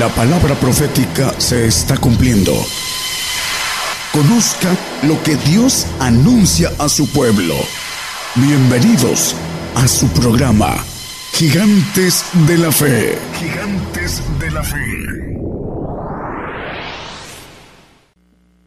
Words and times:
La 0.00 0.08
palabra 0.08 0.54
profética 0.54 1.38
se 1.38 1.66
está 1.66 1.94
cumpliendo. 1.98 2.54
Conozca 4.14 4.74
lo 5.02 5.22
que 5.22 5.36
Dios 5.36 5.86
anuncia 5.98 6.70
a 6.78 6.88
su 6.88 7.06
pueblo. 7.12 7.54
Bienvenidos 8.34 9.36
a 9.74 9.86
su 9.86 10.08
programa, 10.08 10.82
Gigantes 11.34 12.24
de 12.48 12.56
la 12.56 12.72
Fe. 12.72 13.18
Gigantes 13.38 14.22
de 14.38 14.50
la 14.50 14.62
Fe. 14.62 15.36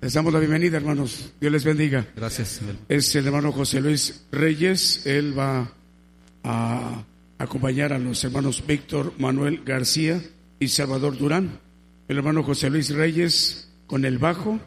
Les 0.01 0.13
damos 0.13 0.33
la 0.33 0.37
bienvenida, 0.37 0.77
hermanos. 0.77 1.31
Dios 1.41 1.51
les 1.51 1.63
bendiga. 1.63 2.05
Gracias. 2.15 2.61
Es 2.87 3.15
el 3.15 3.25
hermano 3.25 3.51
José 3.51 3.81
Luis 3.81 4.25
Reyes. 4.31 5.01
Él 5.07 5.33
va 5.35 5.67
a 6.43 7.03
acompañar 7.39 7.91
a 7.91 7.97
los 7.97 8.23
hermanos 8.23 8.63
Víctor 8.67 9.13
Manuel 9.17 9.63
García 9.65 10.21
y 10.63 10.69
Salvador 10.69 11.17
Durán. 11.17 11.59
El 12.07 12.17
hermano 12.17 12.41
José 12.41 12.69
Luis 12.69 12.89
Reyes 12.89 13.69
con 13.85 14.05
el 14.05 14.17
bajo. 14.17 14.59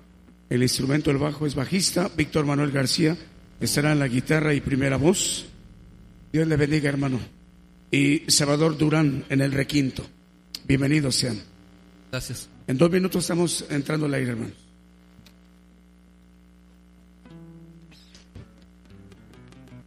El 0.50 0.62
instrumento 0.62 1.10
del 1.10 1.18
bajo 1.18 1.46
es 1.46 1.54
bajista. 1.54 2.10
Víctor 2.16 2.44
Manuel 2.44 2.70
García 2.70 3.16
estará 3.60 3.92
en 3.92 3.98
la 3.98 4.06
guitarra 4.06 4.54
y 4.54 4.60
primera 4.60 4.96
voz. 4.96 5.46
Dios 6.32 6.46
le 6.46 6.56
bendiga, 6.56 6.90
hermano. 6.90 7.18
Y 7.90 8.22
Salvador 8.28 8.76
Durán 8.76 9.24
en 9.28 9.40
el 9.40 9.52
requinto. 9.52 10.06
Bienvenidos 10.68 11.16
sean. 11.16 11.40
Gracias. 12.12 12.48
En 12.66 12.76
dos 12.76 12.90
minutos 12.90 13.24
estamos 13.24 13.64
entrando 13.70 14.06
al 14.06 14.14
aire, 14.14 14.32
hermanos. 14.32 14.54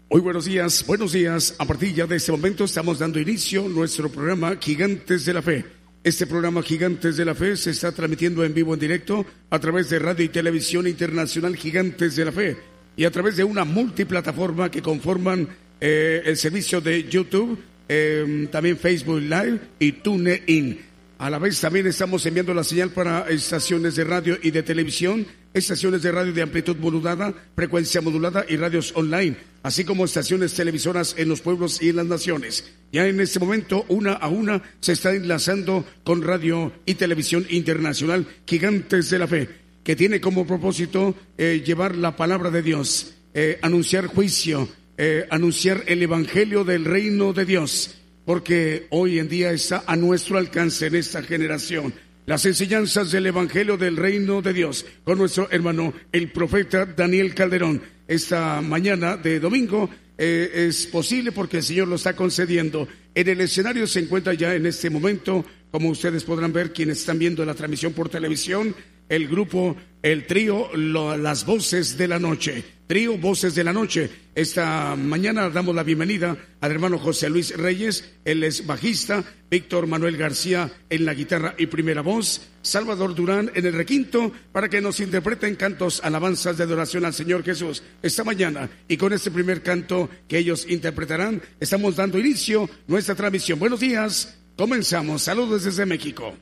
Muy 0.09 0.21
buenos 0.21 0.45
días, 0.45 0.83
buenos 0.87 1.11
días. 1.13 1.53
A 1.59 1.65
partir 1.65 1.93
ya 1.93 2.07
de 2.07 2.15
este 2.15 2.31
momento 2.31 2.63
estamos 2.63 2.97
dando 2.97 3.19
inicio 3.19 3.67
a 3.67 3.69
nuestro 3.69 4.09
programa 4.09 4.57
Gigantes 4.59 5.23
de 5.25 5.33
la 5.33 5.43
Fe. 5.43 5.78
Este 6.01 6.25
programa 6.25 6.63
Gigantes 6.63 7.17
de 7.17 7.25
la 7.25 7.35
Fe 7.35 7.57
se 7.57 7.71
está 7.71 7.91
transmitiendo 7.91 8.45
en 8.45 8.53
vivo 8.53 8.73
en 8.73 8.79
directo 8.79 9.25
a 9.49 9.59
través 9.59 9.89
de 9.89 9.99
radio 9.99 10.23
y 10.23 10.29
televisión 10.29 10.87
internacional 10.87 11.57
Gigantes 11.57 12.15
de 12.15 12.23
la 12.23 12.31
Fe 12.31 12.57
y 12.95 13.03
a 13.03 13.11
través 13.11 13.35
de 13.35 13.43
una 13.43 13.65
multiplataforma 13.65 14.71
que 14.71 14.81
conforman 14.81 15.49
eh, 15.81 16.21
el 16.23 16.37
servicio 16.37 16.79
de 16.79 17.03
YouTube, 17.03 17.59
eh, 17.89 18.47
también 18.49 18.77
Facebook 18.77 19.19
Live 19.19 19.59
y 19.77 19.91
TuneIn. 19.91 20.79
A 21.17 21.29
la 21.29 21.37
vez 21.37 21.59
también 21.59 21.85
estamos 21.85 22.25
enviando 22.25 22.53
la 22.53 22.63
señal 22.63 22.91
para 22.91 23.29
estaciones 23.29 23.97
de 23.97 24.05
radio 24.05 24.37
y 24.41 24.51
de 24.51 24.63
televisión, 24.63 25.27
estaciones 25.53 26.01
de 26.01 26.13
radio 26.13 26.31
de 26.31 26.41
amplitud 26.41 26.77
modulada, 26.77 27.33
frecuencia 27.57 27.99
modulada 27.99 28.45
y 28.47 28.55
radios 28.55 28.93
online, 28.95 29.35
así 29.63 29.83
como 29.83 30.05
estaciones 30.05 30.53
televisoras 30.53 31.15
en 31.17 31.29
los 31.29 31.41
pueblos 31.41 31.81
y 31.81 31.89
en 31.89 31.97
las 31.97 32.05
naciones. 32.05 32.71
Ya 32.91 33.07
en 33.07 33.19
este 33.19 33.39
momento, 33.39 33.85
una 33.87 34.13
a 34.13 34.27
una, 34.27 34.61
se 34.79 34.93
está 34.93 35.13
enlazando 35.13 35.85
con 36.03 36.21
radio 36.21 36.71
y 36.85 36.95
televisión 36.95 37.45
internacional 37.49 38.27
Gigantes 38.45 39.09
de 39.09 39.19
la 39.19 39.27
Fe, 39.27 39.49
que 39.83 39.95
tiene 39.95 40.21
como 40.21 40.47
propósito 40.47 41.15
eh, 41.37 41.63
llevar 41.65 41.95
la 41.95 42.15
palabra 42.15 42.51
de 42.51 42.61
Dios, 42.61 43.13
eh, 43.33 43.59
anunciar 43.61 44.07
juicio, 44.07 44.67
eh, 44.97 45.27
anunciar 45.29 45.83
el 45.87 46.03
Evangelio 46.03 46.63
del 46.63 46.85
reino 46.85 47.33
de 47.33 47.45
Dios 47.45 47.95
porque 48.25 48.85
hoy 48.91 49.17
en 49.17 49.27
día 49.27 49.51
está 49.51 49.83
a 49.87 49.95
nuestro 49.95 50.37
alcance 50.37 50.85
en 50.85 50.93
esta 50.93 51.23
generación 51.23 51.91
las 52.29 52.45
enseñanzas 52.45 53.11
del 53.11 53.25
Evangelio 53.25 53.75
del 53.75 53.97
Reino 53.97 54.43
de 54.43 54.53
Dios 54.53 54.85
con 55.03 55.17
nuestro 55.17 55.49
hermano 55.49 55.95
el 56.11 56.31
profeta 56.31 56.85
Daniel 56.85 57.33
Calderón. 57.33 57.81
Esta 58.09 58.59
mañana 58.59 59.17
de 59.17 59.39
domingo 59.39 59.87
eh, 60.17 60.65
es 60.67 60.87
posible 60.87 61.31
porque 61.31 61.57
el 61.57 61.63
Señor 61.63 61.87
lo 61.87 61.95
está 61.95 62.15
concediendo. 62.15 62.87
En 63.13 63.29
el 63.29 63.39
escenario 63.39 63.85
se 63.85 63.99
encuentra 63.99 64.33
ya 64.33 64.55
en 64.55 64.65
este 64.65 64.89
momento, 64.89 65.45
como 65.69 65.89
ustedes 65.89 66.23
podrán 66.23 66.51
ver, 66.51 66.73
quienes 66.73 67.01
están 67.01 67.19
viendo 67.19 67.45
la 67.45 67.53
transmisión 67.53 67.93
por 67.93 68.09
televisión, 68.09 68.73
el 69.09 69.27
grupo, 69.27 69.75
el 70.01 70.25
trío, 70.25 70.69
las 70.75 71.45
voces 71.45 71.97
de 71.97 72.07
la 72.07 72.19
noche. 72.19 72.63
Trío 72.89 73.19
Voces 73.19 73.53
de 73.53 73.63
la 73.63 73.71
Noche. 73.71 74.09
Esta 74.33 74.95
mañana 74.95 75.51
damos 75.51 75.75
la 75.75 75.83
bienvenida 75.83 76.35
al 76.59 76.71
hermano 76.71 76.97
José 76.97 77.29
Luis 77.29 77.55
Reyes, 77.55 78.15
él 78.25 78.43
es 78.43 78.65
bajista, 78.65 79.23
Víctor 79.51 79.85
Manuel 79.85 80.17
García 80.17 80.71
en 80.89 81.05
la 81.05 81.13
guitarra 81.13 81.53
y 81.59 81.67
primera 81.67 82.01
voz, 82.01 82.41
Salvador 82.63 83.13
Durán 83.13 83.51
en 83.53 83.67
el 83.67 83.73
requinto, 83.73 84.31
para 84.51 84.69
que 84.69 84.81
nos 84.81 84.99
interpreten 85.01 85.55
cantos, 85.55 86.01
alabanzas 86.03 86.57
de 86.57 86.63
adoración 86.63 87.05
al 87.05 87.13
Señor 87.13 87.43
Jesús. 87.43 87.83
Esta 88.01 88.23
mañana, 88.23 88.67
y 88.87 88.97
con 88.97 89.13
este 89.13 89.29
primer 89.29 89.61
canto 89.61 90.09
que 90.27 90.39
ellos 90.39 90.65
interpretarán, 90.67 91.43
estamos 91.59 91.95
dando 91.95 92.17
inicio 92.17 92.63
a 92.63 92.69
nuestra 92.87 93.13
transmisión. 93.13 93.59
Buenos 93.59 93.81
días, 93.81 94.35
comenzamos. 94.57 95.21
Saludos 95.21 95.63
desde 95.63 95.85
México. 95.85 96.33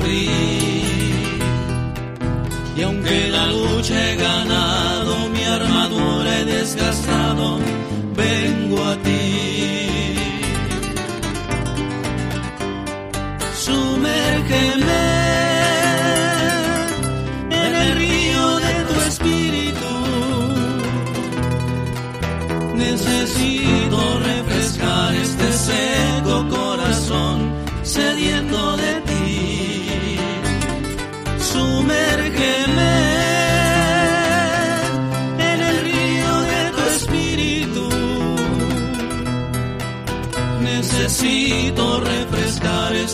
Sufrí. 0.00 0.30
Y 2.76 2.82
aunque 2.82 3.28
la 3.28 3.46
lucha 3.46 4.10
he 4.10 4.16
ganado, 4.16 5.28
mi 5.30 5.42
armadura 5.44 6.40
he 6.40 6.44
desgastado, 6.44 7.58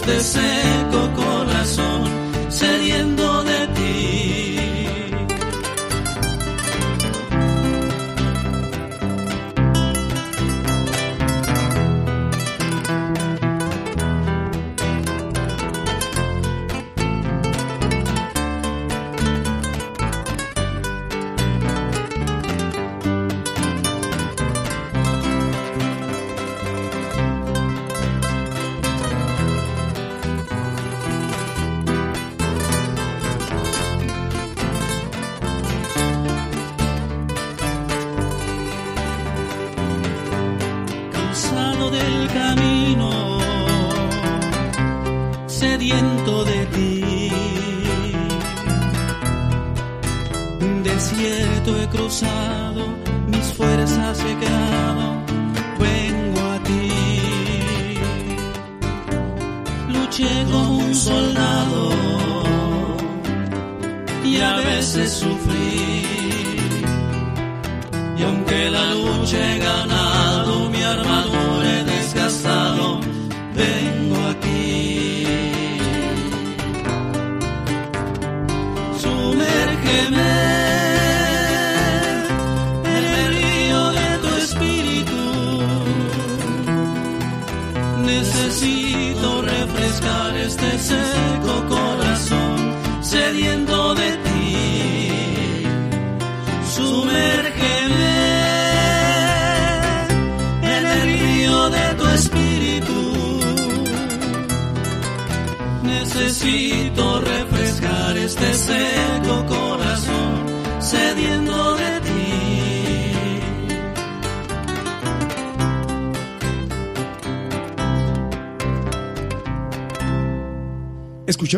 este 0.07 0.21
seco 0.21 1.06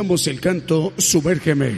El 0.09 0.41
canto 0.41 0.95
Sumérgeme 0.97 1.77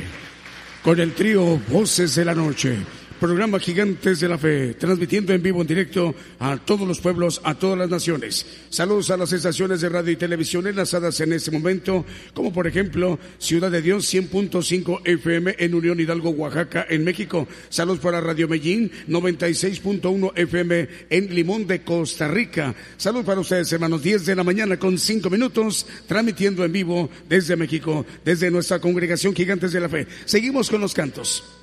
con 0.85 1.00
el 1.00 1.15
trío 1.15 1.59
Voces 1.69 2.15
de 2.15 2.25
la 2.25 2.32
Noche. 2.32 2.79
Programa 3.20 3.61
Gigantes 3.61 4.19
de 4.19 4.28
la 4.31 4.38
Fe, 4.38 4.72
transmitiendo 4.72 5.34
en 5.34 5.43
vivo, 5.43 5.61
en 5.61 5.67
directo 5.67 6.14
a 6.38 6.56
todos 6.56 6.88
los 6.88 7.00
pueblos, 7.00 7.43
a 7.44 7.55
todas 7.55 7.78
las 7.78 7.90
naciones. 7.90 8.46
Saludos 8.70 9.11
a 9.11 9.19
las 9.19 9.31
estaciones 9.34 9.82
de 9.82 9.90
radio 9.90 10.12
y 10.12 10.17
televisión 10.17 10.67
enlazadas 10.67 11.20
en 11.20 11.34
este 11.34 11.50
momento, 11.50 12.06
como 12.32 12.50
por 12.50 12.67
ejemplo 12.67 13.19
Ciudad 13.38 13.70
de 13.70 13.82
Dios 13.82 14.11
100.5 14.11 15.02
FM 15.05 15.55
en 15.58 15.75
Unión 15.75 16.00
Hidalgo, 16.00 16.31
Oaxaca, 16.31 16.87
en 16.88 17.05
México. 17.05 17.46
Saludos 17.69 17.99
para 18.00 18.22
Radio 18.22 18.49
Medellín 18.49 18.90
96.1 19.06 20.32
FM 20.34 20.88
en 21.11 21.34
Limón 21.34 21.66
de 21.66 21.82
Costa 21.82 22.26
Rica. 22.26 22.75
Saludos 22.96 23.26
para 23.26 23.40
ustedes, 23.40 23.70
hermanos, 23.70 24.02
10 24.02 24.25
de 24.25 24.34
la 24.34 24.44
mañana 24.44 24.78
con 24.78 24.96
5 24.96 25.28
minutos, 25.28 25.87
transmitiendo 26.08 26.64
en 26.64 26.73
vivo 26.73 27.11
desde 27.28 27.55
México, 27.55 28.06
desde 28.25 28.50
nuestra 28.50 28.78
congregación 28.78 29.34
Gigantes 29.34 29.73
de 29.73 29.81
la 29.81 29.90
Fe. 29.90 30.06
Seguimos 30.25 30.70
con 30.70 30.81
los 30.81 30.94
cantos. 30.94 31.60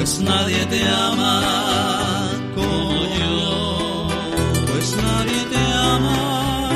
Pues 0.00 0.18
nadie 0.20 0.64
te 0.64 0.82
ama 0.88 2.30
como 2.54 3.04
yo, 3.18 4.08
pues 4.72 4.96
nadie 4.96 5.44
te 5.52 5.62
ama 5.74 6.70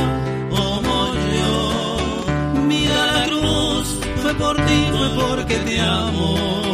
como 0.51 1.15
yo. 1.39 2.63
Mira 2.69 3.07
la 3.07 3.25
cruz, 3.25 3.99
fue 4.21 4.35
por 4.35 4.57
ti, 4.57 4.79
fue 4.93 5.09
porque 5.17 5.57
te 5.57 5.81
amo. 5.81 6.74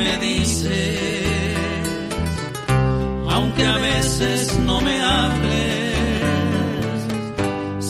Me 0.00 0.16
dices, 0.16 1.54
aunque 3.28 3.64
a 3.66 3.76
veces 3.90 4.58
no 4.68 4.80
me 4.80 4.94
hables. 4.98 5.96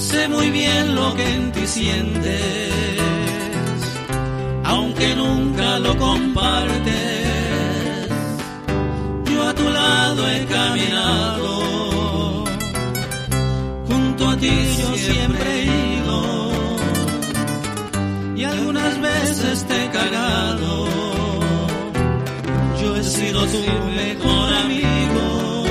Sé 0.09 0.23
muy 0.29 0.51
bien 0.51 0.95
lo 0.97 1.15
que 1.15 1.27
en 1.37 1.53
ti 1.53 1.65
sientes, 1.67 2.73
aunque 4.65 5.09
nunca 5.23 5.79
lo 5.87 5.93
compartes. 5.97 7.29
Yo 9.33 9.39
a 9.51 9.53
tu 9.61 9.67
lado 9.81 10.21
he 10.33 10.41
caminado, 10.57 11.53
junto 13.89 14.23
a 14.33 14.37
ti 14.43 14.57
yo 14.81 14.91
siempre 15.09 15.49
he 15.59 15.65
ido 15.97 16.19
y 18.41 18.43
algunas 18.45 18.95
veces 19.01 19.65
te 19.69 19.75
he 19.85 19.89
cagado. 19.99 20.70
Sido 23.31 23.47
tu 23.47 23.63
mejor 23.95 24.53
amigo, 24.55 25.65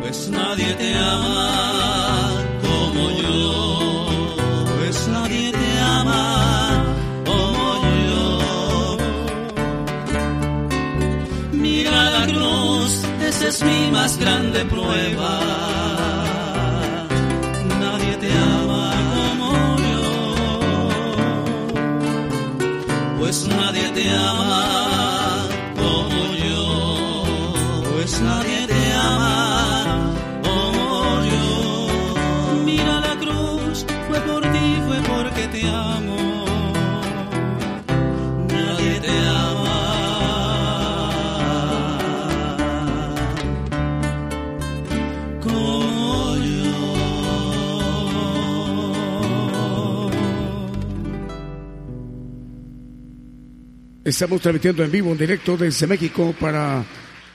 pues 0.00 0.28
nadie 0.28 0.72
te 0.74 0.94
ama 0.94 2.30
como 2.62 3.10
yo, 3.10 4.06
pues 4.78 5.08
nadie 5.08 5.50
te 5.50 5.80
ama 5.80 6.84
como 7.26 7.82
yo. 8.06 8.98
Mira 11.54 12.10
la 12.10 12.26
cruz, 12.26 13.02
esa 13.26 13.48
es 13.48 13.64
mi 13.64 13.90
más 13.90 14.16
grande 14.16 14.64
prueba 14.66 15.57
yo, 24.36 24.77
Estamos 54.18 54.42
transmitiendo 54.42 54.82
en 54.82 54.90
vivo, 54.90 55.12
en 55.12 55.18
directo 55.18 55.56
desde 55.56 55.86
México 55.86 56.34
para 56.40 56.84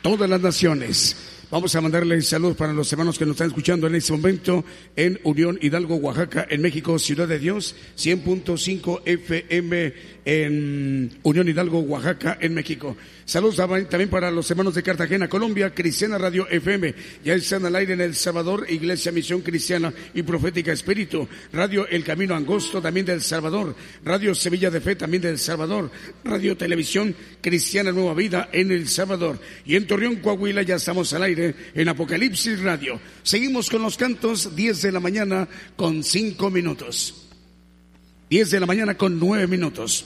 todas 0.01 0.29
las 0.29 0.41
naciones. 0.41 1.15
Vamos 1.49 1.73
a 1.75 1.79
mandarle 1.79 2.21
saludos 2.21 2.57
para 2.57 2.73
los 2.73 2.91
hermanos 2.91 3.17
que 3.17 3.25
nos 3.25 3.35
están 3.35 3.47
escuchando 3.47 3.87
en 3.87 3.95
este 3.95 4.11
momento 4.11 4.65
en 4.97 5.17
Unión 5.23 5.57
Hidalgo, 5.61 5.95
Oaxaca, 5.95 6.45
en 6.49 6.61
México, 6.61 6.99
Ciudad 6.99 7.25
de 7.25 7.39
Dios, 7.39 7.73
100.5 7.97 9.01
FM 9.05 9.93
en 10.25 11.19
Unión 11.23 11.47
Hidalgo, 11.47 11.79
Oaxaca, 11.79 12.37
en 12.41 12.53
México. 12.53 12.97
Saludos 13.25 13.55
también 13.55 14.09
para 14.09 14.29
los 14.31 14.49
hermanos 14.51 14.75
de 14.75 14.83
Cartagena, 14.83 15.29
Colombia, 15.29 15.73
Cristiana 15.73 16.17
Radio 16.17 16.47
FM. 16.49 16.93
Ya 17.23 17.33
están 17.33 17.65
al 17.65 17.75
aire 17.75 17.93
en 17.93 18.01
El 18.01 18.15
Salvador, 18.15 18.65
Iglesia 18.69 19.13
Misión 19.13 19.41
Cristiana 19.41 19.93
y 20.13 20.23
Profética 20.23 20.73
Espíritu. 20.73 21.27
Radio 21.53 21.87
El 21.87 22.03
Camino 22.03 22.35
Angosto, 22.35 22.81
también 22.81 23.05
del 23.05 23.21
Salvador. 23.21 23.75
Radio 24.03 24.35
Sevilla 24.35 24.69
de 24.69 24.81
Fe, 24.81 24.97
también 24.97 25.23
del 25.23 25.39
Salvador. 25.39 25.89
Radio 26.25 26.57
Televisión 26.57 27.15
Cristiana 27.41 27.93
Nueva 27.93 28.13
Vida 28.13 28.49
en 28.51 28.71
El 28.71 28.89
Salvador. 28.89 29.39
Y 29.65 29.77
en 29.77 29.87
Torreón, 29.87 30.17
Coahuila, 30.17 30.63
ya 30.63 30.75
estamos 30.75 31.13
al 31.13 31.23
aire 31.23 31.55
en 31.73 31.87
Apocalipsis 31.87 32.59
Radio. 32.61 32.99
Seguimos 33.23 33.69
con 33.69 33.81
los 33.81 33.97
cantos, 33.97 34.53
10 34.53 34.81
de 34.81 34.91
la 34.91 34.99
mañana 34.99 35.47
con 35.77 36.03
5 36.03 36.49
minutos. 36.49 37.27
10 38.29 38.51
de 38.51 38.59
la 38.59 38.65
mañana 38.65 38.97
con 38.97 39.17
9 39.17 39.47
minutos. 39.47 40.05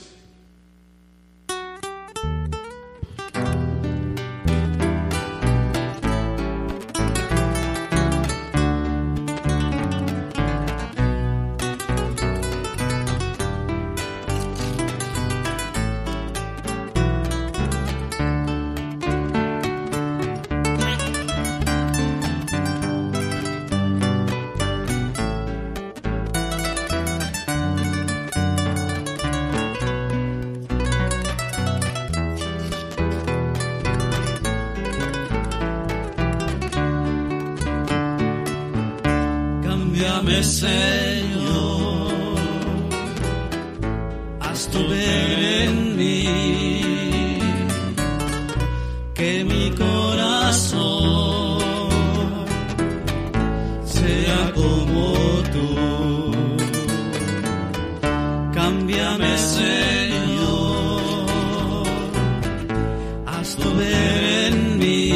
En 64.46 64.78
mí, 64.78 65.12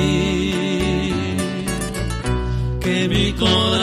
que 2.80 3.08
mi 3.08 3.32
corazón 3.32 3.81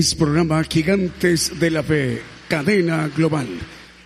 Es 0.00 0.14
programa 0.14 0.64
Gigantes 0.64 1.60
de 1.60 1.70
la 1.70 1.82
Fe, 1.82 2.22
cadena 2.48 3.06
global. 3.14 3.46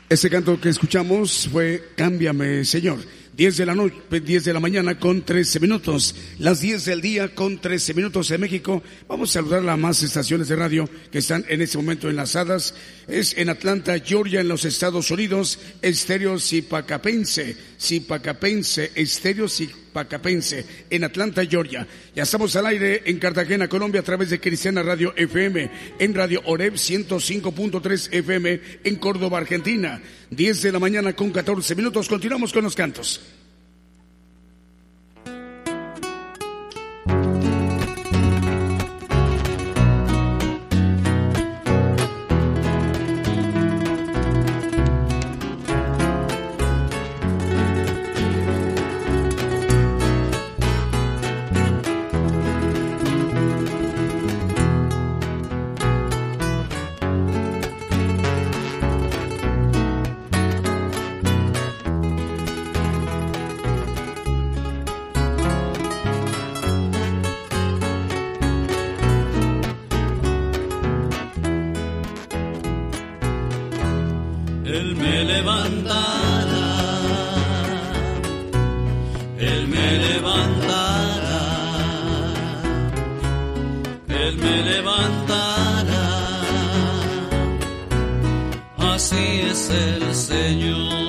Ese 0.09 0.29
canto 0.29 0.61
que 0.61 0.69
escuchamos 0.69 1.49
fue 1.53 1.91
Cámbiame, 1.95 2.65
Señor. 2.65 2.99
10 3.37 3.57
de 3.59 3.67
la 3.67 3.77
noche, 3.77 3.95
10 4.11 4.45
de 4.45 4.53
la 4.53 4.59
mañana 4.59 4.99
con 4.99 5.23
13 5.23 5.61
minutos. 5.61 6.17
Las 6.41 6.61
10 6.61 6.85
del 6.87 7.01
día 7.01 7.33
con 7.33 7.59
13 7.59 7.95
minutos 7.95 8.29
en 8.33 8.41
México. 8.41 8.83
Saludar 9.27 9.69
a 9.69 9.77
más 9.77 10.03
estaciones 10.03 10.49
de 10.49 10.57
radio 10.57 10.89
que 11.11 11.19
están 11.19 11.45
en 11.49 11.63
este 11.63 11.79
momento 11.79 12.09
enlazadas. 12.09 12.75
Es 13.09 13.37
en 13.37 13.49
Atlanta, 13.49 13.99
Georgia, 13.99 14.41
en 14.41 14.49
los 14.49 14.65
Estados 14.65 15.11
Unidos, 15.11 15.59
Estéreo 15.83 16.39
Zipacapense, 16.39 17.57
Zipacapense, 17.81 18.93
Estéreo 18.95 19.49
Zipacapense, 19.49 20.65
en 20.91 21.05
Atlanta, 21.05 21.45
Georgia. 21.45 21.87
Ya 22.15 22.23
estamos 22.23 22.55
al 22.57 22.67
aire 22.67 23.03
en 23.07 23.19
Cartagena, 23.19 23.69
Colombia, 23.69 24.01
a 24.01 24.05
través 24.05 24.31
de 24.31 24.41
Cristiana 24.41 24.83
Radio 24.83 25.15
FM, 25.17 25.71
en 25.99 26.15
Radio 26.15 26.43
Oreb 26.47 26.75
105.3 26.75 28.09
FM, 28.13 28.61
en 28.85 28.97
Córdoba, 28.97 29.39
Argentina. 29.39 30.01
10 30.31 30.63
de 30.63 30.73
la 30.73 30.79
mañana 30.79 31.13
con 31.13 31.31
14 31.31 31.75
minutos. 31.75 32.09
Continuamos 32.09 32.53
con 32.53 32.65
los 32.65 32.75
cantos. 32.75 33.21
Él 74.75 74.97
me 74.97 75.25
levantará, 75.25 76.67
Él 79.39 79.69
me 79.69 79.99
levantará, 80.07 81.43
Él 84.09 84.37
me 84.37 84.63
levantará. 84.63 86.07
Así 88.79 89.43
es 89.49 89.71
el 89.71 90.13
Señor. 90.13 91.04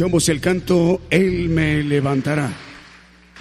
El 0.00 0.40
canto 0.40 1.00
Él 1.10 1.48
me 1.48 1.82
levantará. 1.82 2.52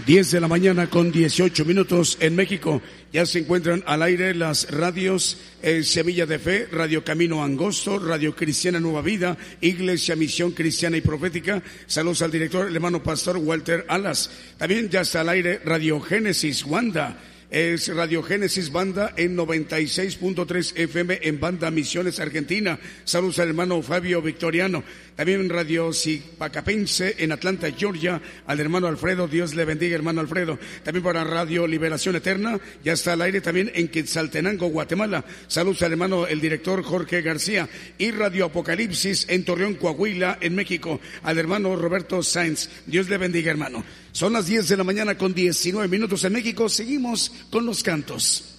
10 0.07 0.31
de 0.31 0.41
la 0.41 0.47
mañana 0.47 0.89
con 0.89 1.11
18 1.11 1.65
minutos 1.65 2.17
en 2.19 2.35
México. 2.35 2.81
Ya 3.13 3.27
se 3.27 3.39
encuentran 3.39 3.83
al 3.85 4.01
aire 4.01 4.33
las 4.33 4.71
radios 4.71 5.37
eh, 5.61 5.83
Semilla 5.83 6.25
de 6.25 6.39
Fe, 6.39 6.67
Radio 6.71 7.03
Camino 7.03 7.43
Angosto, 7.43 7.99
Radio 7.99 8.35
Cristiana 8.35 8.79
Nueva 8.79 9.03
Vida, 9.03 9.37
Iglesia 9.61 10.15
Misión 10.15 10.51
Cristiana 10.51 10.97
y 10.97 11.01
Profética. 11.01 11.61
Saludos 11.85 12.23
al 12.23 12.31
director, 12.31 12.67
el 12.67 12.75
hermano 12.75 13.03
pastor 13.03 13.37
Walter 13.37 13.85
Alas. 13.87 14.31
También 14.57 14.89
ya 14.89 15.01
está 15.01 15.21
al 15.21 15.29
aire 15.29 15.61
Radio 15.63 15.99
Génesis 16.01 16.65
Wanda 16.65 17.17
es 17.49 17.87
Radio 17.95 18.21
Génesis 18.23 18.71
Banda 18.71 19.13
en 19.15 19.37
96.3 19.37 20.73
FM 20.75 21.19
en 21.21 21.39
Banda 21.39 21.71
Misiones 21.71 22.19
Argentina. 22.19 22.77
Saludos 23.05 23.39
al 23.39 23.49
hermano 23.49 23.81
Fabio 23.81 24.21
Victoriano. 24.21 24.83
También 25.15 25.49
Radio 25.49 25.93
Zipacapense 25.93 27.15
en 27.19 27.31
Atlanta, 27.31 27.71
Georgia, 27.71 28.21
al 28.45 28.59
hermano 28.59 28.87
Alfredo. 28.87 29.27
Dios 29.27 29.55
le 29.55 29.65
bendiga, 29.65 29.95
hermano 29.95 30.21
Alfredo. 30.21 30.59
También 30.83 31.03
para 31.03 31.23
Radio 31.23 31.65
Liberación 31.65 32.15
Eterna, 32.15 32.59
ya 32.83 32.93
está 32.93 33.13
al 33.13 33.21
aire 33.21 33.41
también 33.41 33.71
en 33.73 33.87
Quetzaltenango, 33.87 34.67
Guatemala. 34.67 35.25
Saludos 35.47 35.81
al 35.81 35.93
hermano, 35.93 36.27
el 36.27 36.41
director 36.41 36.83
Jorge 36.83 37.21
García. 37.21 37.67
Y 37.97 38.11
Radio 38.11 38.45
Apocalipsis 38.45 39.25
en 39.29 39.43
Torreón, 39.45 39.75
Coahuila, 39.75 40.37
en 40.41 40.53
México, 40.53 40.99
al 41.23 41.39
hermano 41.39 41.75
Roberto 41.75 42.21
Sainz. 42.21 42.69
Dios 42.85 43.09
le 43.09 43.17
bendiga, 43.17 43.49
hermano. 43.49 43.83
Son 44.11 44.33
las 44.33 44.47
10 44.47 44.69
de 44.69 44.77
la 44.77 44.83
mañana 44.83 45.15
con 45.15 45.33
19 45.33 45.87
minutos 45.87 46.23
en 46.23 46.33
México. 46.33 46.69
Seguimos 46.69 47.31
con 47.49 47.65
los 47.65 47.83
cantos. 47.83 48.56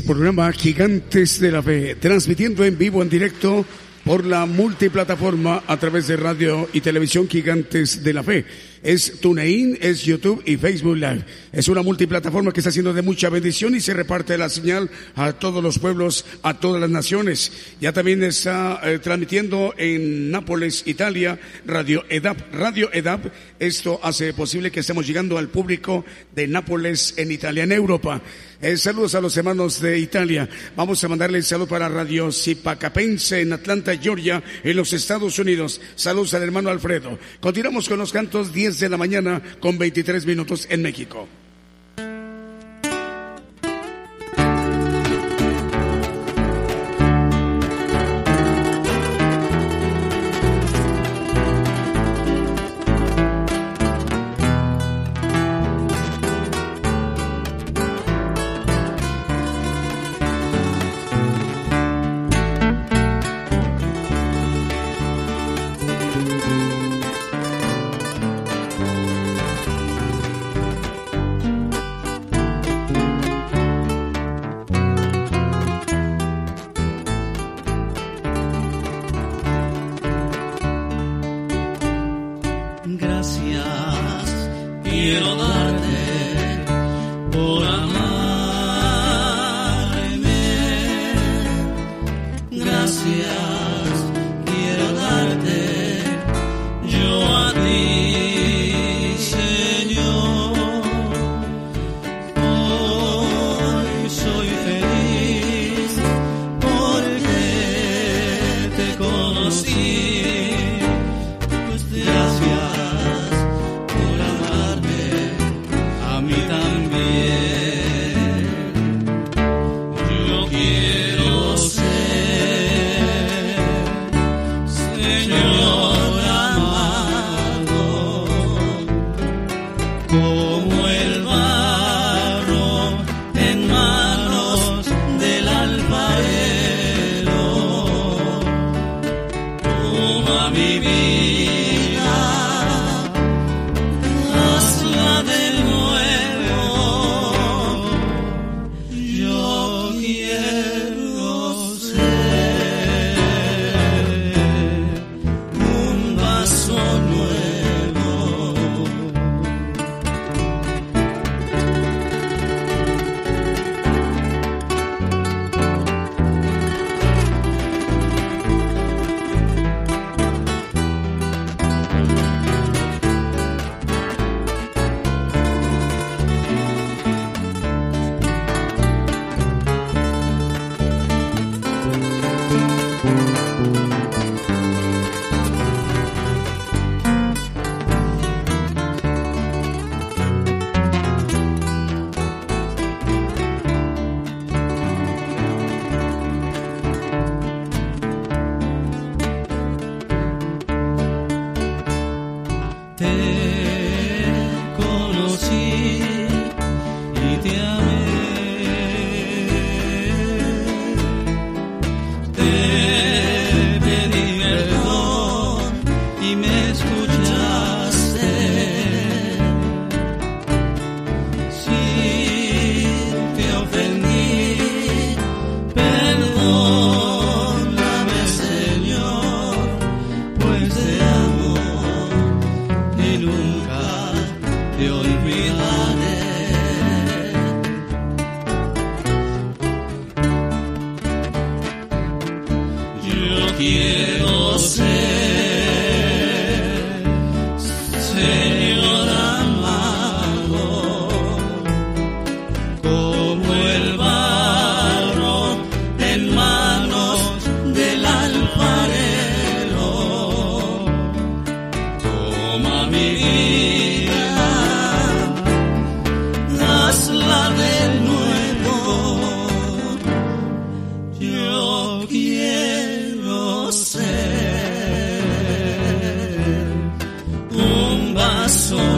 Programa 0.00 0.52
Gigantes 0.52 1.40
de 1.40 1.52
la 1.52 1.62
Fe, 1.62 1.94
transmitiendo 1.96 2.64
en 2.64 2.78
vivo, 2.78 3.02
en 3.02 3.08
directo 3.08 3.64
por 4.04 4.26
la 4.26 4.44
multiplataforma 4.44 5.62
a 5.66 5.76
través 5.78 6.06
de 6.06 6.16
radio 6.16 6.68
y 6.72 6.80
televisión 6.82 7.28
Gigantes 7.28 8.04
de 8.04 8.12
la 8.12 8.22
Fe. 8.22 8.44
Es 8.82 9.18
TuneIn, 9.18 9.78
es 9.80 10.02
YouTube 10.02 10.42
y 10.44 10.58
Facebook 10.58 10.96
Live. 10.96 11.24
Es 11.52 11.68
una 11.68 11.82
multiplataforma 11.82 12.52
que 12.52 12.60
está 12.60 12.68
haciendo 12.68 12.92
de 12.92 13.00
mucha 13.00 13.30
bendición 13.30 13.74
y 13.74 13.80
se 13.80 13.94
reparte 13.94 14.36
la 14.36 14.50
señal 14.50 14.90
a 15.14 15.32
todos 15.32 15.62
los 15.62 15.78
pueblos, 15.78 16.26
a 16.42 16.60
todas 16.60 16.82
las 16.82 16.90
naciones. 16.90 17.50
Ya 17.80 17.94
también 17.94 18.22
está 18.22 18.80
eh, 18.84 18.98
transmitiendo 18.98 19.72
en 19.78 20.30
Nápoles, 20.30 20.82
Italia, 20.84 21.40
Radio 21.64 22.04
EDAP. 22.10 22.52
Radio 22.52 22.90
EDAP, 22.92 23.32
esto 23.58 24.00
hace 24.02 24.34
posible 24.34 24.70
que 24.70 24.80
estemos 24.80 25.06
llegando 25.06 25.38
al 25.38 25.48
público 25.48 26.04
de 26.34 26.46
Nápoles 26.46 27.14
en 27.16 27.32
Italia, 27.32 27.64
en 27.64 27.72
Europa. 27.72 28.20
Eh, 28.64 28.78
saludos 28.78 29.14
a 29.14 29.20
los 29.20 29.36
hermanos 29.36 29.78
de 29.78 29.98
Italia. 29.98 30.48
Vamos 30.74 31.04
a 31.04 31.08
mandarle 31.08 31.36
el 31.36 31.44
saludo 31.44 31.66
para 31.66 31.86
Radio 31.86 32.32
Zipacapense 32.32 33.42
en 33.42 33.52
Atlanta, 33.52 33.94
Georgia, 33.94 34.42
en 34.62 34.74
los 34.74 34.94
Estados 34.94 35.38
Unidos. 35.38 35.82
Saludos 35.96 36.32
al 36.32 36.44
hermano 36.44 36.70
Alfredo. 36.70 37.18
Continuamos 37.40 37.90
con 37.90 37.98
los 37.98 38.10
cantos 38.10 38.54
10 38.54 38.80
de 38.80 38.88
la 38.88 38.96
mañana 38.96 39.42
con 39.60 39.76
23 39.76 40.24
minutos 40.24 40.66
en 40.70 40.80
México. 40.80 41.28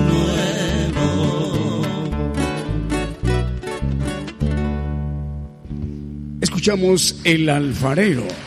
Nuevo. 0.01 1.83
Escuchamos 6.41 7.19
El 7.25 7.49
Alfarero. 7.49 8.46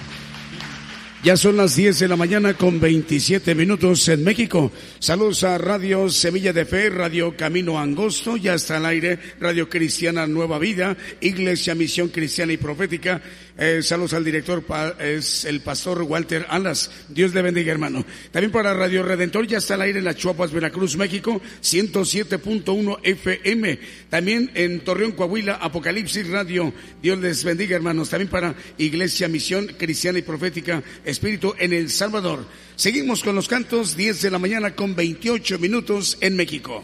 Ya 1.21 1.35
son 1.35 1.57
las 1.57 1.75
10 1.75 1.99
de 1.99 2.07
la 2.07 2.15
mañana 2.15 2.53
con 2.53 2.79
27 2.79 3.53
minutos 3.53 4.07
en 4.07 4.23
México. 4.23 4.71
Saludos 4.99 5.43
a 5.43 5.57
Radio 5.57 6.07
Semilla 6.07 6.53
de 6.53 6.63
Fe, 6.63 6.89
Radio 6.89 7.35
Camino 7.35 7.77
Angosto, 7.77 8.37
ya 8.37 8.53
está 8.53 8.77
al 8.77 8.85
aire, 8.85 9.19
Radio 9.37 9.67
Cristiana 9.67 10.25
Nueva 10.27 10.59
Vida, 10.59 10.95
Iglesia 11.19 11.75
Misión 11.75 12.07
Cristiana 12.07 12.53
y 12.53 12.57
Profética. 12.57 13.21
Eh, 13.61 13.83
saludos 13.83 14.13
al 14.13 14.23
director, 14.23 14.63
es 14.99 15.43
el 15.43 15.59
pastor 15.59 16.01
Walter 16.03 16.45
Alas. 16.47 16.89
Dios 17.09 17.33
le 17.33 17.41
bendiga, 17.41 17.73
hermano. 17.73 18.05
También 18.31 18.53
para 18.53 18.73
Radio 18.73 19.03
Redentor, 19.03 19.45
ya 19.45 19.57
está 19.57 19.73
al 19.73 19.81
aire 19.81 19.99
en 19.99 20.05
las 20.05 20.15
Chuapas, 20.15 20.53
Veracruz, 20.53 20.95
México, 20.95 21.41
107.1 21.61 22.99
FM. 23.03 23.79
También 24.09 24.49
en 24.53 24.79
Torreón, 24.79 25.11
Coahuila, 25.11 25.55
Apocalipsis 25.55 26.29
Radio. 26.29 26.73
Dios 27.01 27.19
les 27.19 27.43
bendiga, 27.43 27.75
hermanos. 27.75 28.09
También 28.09 28.29
para 28.29 28.55
Iglesia 28.77 29.27
Misión 29.27 29.67
Cristiana 29.77 30.19
y 30.19 30.21
Profética, 30.21 30.81
Espíritu 31.09 31.53
en 31.57 31.73
El 31.73 31.89
Salvador. 31.89 32.45
Seguimos 32.75 33.23
con 33.23 33.35
los 33.35 33.47
cantos, 33.47 33.97
10 33.97 34.21
de 34.21 34.31
la 34.31 34.39
mañana 34.39 34.75
con 34.75 34.95
28 34.95 35.59
minutos 35.59 36.17
en 36.21 36.35
México. 36.35 36.83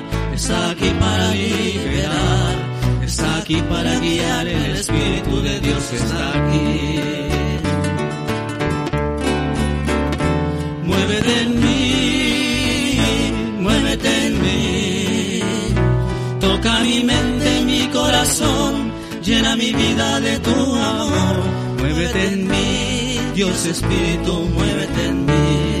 está 0.41 0.71
aquí 0.71 0.89
para 0.99 1.29
liberar, 1.35 2.55
está 3.03 3.37
aquí 3.37 3.61
para 3.69 3.99
guiar, 3.99 4.47
el 4.47 4.75
Espíritu 4.75 5.39
de 5.43 5.59
Dios 5.59 5.93
está 5.93 6.21
aquí. 6.39 6.99
Muévete 10.89 11.33
en 11.43 11.51
mí, 11.63 13.01
muévete 13.59 14.11
en 14.27 14.33
mí, 14.41 15.41
toca 16.39 16.79
mi 16.79 17.03
mente, 17.03 17.49
mi 17.71 17.87
corazón, 17.89 18.91
llena 19.21 19.55
mi 19.55 19.71
vida 19.73 20.19
de 20.21 20.39
tu 20.39 20.57
amor, 20.95 21.35
muévete 21.77 22.33
en 22.33 22.47
mí, 22.47 23.19
Dios 23.35 23.65
Espíritu, 23.67 24.33
muévete 24.55 25.05
en 25.05 25.25
mí. 25.25 25.80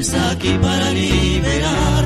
está 0.00 0.30
aquí 0.30 0.56
para 0.62 0.90
liberar, 0.92 2.04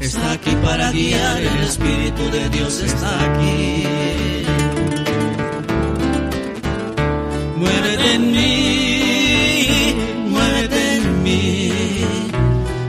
está 0.00 0.32
aquí 0.32 0.50
para 0.64 0.90
guiar. 0.90 1.40
El 1.42 1.62
Espíritu 1.62 2.22
de 2.30 2.48
Dios 2.50 2.80
está 2.80 3.10
aquí. 3.26 3.84
Muévete 7.56 8.14
en 8.14 8.32
mí, 8.32 9.94
muévete 10.28 10.96
en 10.96 11.22
mí. 11.22 11.72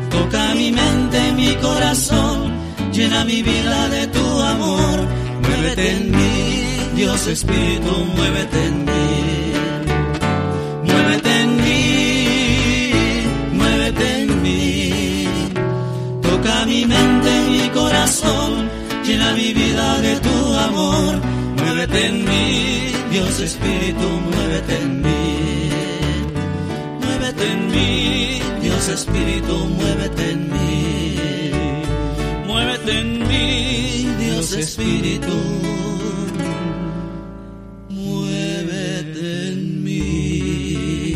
Toca 0.10 0.56
mi 0.56 0.72
mente, 0.72 1.20
mi 1.34 1.56
corazón, 1.56 2.54
llena 2.92 3.26
mi 3.26 3.42
vida 3.44 3.90
de 3.90 4.08
tu 4.08 4.26
amor. 4.54 4.98
Muévete 5.44 5.92
en 5.98 6.12
mí, 6.12 6.96
Dios 6.96 7.28
Espíritu, 7.28 7.94
muévete 8.16 8.66
en 8.66 8.86
mí. 8.86 9.07
Llena 19.28 19.34
mi 19.36 19.54
vida 19.54 20.02
de 20.02 20.20
tu 20.20 20.54
amor. 20.54 21.22
Muévete 21.58 22.08
en 22.08 22.26
mí, 22.26 22.92
Dios 23.12 23.40
Espíritu, 23.40 24.08
muévete 24.32 24.76
en 24.76 25.02
mí. 25.02 25.70
Muévete 27.02 27.52
en 27.52 27.72
mí, 27.72 28.40
Dios 28.62 28.90
Espíritu, 28.90 29.56
muévete 29.56 30.32
en 30.32 30.52
mí. 30.52 31.52
Muévete 32.48 33.00
en 33.00 33.28
mí, 33.28 34.08
Dios 34.20 34.54
Espíritu. 34.54 35.38
Muévete 37.90 39.50
en 39.50 39.84
mí. 39.84 41.08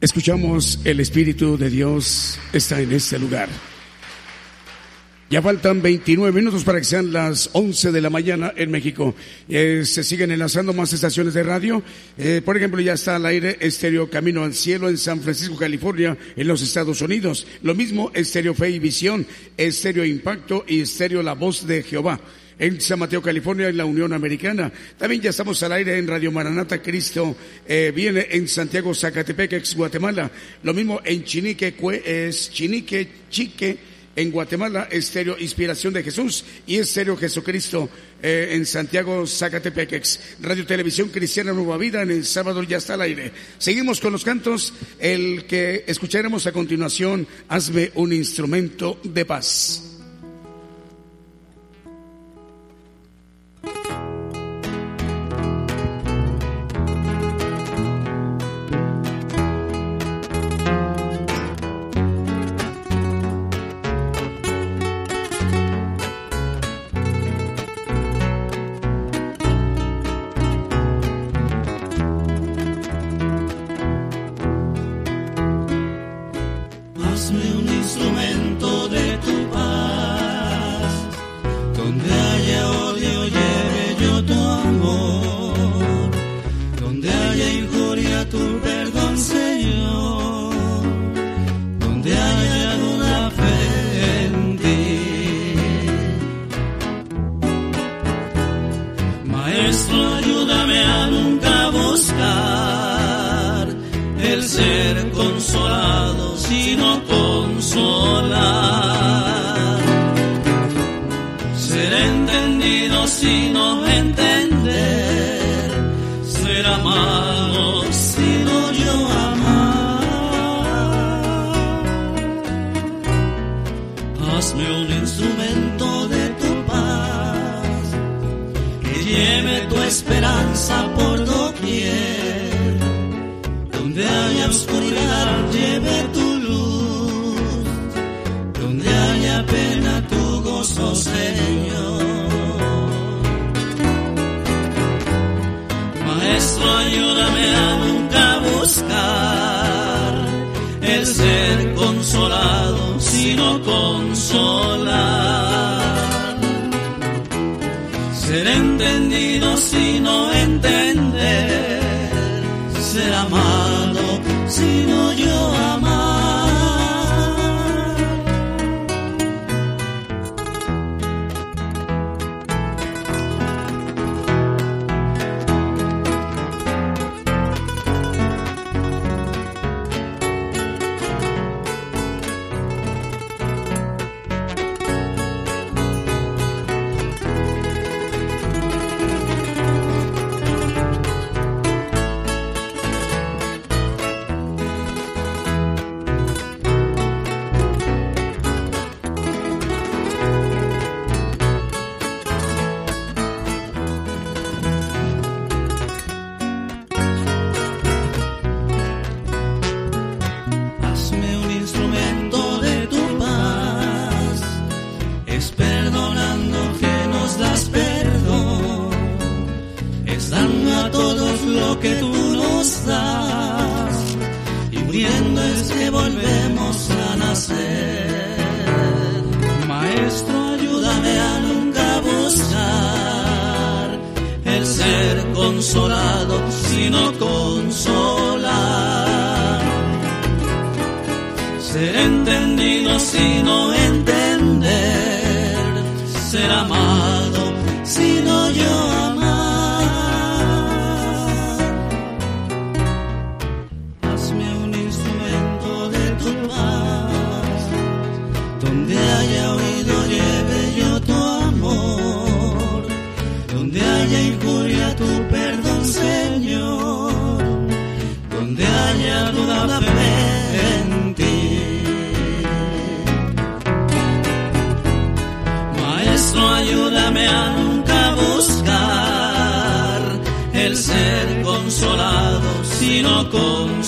Escuchamos 0.00 0.80
el 0.84 1.00
Espíritu 1.00 1.56
de 1.56 1.70
Dios 1.70 2.38
está 2.52 2.80
en 2.80 2.92
este 2.92 3.18
lugar. 3.18 3.48
Ya 5.28 5.42
faltan 5.42 5.82
29 5.82 6.30
minutos 6.32 6.62
para 6.62 6.78
que 6.78 6.84
sean 6.84 7.12
las 7.12 7.50
11 7.52 7.90
de 7.90 8.00
la 8.00 8.10
mañana 8.10 8.52
en 8.56 8.70
México. 8.70 9.12
Eh, 9.48 9.82
se 9.84 10.04
siguen 10.04 10.30
enlazando 10.30 10.72
más 10.72 10.92
estaciones 10.92 11.34
de 11.34 11.42
radio. 11.42 11.82
Eh, 12.16 12.42
por 12.44 12.56
ejemplo, 12.56 12.80
ya 12.80 12.92
está 12.92 13.16
al 13.16 13.26
aire 13.26 13.56
Estéreo 13.58 14.08
Camino 14.08 14.44
al 14.44 14.54
Cielo 14.54 14.88
en 14.88 14.96
San 14.96 15.20
Francisco, 15.20 15.56
California, 15.56 16.16
en 16.36 16.46
los 16.46 16.62
Estados 16.62 17.00
Unidos. 17.00 17.44
Lo 17.62 17.74
mismo 17.74 18.12
Estéreo 18.14 18.54
Fe 18.54 18.70
y 18.70 18.78
Visión, 18.78 19.26
Estéreo 19.56 20.04
Impacto 20.04 20.64
y 20.68 20.82
Estéreo 20.82 21.24
La 21.24 21.32
Voz 21.32 21.66
de 21.66 21.82
Jehová. 21.82 22.20
En 22.56 22.80
San 22.80 23.00
Mateo, 23.00 23.20
California, 23.20 23.68
en 23.68 23.78
la 23.78 23.84
Unión 23.84 24.12
Americana. 24.12 24.72
También 24.96 25.22
ya 25.22 25.30
estamos 25.30 25.60
al 25.64 25.72
aire 25.72 25.98
en 25.98 26.06
Radio 26.06 26.30
Maranata 26.30 26.80
Cristo. 26.80 27.36
eh, 27.66 27.92
viene 27.92 28.28
en 28.30 28.46
Santiago, 28.46 28.94
Zacatepec, 28.94 29.54
ex 29.54 29.74
Guatemala. 29.74 30.30
Lo 30.62 30.72
mismo 30.72 31.00
en 31.04 31.24
Chinique, 31.24 31.74
es 32.04 32.52
Chinique, 32.52 33.08
Chique 33.28 33.95
en 34.16 34.30
Guatemala, 34.32 34.88
Estéreo 34.90 35.36
Inspiración 35.38 35.92
de 35.92 36.02
Jesús 36.02 36.44
y 36.66 36.76
Estéreo 36.76 37.16
Jesucristo 37.16 37.88
eh, 38.22 38.48
en 38.52 38.66
Santiago, 38.66 39.26
Zacatepequex. 39.26 40.20
Radio 40.40 40.66
Televisión 40.66 41.10
Cristiana 41.10 41.52
Nueva 41.52 41.76
Vida 41.76 42.02
en 42.02 42.10
El 42.10 42.24
Salvador 42.24 42.66
ya 42.66 42.78
está 42.78 42.94
al 42.94 43.02
aire. 43.02 43.30
Seguimos 43.58 44.00
con 44.00 44.12
los 44.12 44.24
cantos. 44.24 44.72
El 44.98 45.44
que 45.44 45.84
escucharemos 45.86 46.46
a 46.46 46.52
continuación, 46.52 47.26
Hazme 47.48 47.92
un 47.94 48.12
instrumento 48.12 48.98
de 49.04 49.24
paz. 49.24 49.95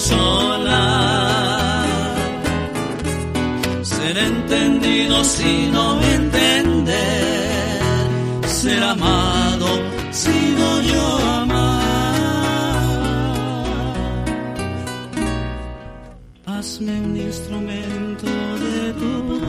Consolar. 0.09 1.87
Ser 3.83 4.19
entendido, 4.19 5.25
sino 5.25 6.01
entender. 6.03 7.81
Ser 8.47 8.83
amado, 8.83 9.67
sino 10.11 10.83
yo 10.83 11.19
amar. 11.19 11.79
Hazme 16.47 17.01
un 17.01 17.17
instrumento 17.17 18.27
de 18.27 18.93
tu 18.95 19.41
paz. 19.41 19.49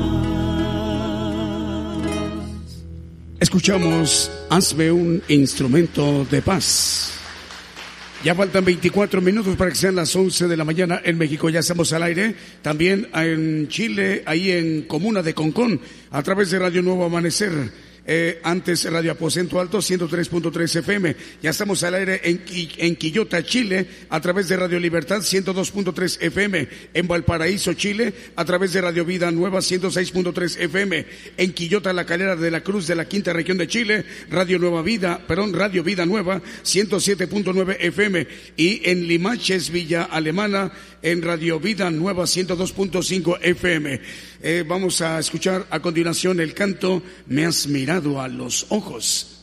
Escuchamos 3.40 4.32
Hazme 4.50 4.92
un 4.92 5.22
instrumento 5.30 6.26
de 6.26 6.42
paz. 6.42 6.99
Ya 8.22 8.36
faltan 8.36 8.66
24 8.66 9.22
minutos 9.22 9.56
para 9.56 9.70
que 9.70 9.78
sean 9.78 9.96
las 9.96 10.14
11 10.14 10.50
de 10.50 10.58
la 10.58 10.66
mañana 10.66 11.00
en 11.06 11.18
México. 11.18 11.50
Ya 11.50 11.62
estamos 11.62 11.94
al 11.94 12.04
aire. 12.04 12.36
También 12.62 13.08
en 13.14 13.70
Chile, 13.70 14.24
ahí 14.26 14.52
en 14.52 14.82
Comuna 14.82 15.22
de 15.24 15.34
Concón, 15.34 15.80
a 16.12 16.22
través 16.22 16.52
de 16.52 16.60
Radio 16.60 16.82
Nuevo 16.82 17.06
Amanecer. 17.06 17.89
Eh, 18.06 18.40
antes 18.44 18.92
Radio 18.92 19.12
Aposento 19.12 19.60
Alto 19.60 19.80
103.3 19.80 20.80
FM. 20.80 21.16
Ya 21.44 21.52
estamos 21.52 21.84
al 21.84 21.94
aire 21.94 22.22
en, 22.24 22.42
en 22.78 22.96
Quillota, 22.96 23.44
Chile, 23.44 23.86
a 24.10 24.20
través 24.20 24.48
de 24.50 24.58
Radio 24.58 24.80
Libertad 24.80 25.20
102.3 25.20 26.18
FM. 26.22 26.68
En 26.94 27.08
Valparaíso, 27.08 27.74
Chile, 27.74 28.14
a 28.36 28.46
través 28.46 28.74
de 28.74 28.82
Radio 28.82 29.06
Vida 29.06 29.30
Nueva 29.32 29.60
106.3 29.60 30.60
FM. 30.60 31.06
En 31.38 31.54
Quillota, 31.54 31.94
La 31.94 32.06
Calera 32.06 32.36
de 32.36 32.50
la 32.50 32.62
Cruz 32.62 32.88
de 32.88 32.96
la 32.96 33.08
Quinta 33.08 33.34
Región 33.34 33.58
de 33.58 33.68
Chile, 33.68 34.06
Radio 34.30 34.58
Nueva 34.58 34.82
Vida, 34.82 35.22
perdón, 35.28 35.54
Radio 35.54 35.84
Vida 35.84 36.06
Nueva 36.06 36.42
107.9 36.64 37.78
FM. 37.80 38.28
Y 38.58 38.90
en 38.90 39.08
Limaches, 39.08 39.70
Villa 39.70 40.04
Alemana, 40.04 40.72
en 41.02 41.22
Radio 41.22 41.60
Vida 41.60 41.92
Nueva 41.92 42.24
102.5 42.24 43.38
FM. 43.42 44.02
Eh, 44.42 44.64
vamos 44.66 45.02
a 45.02 45.20
escuchar 45.20 45.68
a 45.70 45.82
continuación 45.82 46.40
el 46.40 46.54
canto 46.54 47.04
Me 47.28 47.46
has 47.46 47.68
mirado 47.68 47.99
a 48.22 48.28
los 48.28 48.66
ojos. 48.70 49.39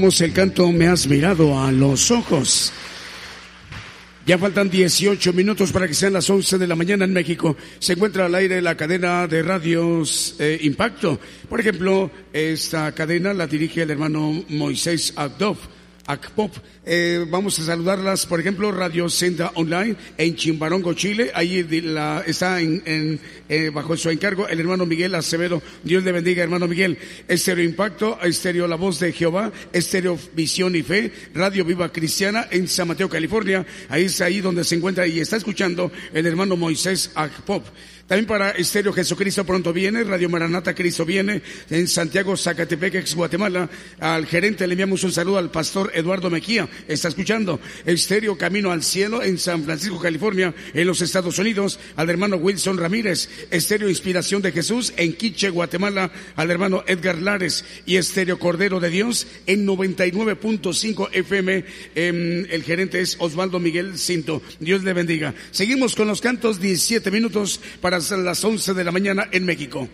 El 0.00 0.32
canto 0.32 0.70
Me 0.70 0.86
has 0.86 1.08
mirado 1.08 1.60
a 1.60 1.72
los 1.72 2.12
ojos. 2.12 2.72
Ya 4.24 4.38
faltan 4.38 4.70
18 4.70 5.32
minutos 5.32 5.72
para 5.72 5.88
que 5.88 5.94
sean 5.94 6.12
las 6.12 6.30
11 6.30 6.56
de 6.56 6.68
la 6.68 6.76
mañana 6.76 7.04
en 7.04 7.12
México. 7.12 7.56
Se 7.80 7.94
encuentra 7.94 8.26
al 8.26 8.34
aire 8.36 8.62
la 8.62 8.76
cadena 8.76 9.26
de 9.26 9.42
radios 9.42 10.36
eh, 10.38 10.56
Impacto. 10.62 11.18
Por 11.48 11.58
ejemplo, 11.58 12.12
esta 12.32 12.92
cadena 12.92 13.34
la 13.34 13.48
dirige 13.48 13.82
el 13.82 13.90
hermano 13.90 14.44
Moisés 14.50 15.14
Agdov. 15.16 15.58
Acpop. 16.06 16.54
Eh, 16.90 17.26
vamos 17.28 17.58
a 17.58 17.64
saludarlas, 17.64 18.24
por 18.24 18.40
ejemplo, 18.40 18.72
Radio 18.72 19.10
Senda 19.10 19.52
Online 19.56 19.94
en 20.16 20.34
Chimbarongo, 20.36 20.94
Chile. 20.94 21.30
Ahí 21.34 21.62
la- 21.82 22.24
está 22.26 22.62
en, 22.62 22.82
en, 22.86 23.20
eh, 23.50 23.70
bajo 23.70 23.94
su 23.94 24.08
encargo 24.08 24.48
el 24.48 24.58
hermano 24.58 24.86
Miguel 24.86 25.14
Acevedo. 25.14 25.62
Dios 25.84 26.02
le 26.02 26.12
bendiga, 26.12 26.42
hermano 26.42 26.66
Miguel. 26.66 26.96
Estéreo 27.28 27.62
Impacto, 27.62 28.18
Estéreo 28.22 28.66
La 28.66 28.76
Voz 28.76 29.00
de 29.00 29.12
Jehová, 29.12 29.52
Estéreo 29.70 30.18
Visión 30.34 30.74
y 30.76 30.82
Fe, 30.82 31.12
Radio 31.34 31.62
Viva 31.62 31.92
Cristiana 31.92 32.48
en 32.50 32.66
San 32.66 32.88
Mateo, 32.88 33.10
California. 33.10 33.66
Ahí 33.90 34.04
es 34.04 34.18
ahí 34.22 34.40
donde 34.40 34.64
se 34.64 34.76
encuentra 34.76 35.06
y 35.06 35.20
está 35.20 35.36
escuchando 35.36 35.92
el 36.14 36.24
hermano 36.24 36.56
Moisés 36.56 37.10
Acpop. 37.14 37.66
También 38.08 38.26
para 38.26 38.52
Estéreo 38.52 38.90
Jesucristo 38.90 39.44
pronto 39.44 39.70
viene, 39.70 40.02
Radio 40.02 40.30
Maranata 40.30 40.74
Cristo 40.74 41.04
viene, 41.04 41.42
en 41.68 41.86
Santiago, 41.86 42.38
Zacatepec, 42.38 42.94
ex 42.94 43.14
Guatemala. 43.14 43.68
Al 44.00 44.24
gerente 44.24 44.66
le 44.66 44.72
enviamos 44.72 45.04
un 45.04 45.12
saludo 45.12 45.36
al 45.36 45.50
pastor 45.50 45.92
Eduardo 45.94 46.30
Mejía, 46.30 46.66
está 46.88 47.08
escuchando. 47.08 47.60
Estéreo 47.84 48.38
Camino 48.38 48.72
al 48.72 48.82
Cielo 48.82 49.22
en 49.22 49.36
San 49.36 49.62
Francisco, 49.62 50.00
California, 50.00 50.54
en 50.72 50.86
los 50.86 51.02
Estados 51.02 51.38
Unidos, 51.38 51.78
al 51.96 52.08
hermano 52.08 52.36
Wilson 52.36 52.78
Ramírez. 52.78 53.28
Estéreo 53.50 53.90
Inspiración 53.90 54.40
de 54.40 54.52
Jesús 54.52 54.94
en 54.96 55.12
Quiche, 55.12 55.50
Guatemala, 55.50 56.10
al 56.34 56.50
hermano 56.50 56.84
Edgar 56.86 57.18
Lares. 57.18 57.66
Y 57.84 57.96
Estéreo 57.96 58.38
Cordero 58.38 58.80
de 58.80 58.88
Dios 58.88 59.26
en 59.46 59.66
99.5 59.66 61.10
FM. 61.12 61.64
em, 61.94 62.46
el 62.48 62.62
gerente 62.62 63.02
es 63.02 63.16
Osvaldo 63.18 63.60
Miguel 63.60 63.98
Cinto. 63.98 64.40
Dios 64.60 64.82
le 64.82 64.94
bendiga. 64.94 65.34
Seguimos 65.50 65.94
con 65.94 66.08
los 66.08 66.22
cantos, 66.22 66.58
17 66.58 67.10
minutos 67.10 67.60
para 67.82 67.97
las 68.24 68.44
11 68.44 68.74
de 68.74 68.84
la 68.84 68.92
mañana 68.92 69.28
en 69.30 69.44
México. 69.44 69.88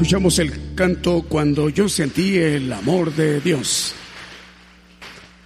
Escuchamos 0.00 0.38
el 0.38 0.74
canto 0.74 1.26
Cuando 1.28 1.68
yo 1.68 1.86
sentí 1.86 2.38
el 2.38 2.72
amor 2.72 3.14
de 3.14 3.38
Dios. 3.42 3.94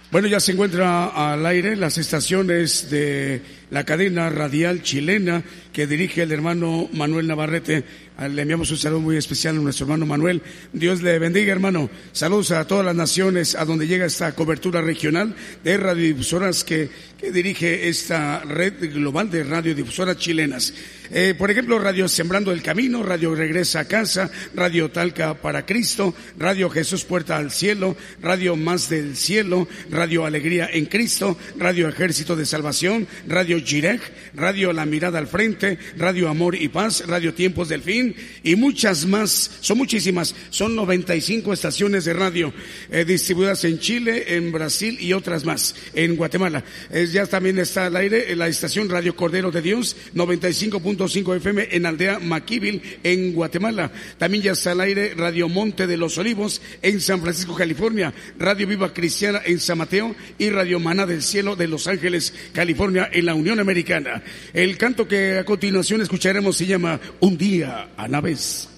Bueno, 0.09 0.29
ya 0.29 0.39
se 0.39 0.53
encuentra 0.53 1.07
al 1.07 1.45
aire 1.45 1.75
las 1.75 1.97
estaciones 1.97 2.89
de 2.89 3.41
la 3.69 3.83
cadena 3.83 4.29
radial 4.29 4.81
chilena 4.81 5.43
que 5.73 5.87
dirige 5.87 6.23
el 6.23 6.31
hermano 6.31 6.89
Manuel 6.93 7.27
Navarrete. 7.27 7.83
Ah, 8.17 8.29
le 8.29 8.43
enviamos 8.43 8.71
un 8.71 8.77
saludo 8.77 9.01
muy 9.01 9.17
especial 9.17 9.57
a 9.57 9.59
nuestro 9.59 9.85
hermano 9.85 10.05
Manuel. 10.05 10.41
Dios 10.71 11.01
le 11.01 11.19
bendiga, 11.19 11.51
hermano. 11.51 11.89
Saludos 12.13 12.51
a 12.51 12.65
todas 12.65 12.85
las 12.85 12.95
naciones 12.95 13.55
a 13.55 13.65
donde 13.65 13.87
llega 13.87 14.05
esta 14.05 14.33
cobertura 14.33 14.81
regional 14.81 15.35
de 15.63 15.75
radiodifusoras 15.75 16.63
que, 16.63 16.89
que 17.17 17.31
dirige 17.31 17.89
esta 17.89 18.39
red 18.39 18.93
global 18.93 19.29
de 19.29 19.43
radiodifusoras 19.43 20.17
chilenas. 20.17 20.73
Eh, 21.11 21.35
por 21.37 21.51
ejemplo, 21.51 21.77
Radio 21.77 22.07
Sembrando 22.07 22.51
el 22.51 22.61
Camino, 22.61 23.03
Radio 23.03 23.35
Regresa 23.35 23.81
a 23.81 23.85
Casa, 23.85 24.29
Radio 24.55 24.89
Talca 24.89 25.35
para 25.35 25.65
Cristo, 25.65 26.15
Radio 26.37 26.69
Jesús 26.69 27.03
Puerta 27.03 27.37
al 27.37 27.51
Cielo, 27.51 27.95
Radio 28.21 28.55
Más 28.55 28.89
del 28.89 29.15
Cielo, 29.15 29.67
Radio 29.91 30.25
Alegría 30.25 30.69
en 30.71 30.85
Cristo, 30.85 31.37
Radio 31.57 31.87
Ejército 31.89 32.35
de 32.35 32.45
Salvación, 32.45 33.07
Radio 33.27 33.54
Girek, 33.59 34.01
Radio 34.35 34.73
La 34.73 34.85
Mirada 34.85 35.19
al 35.19 35.27
Frente, 35.27 35.77
Radio 35.97 36.29
Amor 36.29 36.55
y 36.55 36.67
Paz, 36.67 37.03
Radio 37.07 37.33
Tiempos 37.33 37.69
del 37.69 37.81
Fin 37.81 38.15
y 38.43 38.55
muchas 38.55 39.05
más. 39.05 39.51
Son 39.61 39.77
muchísimas. 39.77 40.35
Son 40.49 40.75
95 40.75 41.53
estaciones 41.53 42.05
de 42.05 42.13
radio 42.13 42.53
eh, 42.91 43.05
distribuidas 43.05 43.63
en 43.65 43.79
Chile, 43.79 44.35
en 44.35 44.51
Brasil 44.51 44.97
y 44.99 45.13
otras 45.13 45.45
más. 45.45 45.75
En 45.93 46.15
Guatemala. 46.15 46.63
ya 47.11 47.25
también 47.25 47.59
está 47.59 47.87
al 47.87 47.95
aire 47.95 48.35
la 48.35 48.47
estación 48.47 48.89
Radio 48.89 49.15
Cordero 49.15 49.51
de 49.51 49.61
Dios, 49.61 49.95
95. 50.13 50.81
5 51.07 51.35
FM 51.35 51.67
en 51.71 51.85
Aldea 51.85 52.19
Maquívil, 52.19 52.81
en 53.03 53.33
Guatemala. 53.33 53.91
También 54.17 54.43
ya 54.43 54.51
está 54.53 54.71
al 54.71 54.81
aire 54.81 55.13
Radio 55.15 55.49
Monte 55.49 55.87
de 55.87 55.97
los 55.97 56.17
Olivos 56.17 56.61
en 56.81 57.01
San 57.01 57.21
Francisco, 57.21 57.55
California. 57.55 58.13
Radio 58.37 58.67
Viva 58.67 58.93
Cristiana 58.93 59.41
en 59.45 59.59
San 59.59 59.77
Mateo 59.77 60.15
y 60.37 60.49
Radio 60.49 60.79
Maná 60.79 61.05
del 61.05 61.21
Cielo 61.21 61.55
de 61.55 61.67
Los 61.67 61.87
Ángeles, 61.87 62.33
California, 62.53 63.09
en 63.11 63.25
la 63.25 63.33
Unión 63.33 63.44
Americana. 63.53 64.21
El 64.53 64.77
canto 64.77 65.07
que 65.07 65.39
a 65.39 65.45
continuación 65.45 66.01
escucharemos 66.01 66.57
se 66.57 66.65
llama 66.65 66.99
Un 67.19 67.37
día 67.37 67.89
a 67.95 68.07
Naves. 68.07 68.74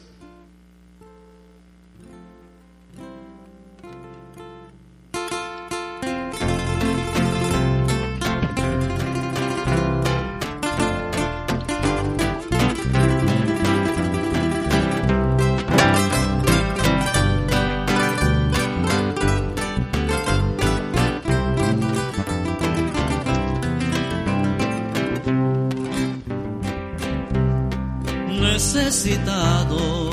Necesitado 28.97 30.09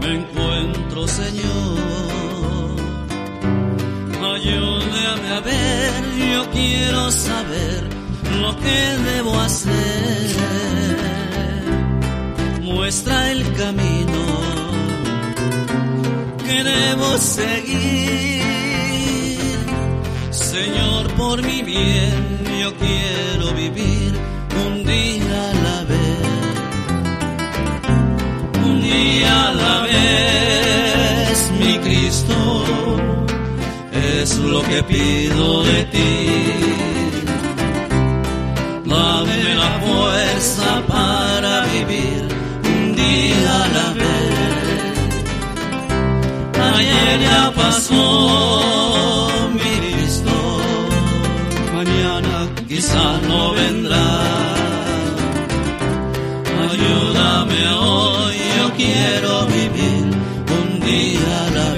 me 0.00 0.14
encuentro, 0.14 1.06
Señor. 1.06 2.76
Ayúdame 4.34 5.28
a 5.36 5.40
ver, 5.40 6.02
yo 6.32 6.50
quiero 6.50 7.10
saber 7.10 7.88
lo 8.40 8.56
que 8.56 8.78
debo 9.10 9.38
hacer. 9.40 10.36
Muestra 12.62 13.32
el 13.32 13.52
camino 13.52 14.24
que 16.46 16.64
debo 16.64 17.18
seguir. 17.18 18.42
Señor, 20.30 21.12
por 21.18 21.42
mi 21.42 21.62
bien, 21.62 22.44
yo 22.62 22.72
quiero 22.78 23.52
vivir 23.54 24.12
un 24.66 24.84
día 24.84 25.27
y 28.88 29.22
a 29.22 29.52
la 29.52 29.80
vez, 29.82 31.50
mi 31.60 31.78
Cristo, 31.78 32.64
es 33.92 34.38
lo 34.38 34.62
que 34.62 34.82
pido 34.82 35.62
de 35.62 35.84
ti. 35.84 36.08
Dame 38.84 39.54
la 39.54 39.70
fuerza 39.84 40.82
para 40.86 41.66
vivir 41.66 42.28
un 42.64 42.94
día 42.94 43.64
a 43.64 43.68
la 43.76 43.88
vez. 44.00 45.08
Ayer 46.74 47.20
ya 47.20 47.52
pasó 47.54 49.28
mi 49.52 49.72
Cristo, 49.86 50.34
mañana 51.74 52.48
quizá 52.66 53.20
no 53.28 53.52
vendrá. 53.52 54.47
Ayúdame 56.88 57.68
hoy, 57.68 58.36
yo 58.56 58.72
quiero 58.74 59.46
vivir 59.46 60.06
un 60.58 60.80
día 60.80 61.50
la 61.54 61.72
vez. 61.74 61.77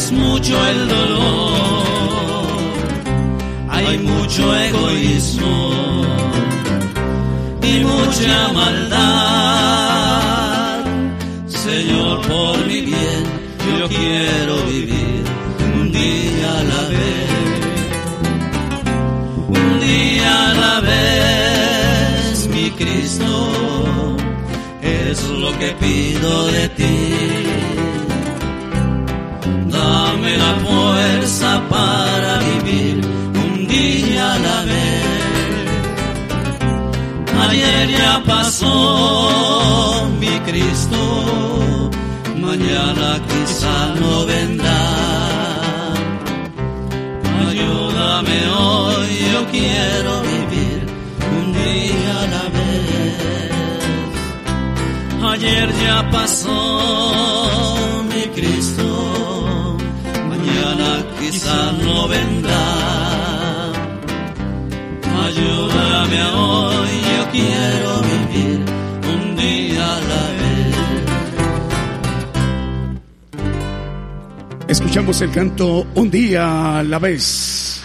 Es 0.00 0.12
mucho 0.12 0.54
el 0.72 0.88
dolor, 0.88 2.56
hay 3.68 3.98
mucho 3.98 4.42
egoísmo 4.56 5.72
y 7.70 7.72
mucha 7.84 8.48
maldad. 8.60 9.60
Señor, 11.46 12.16
por 12.22 12.56
mi 12.66 12.80
bien, 12.80 13.22
yo 13.78 13.86
quiero 13.88 14.54
vivir 14.74 15.22
un 15.80 15.92
día 15.92 16.48
a 16.60 16.62
la 16.72 16.82
vez 16.94 17.30
un 19.48 19.80
día 19.80 20.50
a 20.50 20.54
la 20.64 20.76
vez, 20.80 22.48
mi 22.54 22.70
Cristo, 22.70 23.32
es 24.80 25.18
lo 25.28 25.50
que 25.58 25.68
pido 25.82 26.46
de 26.46 26.69
Ya 37.88 38.22
pasó, 38.26 40.06
mi 40.20 40.38
Cristo, 40.40 41.90
mañana 42.36 43.18
quizá 43.26 43.94
no 43.98 44.26
vendrá. 44.26 44.80
Ayúdame 47.48 48.48
hoy, 48.48 49.08
yo 49.32 49.40
quiero 49.50 50.20
vivir 50.20 50.80
un 51.38 51.52
día 51.54 52.12
a 52.20 52.26
la 52.34 52.44
vez. 52.56 53.16
Ayer 55.32 55.68
ya 55.82 56.10
pasó 56.10 58.04
mi 58.12 58.24
Cristo, 58.36 58.86
mañana 60.28 60.88
quizá 61.18 61.72
no 61.82 62.08
vendrá. 62.08 62.99
Ayúdame 65.30 66.22
hoy, 66.34 66.88
yo 67.06 67.30
quiero 67.30 68.02
vivir 68.02 68.58
un 69.14 69.36
día 69.36 69.96
a 69.96 70.00
la 70.00 70.24
vez. 70.40 70.74
Escuchamos 74.66 75.20
el 75.20 75.30
canto 75.30 75.86
Un 75.94 76.10
día 76.10 76.80
a 76.80 76.82
la 76.82 76.98
vez. 76.98 77.80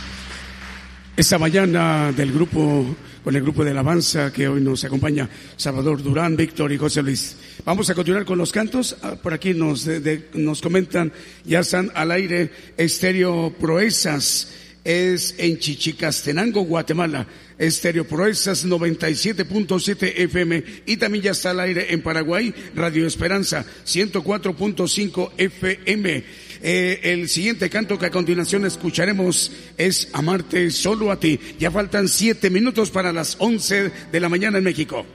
Esta 1.15 1.37
mañana 1.37 2.11
del 2.13 2.31
grupo, 2.31 2.95
con 3.23 3.35
el 3.35 3.43
grupo 3.43 3.63
de 3.63 3.69
alabanza 3.71 4.33
que 4.33 4.47
hoy 4.47 4.61
nos 4.61 4.83
acompaña, 4.83 5.29
Salvador 5.55 6.01
Durán, 6.01 6.35
Víctor 6.35 6.71
y 6.71 6.79
José 6.79 7.03
Luis. 7.03 7.37
Vamos 7.63 7.87
a 7.91 7.93
continuar 7.93 8.25
con 8.25 8.39
los 8.39 8.51
cantos. 8.51 8.97
Ah, 9.03 9.17
Por 9.21 9.35
aquí 9.35 9.53
nos, 9.53 9.87
nos 10.33 10.61
comentan, 10.61 11.13
ya 11.43 11.59
están 11.59 11.91
al 11.93 12.09
aire 12.09 12.49
Estéreo 12.75 13.53
Proezas. 13.59 14.64
Es 14.85 15.35
en 15.39 15.57
Chichicastenango, 15.57 16.61
Guatemala. 16.61 17.27
Estéreo 17.57 18.05
Proezas 18.05 18.65
97.7 18.65 20.13
FM. 20.15 20.63
Y 20.85 20.97
también 20.97 21.23
ya 21.23 21.31
está 21.31 21.51
al 21.51 21.59
aire 21.59 21.93
en 21.93 22.01
Paraguay, 22.01 22.53
Radio 22.75 23.07
Esperanza 23.07 23.65
104.5 23.85 25.31
FM. 25.37 26.23
Eh, 26.61 26.99
el 27.03 27.29
siguiente 27.29 27.69
canto 27.69 27.97
que 27.97 28.07
a 28.07 28.11
continuación 28.11 28.65
escucharemos 28.65 29.51
es 29.77 30.09
Amarte 30.13 30.69
solo 30.71 31.11
a 31.11 31.19
ti. 31.19 31.39
Ya 31.59 31.71
faltan 31.71 32.07
siete 32.07 32.49
minutos 32.49 32.91
para 32.91 33.11
las 33.11 33.37
once 33.39 33.91
de 34.11 34.19
la 34.19 34.29
mañana 34.29 34.57
en 34.59 34.63
México. 34.63 35.05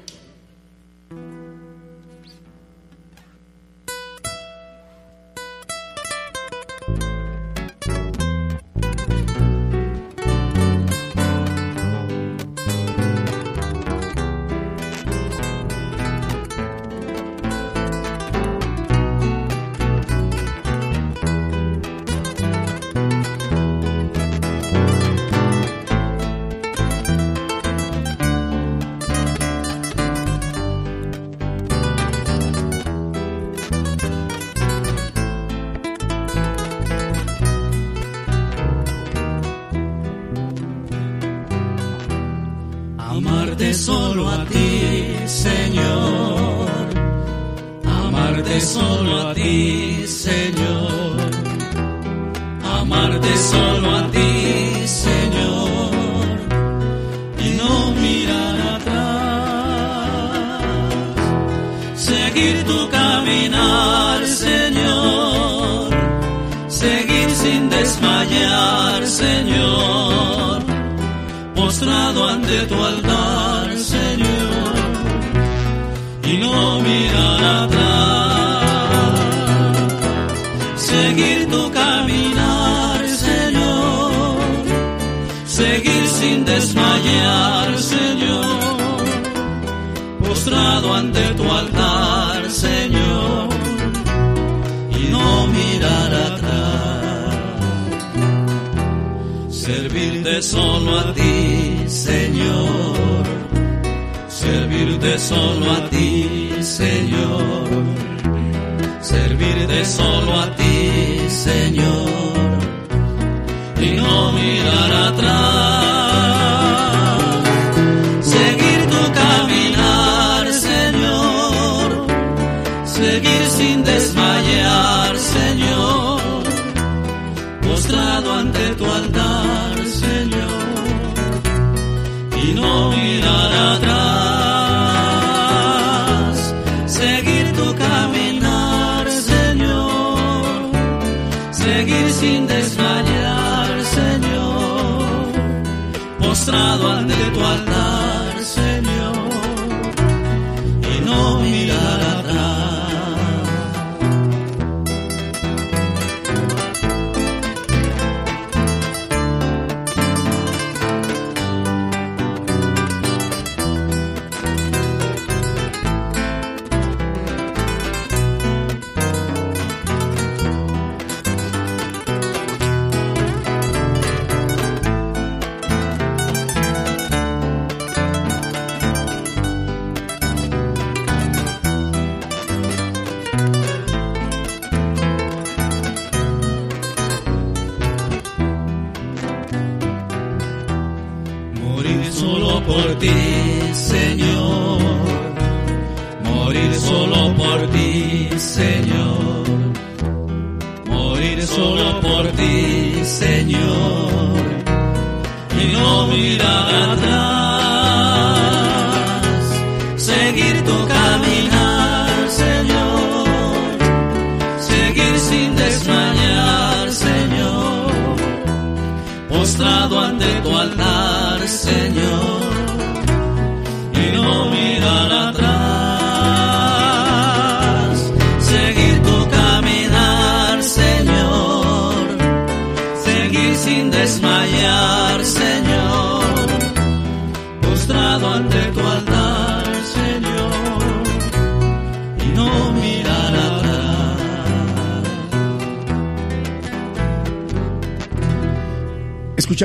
Postrado 146.40 146.88
ante 146.88 147.30
tu 147.34 147.44
altar, 147.44 147.89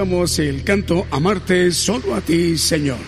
Escuchamos 0.06 0.38
el 0.38 0.64
canto 0.64 1.08
Amarte 1.10 1.72
solo 1.72 2.14
a 2.14 2.22
ti, 2.22 2.60
Señor. 2.60 3.00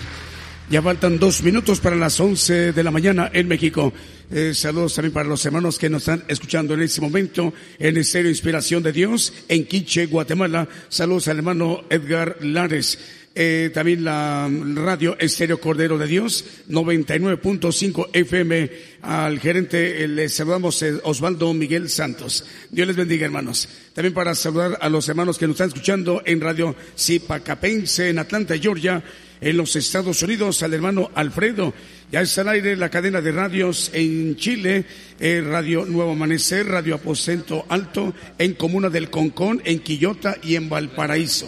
Ya 0.68 0.82
faltan 0.82 1.20
dos 1.20 1.44
minutos 1.44 1.80
para 1.80 1.96
las 1.96 2.20
once 2.20 2.72
de 2.72 2.84
la 2.84 2.90
mañana 2.90 3.30
en 3.32 3.48
México. 3.48 3.94
Eh, 4.32 4.56
saludos 4.56 4.96
también 4.96 5.14
para 5.14 5.30
los 5.30 5.46
hermanos 5.46 5.78
que 5.78 5.92
nos 5.92 6.02
están 6.02 6.24
escuchando 6.28 6.74
en 6.74 6.82
este 6.82 7.00
momento 7.00 7.54
en 7.78 7.98
Estéreo 7.98 8.32
Inspiración 8.32 8.82
de 8.82 8.94
Dios 8.94 9.32
en 9.48 9.68
Quiche, 9.68 10.08
Guatemala. 10.08 10.68
Saludos 10.90 11.28
al 11.28 11.38
hermano 11.38 11.84
Edgar 11.92 12.38
Lares. 12.42 12.98
Eh, 13.40 13.70
también 13.72 14.04
la 14.04 14.50
radio 14.74 15.16
Estéreo 15.20 15.60
Cordero 15.60 16.00
de 16.00 16.08
Dios, 16.08 16.44
99.5 16.70 18.10
FM. 18.12 18.72
Al 19.04 19.40
gerente 19.40 20.04
eh, 20.04 20.08
le 20.08 20.28
saludamos 20.28 20.82
eh, 20.82 21.00
Osvaldo 21.04 21.54
Miguel 21.54 21.88
Santos. 21.88 22.44
Dios 22.72 22.88
les 22.88 22.96
bendiga, 22.98 23.26
hermanos. 23.26 23.70
También 23.94 24.16
para 24.16 24.34
saludar 24.34 24.80
a 24.82 24.90
los 24.90 25.08
hermanos 25.08 25.38
que 25.38 25.46
nos 25.46 25.54
están 25.54 25.68
escuchando 25.68 26.24
en 26.26 26.42
Radio 26.42 26.76
Zipacapense 26.98 28.10
en 28.10 28.18
Atlanta, 28.18 28.58
Georgia, 28.58 29.04
en 29.40 29.56
los 29.56 29.76
Estados 29.76 30.24
Unidos, 30.24 30.64
al 30.64 30.74
hermano 30.74 31.12
Alfredo. 31.14 31.76
Ya 32.12 32.22
está 32.22 32.42
al 32.42 32.50
aire 32.50 32.76
la 32.76 32.90
cadena 32.90 33.22
de 33.22 33.34
radios 33.34 33.92
en 33.94 34.36
Chile, 34.38 34.86
eh, 35.20 35.44
Radio 35.46 35.86
Nuevo 35.86 36.14
Amanecer, 36.14 36.66
Radio 36.66 36.96
Aposento 36.96 37.68
Alto, 37.70 38.16
en 38.40 38.56
Comuna 38.56 38.90
del 38.90 39.12
Concón, 39.12 39.62
en 39.64 39.78
Quillota 39.78 40.38
y 40.42 40.56
en 40.56 40.70
Valparaíso. 40.70 41.48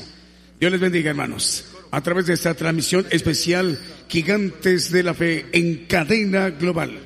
Dios 0.59 0.71
les 0.71 0.81
bendiga, 0.81 1.09
hermanos. 1.09 1.68
A 1.91 2.01
través 2.01 2.27
de 2.27 2.33
esta 2.33 2.53
transmisión 2.53 3.05
especial, 3.09 3.79
Gigantes 4.07 4.91
de 4.91 5.03
la 5.03 5.13
Fe 5.13 5.47
en 5.51 5.87
cadena 5.87 6.51
global. 6.51 6.99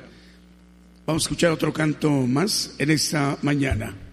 Vamos 1.06 1.22
a 1.22 1.24
escuchar 1.24 1.52
otro 1.52 1.72
canto 1.72 2.10
más 2.10 2.74
en 2.78 2.90
esta 2.90 3.38
mañana. 3.42 4.03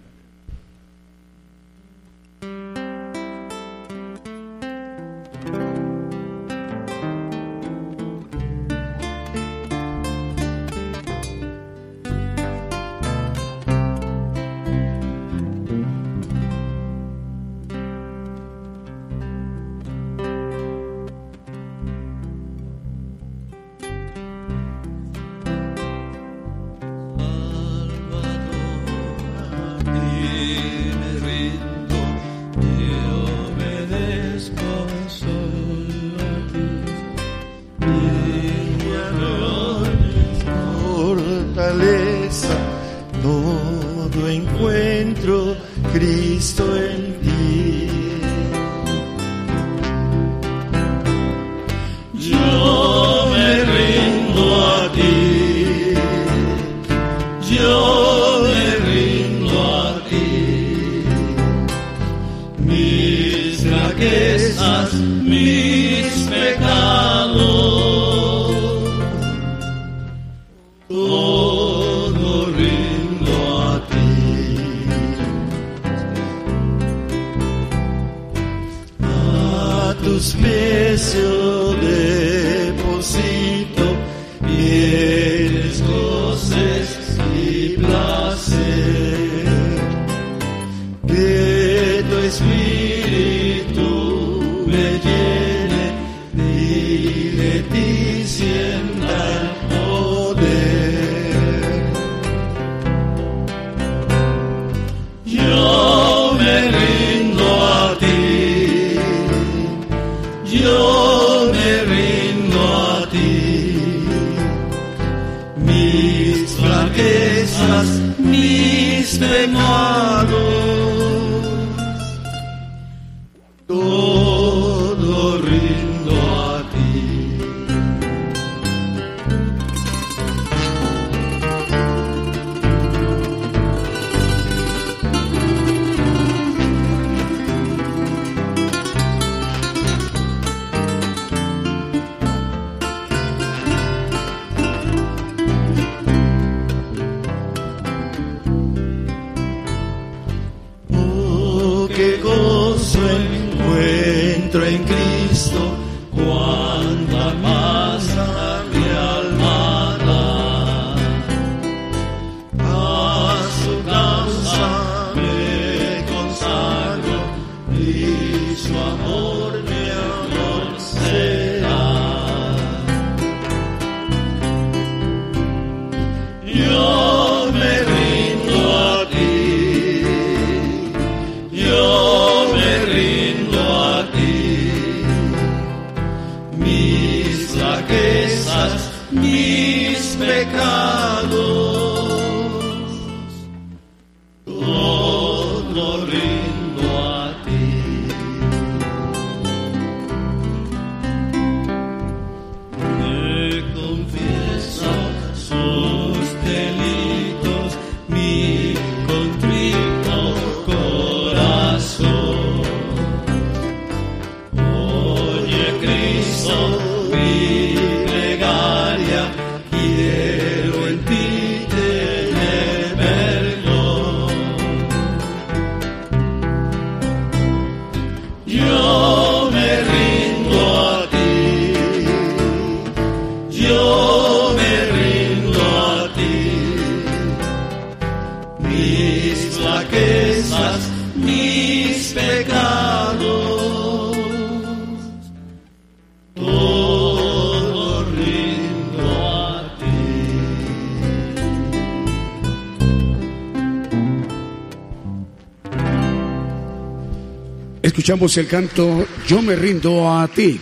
El 258.12 258.47
canto 258.47 259.07
Yo 259.26 259.41
me 259.41 259.55
rindo 259.55 260.12
a 260.12 260.28
ti. 260.28 260.59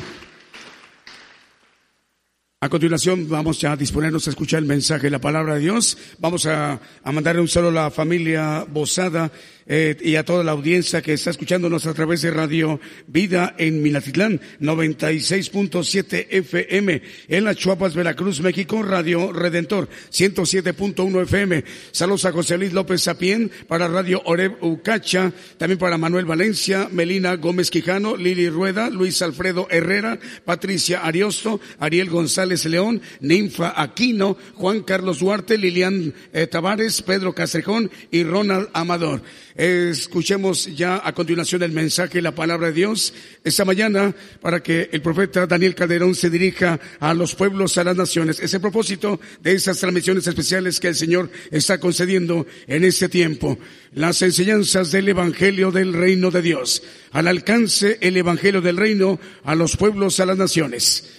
A 2.62 2.70
continuación 2.70 3.28
vamos 3.28 3.64
a 3.64 3.76
disponernos 3.76 4.28
a 4.28 4.30
escuchar 4.30 4.60
el 4.60 4.68
mensaje 4.68 5.10
la 5.10 5.18
palabra 5.18 5.56
de 5.56 5.62
Dios. 5.62 5.98
Vamos 6.20 6.46
a, 6.46 6.80
a 7.04 7.12
mandarle 7.12 7.42
un 7.42 7.48
saludo 7.48 7.72
a 7.72 7.86
la 7.86 7.92
familia 7.92 8.68
Bozada 8.70 9.32
eh, 9.70 9.96
y 10.02 10.16
a 10.16 10.26
toda 10.26 10.44
la 10.44 10.52
audiencia 10.52 11.04
que 11.04 11.14
está 11.14 11.30
escuchándonos 11.30 11.86
a 11.86 11.94
través 11.94 12.24
de 12.24 12.32
Radio 12.32 12.80
Vida 13.08 13.56
en 13.60 13.84
Minatitlán, 13.84 14.42
96.7 14.60 16.26
FM, 16.30 17.02
en 17.28 17.44
las 17.44 17.56
Chuapas, 17.56 17.94
Veracruz, 17.94 18.42
México, 18.42 18.82
Radio 18.82 19.32
Redentor, 19.32 19.88
107.1 20.12 21.22
FM. 21.22 21.64
Saludos 21.92 22.26
a 22.26 22.32
José 22.32 22.58
Luis 22.58 22.74
López 22.74 23.04
Sapien 23.04 23.52
para 23.68 23.88
Radio 23.88 24.24
Oreb 24.26 24.58
Ucacha, 24.62 25.32
también 25.58 25.78
para 25.78 26.00
Manuel 26.00 26.26
Valencia, 26.26 26.90
Melina 26.92 27.36
Gómez 27.36 27.70
Quijano, 27.70 28.18
Lili 28.18 28.50
Rueda, 28.50 28.90
Luis 28.90 29.22
Alfredo 29.22 29.68
Herrera, 29.70 30.20
Patricia 30.46 31.02
Ariosto, 31.06 31.62
Ariel 31.78 32.10
González 32.10 32.66
León, 32.66 33.02
Ninfa 33.20 33.80
Aquino, 33.80 34.36
Juan 34.56 34.82
Carlos 34.82 35.20
Duarte, 35.20 35.60
Lilian 35.60 36.16
eh, 36.34 36.48
Tavares, 36.48 37.04
Pedro 37.04 37.36
Castrejón 37.36 37.92
y 38.10 38.24
Ronald 38.24 38.70
Amador. 38.74 39.22
Escuchemos 39.60 40.74
ya 40.74 41.02
a 41.04 41.12
continuación 41.14 41.62
el 41.64 41.74
mensaje 41.74 42.20
y 42.20 42.22
la 42.22 42.34
palabra 42.34 42.68
de 42.68 42.74
Dios 42.74 43.14
esta 43.44 43.66
mañana 43.66 44.16
para 44.40 44.64
que 44.64 44.88
el 44.94 45.02
profeta 45.02 45.48
Daniel 45.48 45.76
Calderón 45.76 46.16
se 46.16 46.30
dirija 46.30 46.80
a 47.02 47.14
los 47.14 47.36
pueblos, 47.36 47.78
a 47.78 47.84
las 47.84 47.98
naciones. 47.98 48.40
Es 48.40 48.54
el 48.54 48.62
propósito 48.62 49.20
de 49.42 49.52
esas 49.52 49.78
transmisiones 49.78 50.26
especiales 50.26 50.80
que 50.80 50.88
el 50.88 50.96
Señor 50.96 51.30
está 51.52 51.78
concediendo 51.78 52.48
en 52.68 52.86
este 52.86 53.10
tiempo. 53.10 53.60
Las 53.92 54.22
enseñanzas 54.22 54.94
del 54.94 55.10
Evangelio 55.10 55.72
del 55.72 55.92
Reino 55.92 56.32
de 56.32 56.42
Dios. 56.42 56.82
Al 57.12 57.28
alcance 57.28 57.98
el 58.00 58.16
Evangelio 58.16 58.62
del 58.62 58.78
Reino 58.78 59.20
a 59.44 59.56
los 59.56 59.76
pueblos, 59.76 60.22
a 60.22 60.26
las 60.26 60.38
naciones. 60.38 61.19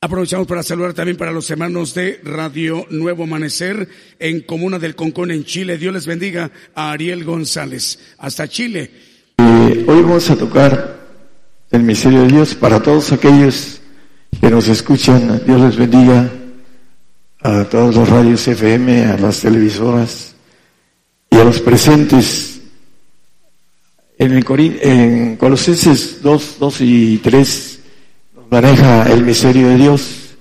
Aprovechamos 0.00 0.46
para 0.46 0.62
saludar 0.62 0.94
también 0.94 1.16
para 1.16 1.32
los 1.32 1.50
hermanos 1.50 1.92
de 1.92 2.20
Radio 2.22 2.86
Nuevo 2.88 3.24
Amanecer 3.24 3.88
en 4.20 4.42
Comuna 4.42 4.78
del 4.78 4.94
Concón 4.94 5.32
en 5.32 5.44
Chile. 5.44 5.76
Dios 5.76 5.92
les 5.92 6.06
bendiga 6.06 6.52
a 6.72 6.92
Ariel 6.92 7.24
González. 7.24 7.98
Hasta 8.18 8.46
Chile. 8.46 8.92
Eh, 9.38 9.84
hoy 9.88 10.02
vamos 10.02 10.30
a 10.30 10.36
tocar 10.36 11.04
el 11.72 11.82
misterio 11.82 12.22
de 12.22 12.28
Dios 12.28 12.54
para 12.54 12.80
todos 12.80 13.10
aquellos 13.10 13.80
que 14.40 14.48
nos 14.48 14.68
escuchan. 14.68 15.42
Dios 15.44 15.60
les 15.62 15.76
bendiga 15.76 16.30
a 17.40 17.64
todas 17.64 17.96
las 17.96 18.08
radios 18.08 18.46
FM, 18.46 19.04
a 19.04 19.18
las 19.18 19.40
televisoras 19.40 20.36
y 21.28 21.36
a 21.38 21.42
los 21.42 21.60
presentes. 21.60 22.60
En, 24.16 24.30
el 24.30 24.44
en 24.80 25.36
Colosenses 25.36 26.22
2, 26.22 26.56
2 26.60 26.80
y 26.82 27.18
3 27.18 27.67
nos 27.67 27.67
maneja 28.50 29.04
el 29.10 29.24
misterio 29.24 29.68
de 29.68 29.76
Dios 29.76 30.36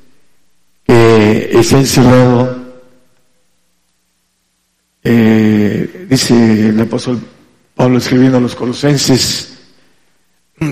que 0.86 1.50
está 1.54 1.78
encerrado 1.78 2.68
eh, 5.10 6.06
dice 6.10 6.70
el 6.70 6.82
apóstol 6.82 7.20
Pablo 7.74 7.98
escribiendo 8.00 8.40
a 8.40 8.42
los 8.42 8.56
colosenses, 8.56 9.54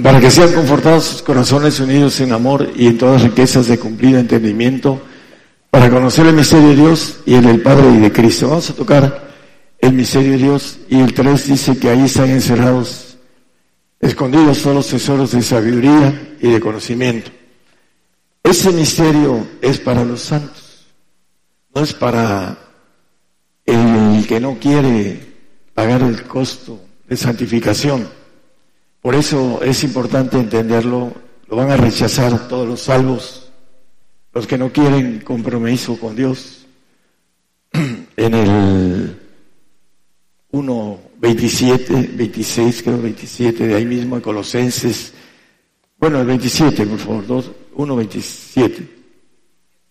para 0.02 0.20
que 0.20 0.32
sean 0.32 0.52
confortados 0.52 1.06
sus 1.06 1.22
corazones 1.22 1.80
unidos 1.80 2.20
en 2.20 2.34
amor 2.34 2.70
y 2.76 2.88
en 2.88 2.98
todas 2.98 3.22
riquezas 3.22 3.68
de 3.68 3.78
cumplido 3.78 4.20
entendimiento, 4.20 5.02
para 5.70 5.90
conocer 5.90 6.26
el 6.26 6.34
misterio 6.34 6.70
de 6.70 6.76
Dios 6.76 7.20
y 7.26 7.36
el 7.36 7.46
del 7.46 7.62
Padre 7.62 7.92
y 7.92 8.00
de 8.00 8.12
Cristo. 8.12 8.50
Vamos 8.50 8.70
a 8.72 8.74
tocar 8.74 9.30
el 9.80 9.94
misterio 9.94 10.32
de 10.32 10.38
Dios 10.38 10.80
y 10.90 11.00
el 11.00 11.14
3 11.14 11.48
dice 11.48 11.78
que 11.78 11.90
ahí 11.90 12.06
están 12.06 12.30
encerrados, 12.32 13.05
escondidos 14.00 14.62
todos 14.62 14.76
los 14.76 14.88
tesoros 14.88 15.32
de 15.32 15.42
sabiduría 15.42 16.38
y 16.40 16.52
de 16.52 16.60
conocimiento. 16.60 17.32
Ese 18.44 18.72
misterio 18.72 19.48
es 19.62 19.80
para 19.80 20.04
los 20.04 20.22
santos, 20.22 20.86
no 21.74 21.82
es 21.82 21.94
para 21.94 22.58
el 23.66 24.26
que 24.28 24.40
no 24.40 24.58
quiere 24.60 25.36
pagar 25.74 26.04
el 26.04 26.24
costo 26.24 26.80
de 27.08 27.18
santificación. 27.18 28.08
Por 29.02 29.16
eso 29.16 29.62
es 29.64 29.84
importante 29.84 30.38
entenderlo, 30.38 31.14
lo 31.48 31.56
van 31.56 31.72
a 31.72 31.78
rechazar 31.78 32.48
todos 32.48 32.68
los 32.68 32.82
salvos, 32.82 33.52
los 34.34 34.48
que 34.48 34.58
no 34.58 34.72
quieren 34.72 35.22
compromiso 35.22 36.00
con 36.00 36.16
Dios. 36.16 36.66
En 38.18 38.34
el 38.34 39.20
1, 40.52 41.00
27, 41.20 42.12
26, 42.14 42.84
creo 42.84 43.02
27, 43.02 43.68
de 43.68 43.76
ahí 43.76 43.86
mismo 43.86 44.16
en 44.16 44.22
Colosenses, 44.22 45.14
bueno, 45.98 46.20
el 46.20 46.28
27, 46.28 46.86
por 46.86 47.00
favor, 47.00 47.26
2, 47.28 47.52
1, 47.76 47.96
27. 47.96 48.90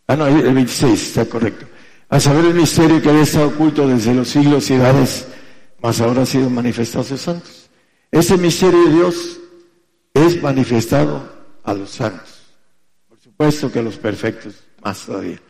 Ah, 0.06 0.16
no, 0.16 0.26
el 0.26 0.54
26, 0.54 1.02
está 1.08 1.24
correcto. 1.24 1.66
A 2.08 2.20
saber 2.20 2.44
el 2.44 2.54
misterio 2.54 3.00
que 3.00 3.08
había 3.08 3.22
estado 3.22 3.48
oculto 3.48 3.88
desde 3.88 4.14
los 4.14 4.28
siglos 4.28 4.68
y 4.70 4.74
edades, 4.74 5.26
mas 5.80 6.00
ahora 6.00 6.22
ha 6.22 6.26
sido 6.26 6.50
manifestado 6.50 7.00
a 7.00 7.08
sus 7.08 7.20
santos. 7.20 7.70
Ese 8.10 8.36
misterio 8.36 8.84
de 8.84 8.92
Dios 8.92 9.40
es 10.12 10.40
manifestado 10.42 11.32
a 11.64 11.74
los 11.74 11.90
santos. 11.90 12.42
Por 13.08 13.18
supuesto 13.18 13.72
que 13.72 13.78
a 13.78 13.82
los 13.82 13.96
perfectos, 13.96 14.54
más 14.82 15.06
todavía. 15.06 15.40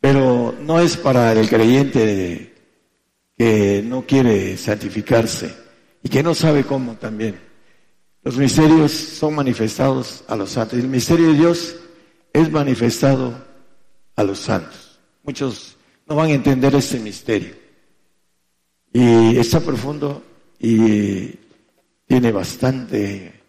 Pero 0.00 0.54
no 0.60 0.80
es 0.80 0.96
para 0.96 1.32
el 1.32 1.48
creyente 1.48 2.53
que 3.36 3.82
no 3.84 4.06
quiere 4.06 4.56
santificarse 4.56 5.54
y 6.02 6.08
que 6.08 6.22
no 6.22 6.34
sabe 6.34 6.64
cómo 6.64 6.94
también. 6.94 7.38
Los 8.22 8.36
misterios 8.36 8.92
son 8.92 9.34
manifestados 9.34 10.24
a 10.28 10.36
los 10.36 10.50
santos. 10.50 10.78
El 10.78 10.88
misterio 10.88 11.28
de 11.28 11.34
Dios 11.34 11.76
es 12.32 12.50
manifestado 12.50 13.34
a 14.16 14.24
los 14.24 14.38
santos. 14.38 14.98
Muchos 15.22 15.76
no 16.06 16.16
van 16.16 16.30
a 16.30 16.34
entender 16.34 16.74
este 16.74 16.98
misterio. 16.98 17.54
Y 18.92 19.36
está 19.36 19.60
profundo 19.60 20.22
y 20.58 21.34
tiene 22.06 22.32
bastante 22.32 23.42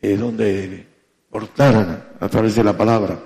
eh, 0.00 0.16
donde 0.16 0.86
portar 1.30 2.16
a 2.18 2.28
través 2.28 2.54
de 2.54 2.64
la 2.64 2.76
palabra. 2.76 3.20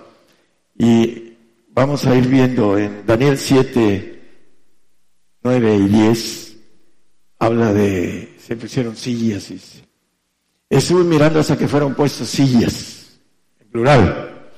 Y 0.77 1.35
vamos 1.69 2.05
a 2.07 2.15
ir 2.15 2.27
viendo 2.27 2.77
en 2.77 3.07
Daniel 3.07 3.39
7, 3.39 4.12
9 5.43 5.77
y 5.77 5.89
10, 5.89 6.57
habla 7.39 7.73
de, 7.73 8.37
se 8.39 8.57
pusieron 8.57 8.97
sillas. 8.97 9.53
Estuve 10.71 11.05
mirando 11.05 11.41
hasta 11.41 11.57
que 11.59 11.69
fueron 11.69 11.95
puestas 11.95 12.29
sillas, 12.29 13.19
en 13.61 13.69
plural. 13.69 14.51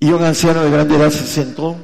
Y 0.00 0.10
un 0.10 0.22
anciano 0.22 0.62
de 0.62 0.70
grande 0.70 0.96
edad 0.96 1.10
se 1.10 1.26
sentó, 1.26 1.76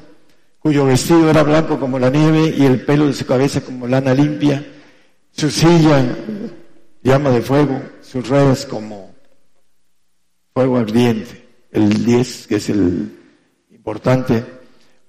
cuyo 0.60 0.86
vestido 0.86 1.28
era 1.28 1.42
blanco 1.42 1.78
como 1.78 1.98
la 1.98 2.10
nieve 2.10 2.54
y 2.56 2.64
el 2.64 2.84
pelo 2.84 3.06
de 3.06 3.12
su 3.12 3.26
cabeza 3.26 3.60
como 3.60 3.86
lana 3.86 4.14
limpia, 4.14 4.64
su 5.32 5.50
silla 5.50 6.16
llama 7.02 7.30
de 7.30 7.42
fuego, 7.42 7.82
sus 8.00 8.26
ruedas 8.28 8.64
como 8.64 9.14
fuego 10.54 10.78
ardiente. 10.78 11.44
El 11.72 12.04
10, 12.04 12.46
que 12.46 12.56
es 12.56 12.70
el 12.70 13.10
importante, 13.70 14.44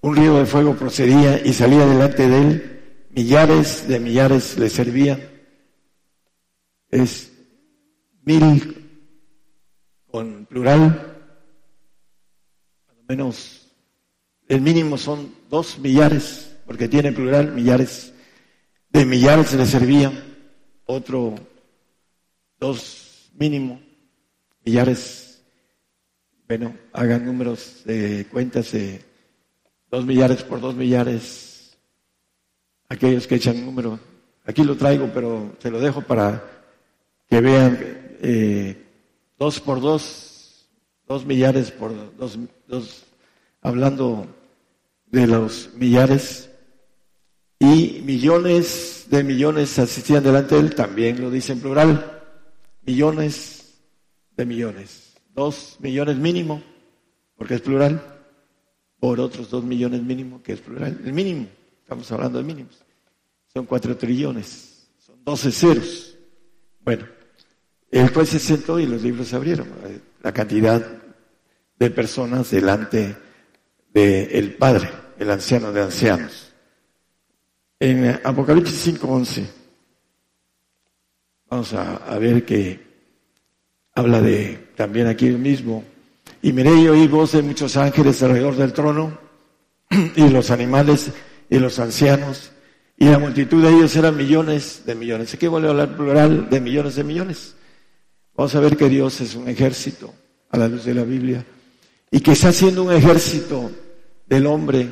un 0.01 0.15
río 0.15 0.37
de 0.37 0.45
fuego 0.47 0.75
procedía 0.75 1.39
y 1.45 1.53
salía 1.53 1.85
delante 1.85 2.27
de 2.27 2.37
él, 2.41 2.74
millares 3.15 3.87
de 3.87 3.99
millares 3.99 4.57
le 4.57 4.69
servían. 4.69 5.19
Es 6.89 7.31
mil 8.23 8.89
con 10.11 10.45
plural, 10.45 11.15
menos, 13.07 13.67
el 14.47 14.61
mínimo 14.61 14.97
son 14.97 15.33
dos 15.49 15.77
millares, 15.79 16.55
porque 16.65 16.87
tiene 16.87 17.11
plural, 17.11 17.51
millares, 17.51 18.13
de 18.89 19.05
millares 19.05 19.53
le 19.53 19.65
servían, 19.65 20.13
otro, 20.85 21.35
dos 22.59 23.31
mínimo, 23.33 23.81
millares, 24.63 25.43
bueno, 26.47 26.75
hagan 26.93 27.25
números 27.25 27.81
de 27.85 28.25
cuentas 28.31 28.71
de 28.71 29.01
dos 29.89 30.05
millares 30.05 30.43
por 30.43 30.61
dos 30.61 30.75
millares, 30.75 31.54
aquellos 32.89 33.27
que 33.27 33.35
echan 33.35 33.65
número, 33.65 33.99
aquí 34.45 34.63
lo 34.63 34.77
traigo, 34.77 35.09
pero 35.13 35.55
te 35.59 35.71
lo 35.71 35.79
dejo 35.79 36.01
para 36.01 36.43
que 37.27 37.41
vean 37.41 37.77
eh, 38.21 38.85
dos 39.37 39.59
por 39.59 39.81
dos, 39.81 40.69
dos 41.07 41.25
millares 41.25 41.71
por 41.71 41.93
dos, 42.17 42.37
dos, 42.67 43.03
hablando 43.61 44.27
de 45.07 45.27
los 45.27 45.69
millares, 45.75 46.49
y 47.59 48.01
millones 48.03 49.05
de 49.09 49.23
millones 49.23 49.79
asistían 49.79 50.23
delante 50.23 50.55
de 50.55 50.61
él, 50.61 50.75
también 50.75 51.21
lo 51.21 51.31
dice 51.31 51.53
en 51.53 51.61
plural, 51.61 52.21
millones 52.85 53.79
de 54.35 54.45
millones, 54.45 55.13
dos 55.33 55.77
millones 55.79 56.17
mínimo, 56.17 56.61
porque 57.37 57.55
es 57.55 57.61
plural, 57.61 58.01
por 58.99 59.19
otros 59.19 59.49
dos 59.49 59.63
millones 59.63 60.03
mínimo, 60.03 60.43
que 60.43 60.53
es 60.53 60.59
plural, 60.59 60.99
el 61.05 61.13
mínimo, 61.13 61.47
estamos 61.85 62.11
hablando 62.11 62.39
de 62.39 62.43
mínimos, 62.43 62.83
son 63.53 63.67
cuatro 63.67 63.95
trillones, 63.95 64.87
son 64.97 65.23
doce 65.23 65.51
ceros. 65.51 66.17
Bueno, 66.83 67.05
el 67.91 68.09
juez 68.09 68.29
se 68.29 68.39
sentó 68.39 68.79
y 68.79 68.87
los 68.87 69.03
libros 69.03 69.27
se 69.27 69.35
abrieron 69.35 69.67
la 70.23 70.33
cantidad 70.33 70.83
de 71.77 71.91
personas 71.91 72.49
delante 72.49 73.15
del 73.93 74.55
Padre, 74.55 74.89
el 75.19 75.29
anciano 75.29 75.71
de 75.71 75.83
ancianos. 75.83 76.51
En 77.79 78.19
Apocalipsis 78.23 78.99
5.11 78.99 79.45
vamos 81.47 81.71
a, 81.73 82.17
ver 82.17 82.45
que 82.45 82.79
habla 83.93 84.21
de 84.21 84.69
también 84.75 85.05
aquí 85.05 85.29
mismo. 85.29 85.83
Y 86.41 86.51
miré 86.51 86.73
y 86.73 86.87
oí 86.87 87.07
voz 87.07 87.33
de 87.33 87.43
muchos 87.43 87.77
ángeles 87.77 88.23
alrededor 88.23 88.55
del 88.55 88.73
trono 88.73 89.19
y 90.15 90.29
los 90.29 90.49
animales 90.49 91.11
y 91.49 91.59
los 91.59 91.79
ancianos 91.79 92.51
y 92.97 93.05
la 93.05 93.19
multitud 93.19 93.61
de 93.61 93.69
ellos 93.69 93.95
eran 93.95 94.15
millones 94.15 94.83
de 94.85 94.95
millones. 94.95 95.33
Aquí 95.33 95.47
vuelve 95.47 95.67
a 95.67 95.71
hablar 95.71 95.95
plural 95.95 96.49
de 96.49 96.61
millones 96.61 96.95
de 96.95 97.03
millones. 97.03 97.55
Vamos 98.35 98.55
a 98.55 98.59
ver 98.59 98.77
que 98.77 98.87
Dios 98.87 99.19
es 99.21 99.35
un 99.35 99.49
ejército 99.49 100.13
a 100.49 100.57
la 100.57 100.67
luz 100.67 100.85
de 100.85 100.93
la 100.93 101.03
Biblia 101.03 101.45
y 102.09 102.19
que 102.21 102.31
está 102.31 102.49
haciendo 102.49 102.83
un 102.83 102.93
ejército 102.93 103.71
del 104.25 104.45
hombre, 104.45 104.89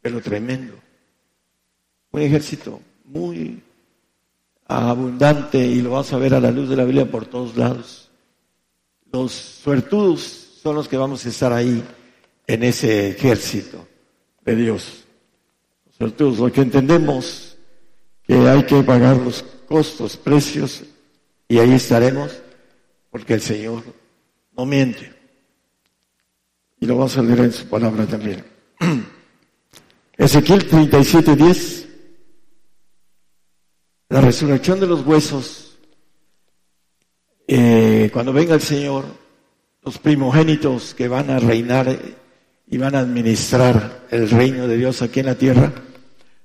pero 0.00 0.20
tremendo. 0.20 0.74
Un 2.10 2.20
ejército 2.22 2.80
muy 3.04 3.62
abundante 4.66 5.58
y 5.58 5.82
lo 5.82 5.90
vamos 5.90 6.12
a 6.12 6.18
ver 6.18 6.34
a 6.34 6.40
la 6.40 6.50
luz 6.50 6.68
de 6.70 6.76
la 6.76 6.84
Biblia 6.84 7.10
por 7.10 7.26
todos 7.26 7.56
lados. 7.56 8.10
Los 9.12 9.32
suertudos 9.32 10.20
son 10.62 10.76
los 10.76 10.88
que 10.88 10.96
vamos 10.96 11.26
a 11.26 11.28
estar 11.28 11.52
ahí 11.52 11.84
en 12.46 12.62
ese 12.62 13.10
ejército 13.10 13.86
de 14.44 14.56
Dios. 14.56 15.03
Suertudos, 16.04 16.38
lo 16.38 16.52
que 16.52 16.60
entendemos 16.60 17.56
que 18.24 18.34
hay 18.34 18.62
que 18.66 18.82
pagar 18.82 19.16
los 19.16 19.42
costos, 19.66 20.18
precios 20.18 20.82
y 21.48 21.58
ahí 21.58 21.72
estaremos 21.72 22.30
porque 23.08 23.32
el 23.32 23.40
Señor 23.40 23.82
no 24.54 24.66
miente. 24.66 25.14
Y 26.78 26.84
lo 26.84 26.96
vamos 26.96 27.16
a 27.16 27.22
leer 27.22 27.38
en 27.38 27.52
su 27.54 27.64
palabra 27.68 28.04
también. 28.04 28.44
Ezequiel 30.18 30.66
37, 30.66 31.36
10. 31.36 31.88
La 34.10 34.20
resurrección 34.20 34.80
de 34.80 34.86
los 34.86 35.06
huesos. 35.06 35.78
Eh, 37.48 38.10
cuando 38.12 38.34
venga 38.34 38.54
el 38.54 38.60
Señor, 38.60 39.06
los 39.82 39.96
primogénitos 39.96 40.92
que 40.92 41.08
van 41.08 41.30
a 41.30 41.38
reinar 41.38 41.98
y 42.66 42.76
van 42.76 42.94
a 42.94 43.00
administrar 43.00 44.06
el 44.10 44.28
reino 44.28 44.68
de 44.68 44.76
Dios 44.76 45.00
aquí 45.00 45.20
en 45.20 45.26
la 45.26 45.36
tierra. 45.36 45.72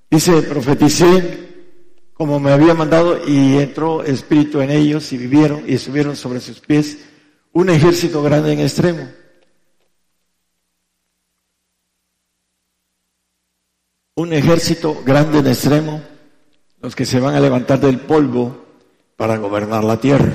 Dice, 0.10 0.41
profeticé 0.44 1.49
como 2.14 2.38
me 2.38 2.52
había 2.52 2.73
mandado 2.73 3.26
y 3.26 3.57
entró 3.57 4.03
espíritu 4.03 4.60
en 4.60 4.72
ellos 4.72 5.14
y 5.14 5.18
vivieron 5.18 5.64
y 5.65 5.76
estuvieron 5.76 6.18
sobre 6.18 6.41
sus 6.41 6.60
pies 6.60 6.98
un 7.53 7.69
ejército 7.69 8.22
grande 8.22 8.52
en 8.52 8.60
extremo. 8.60 9.07
Un 14.15 14.34
ejército 14.34 15.02
grande 15.06 15.40
en 15.40 15.48
extremo, 15.48 16.02
los 16.81 16.94
que 16.94 17.06
se 17.06 17.22
van 17.22 17.36
a 17.36 17.40
levantar 17.40 17.80
del 17.80 18.02
polvo 18.02 18.65
para 19.15 19.38
gobernar 19.38 19.84
la 19.86 19.99
tierra. 19.99 20.34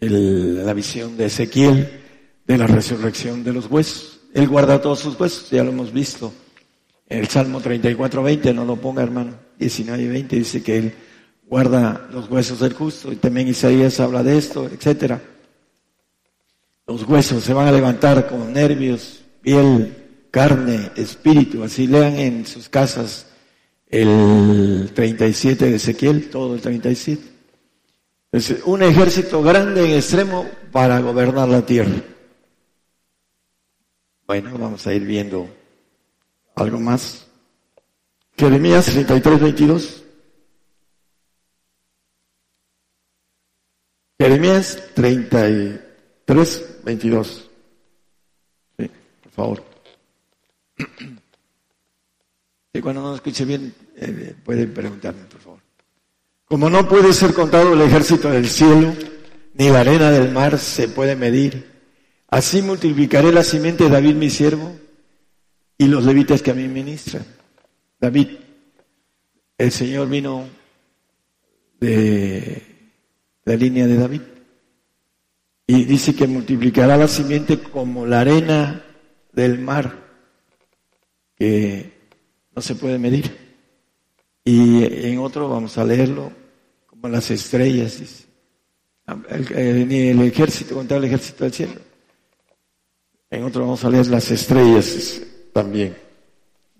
la 0.00 0.72
visión 0.72 1.16
de 1.16 1.26
Ezequiel 1.26 2.04
de 2.46 2.56
la 2.56 2.66
resurrección 2.66 3.44
de 3.44 3.52
los 3.52 3.70
huesos. 3.70 4.20
Él 4.32 4.48
guarda 4.48 4.80
todos 4.80 5.00
sus 5.00 5.18
huesos, 5.20 5.50
ya 5.50 5.62
lo 5.62 5.72
hemos 5.72 5.92
visto. 5.92 6.32
El 7.08 7.28
Salmo 7.28 7.60
34, 7.60 8.22
20, 8.22 8.54
no 8.54 8.64
lo 8.64 8.76
ponga 8.76 9.02
hermano, 9.02 9.34
19 9.58 10.02
y 10.02 10.08
20 10.08 10.36
dice 10.36 10.62
que 10.62 10.78
Él 10.78 10.94
guarda 11.46 12.08
los 12.12 12.28
huesos 12.28 12.60
del 12.60 12.72
justo 12.72 13.12
y 13.12 13.16
también 13.16 13.48
Isaías 13.48 14.00
habla 14.00 14.22
de 14.22 14.36
esto, 14.36 14.66
etcétera. 14.66 15.22
Los 16.86 17.04
huesos 17.04 17.42
se 17.42 17.52
van 17.52 17.68
a 17.68 17.72
levantar 17.72 18.28
con 18.28 18.52
nervios, 18.52 19.22
piel, 19.42 19.94
carne, 20.30 20.90
espíritu. 20.96 21.64
Así 21.64 21.86
lean 21.86 22.16
en 22.16 22.46
sus 22.46 22.68
casas 22.68 23.26
el 23.88 24.90
37 24.94 25.70
de 25.70 25.76
Ezequiel, 25.76 26.30
todo 26.30 26.54
el 26.54 26.60
37. 26.60 27.22
Es 28.32 28.54
un 28.64 28.82
ejército 28.82 29.42
grande 29.42 29.84
en 29.84 29.96
extremo 29.96 30.46
para 30.70 31.00
gobernar 31.00 31.48
la 31.48 31.64
tierra. 31.64 32.02
Bueno, 34.26 34.58
vamos 34.58 34.86
a 34.86 34.92
ir 34.92 35.04
viendo 35.04 35.48
algo 36.56 36.80
más. 36.80 37.26
Jeremías 38.36 38.86
33, 38.86 39.40
22. 39.40 40.02
Jeremías 44.18 44.82
33, 44.94 46.84
22. 46.84 47.50
Sí, 48.78 48.90
por 49.22 49.32
favor. 49.32 49.64
Y 52.72 52.80
cuando 52.82 53.00
no 53.00 53.14
escuche 53.14 53.46
bien, 53.46 53.72
eh, 53.96 54.34
puede 54.44 54.66
preguntarme, 54.66 55.24
por 55.24 55.40
favor. 55.40 55.60
Como 56.44 56.68
no 56.68 56.86
puede 56.86 57.14
ser 57.14 57.32
contado 57.32 57.72
el 57.72 57.80
ejército 57.80 58.28
del 58.30 58.50
cielo, 58.50 58.92
ni 59.54 59.70
la 59.70 59.80
arena 59.80 60.10
del 60.10 60.30
mar 60.30 60.58
se 60.58 60.86
puede 60.86 61.16
medir, 61.16 61.72
así 62.28 62.60
multiplicaré 62.60 63.32
la 63.32 63.44
simiente 63.44 63.84
de 63.84 63.90
David 63.90 64.16
mi 64.16 64.28
siervo 64.28 64.76
y 65.78 65.86
los 65.86 66.04
levitas 66.04 66.42
que 66.42 66.50
a 66.50 66.54
mí 66.54 66.68
ministran. 66.68 67.24
David, 68.00 68.28
el 69.58 69.72
Señor 69.72 70.08
vino 70.08 70.48
de 71.80 72.62
la 73.44 73.56
línea 73.56 73.86
de 73.86 73.96
David. 73.96 74.22
Y 75.66 75.84
dice 75.84 76.14
que 76.14 76.26
multiplicará 76.26 76.96
la 76.96 77.08
simiente 77.08 77.58
como 77.58 78.06
la 78.06 78.20
arena 78.20 78.84
del 79.32 79.58
mar, 79.58 79.98
que 81.36 81.92
no 82.54 82.62
se 82.62 82.76
puede 82.76 82.98
medir. 82.98 83.36
Y 84.44 84.84
en 84.84 85.18
otro 85.18 85.48
vamos 85.48 85.76
a 85.76 85.84
leerlo 85.84 86.32
como 86.86 87.08
las 87.08 87.30
estrellas, 87.30 87.98
dice. 87.98 88.26
Ni 89.06 90.08
el 90.08 90.22
ejército 90.22 90.74
contra 90.74 90.96
el 90.96 91.04
ejército 91.04 91.44
del 91.44 91.52
cielo. 91.52 91.80
En 93.28 93.42
otro 93.42 93.62
vamos 93.62 93.84
a 93.84 93.90
leer 93.90 94.06
las 94.06 94.30
estrellas 94.30 95.20
también. 95.56 95.96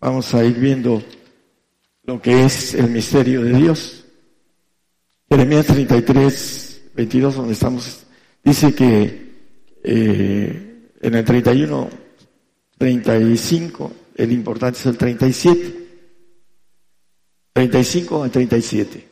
Vamos 0.01 0.35
a 0.35 0.45
ir 0.45 0.59
viendo 0.59 1.03
lo 2.03 2.21
que 2.21 2.45
es 2.45 2.75
el 2.75 2.91
misterio 2.91 3.41
de 3.43 3.55
Dios. 3.55 4.05
Jeremías 5.31 5.65
33, 5.65 6.83
22, 6.95 7.37
donde 7.37 7.55
estamos, 7.55 8.05
dice 8.45 8.75
que 8.75 9.33
eh, 9.83 10.91
en 11.01 11.15
el 11.15 11.25
31, 11.25 11.89
35, 12.77 13.93
el 14.15 14.33
importante 14.33 14.79
es 14.79 14.85
el 14.85 14.99
37. 14.99 15.87
35 17.55 18.25
al 18.25 18.31
37. 18.31 19.09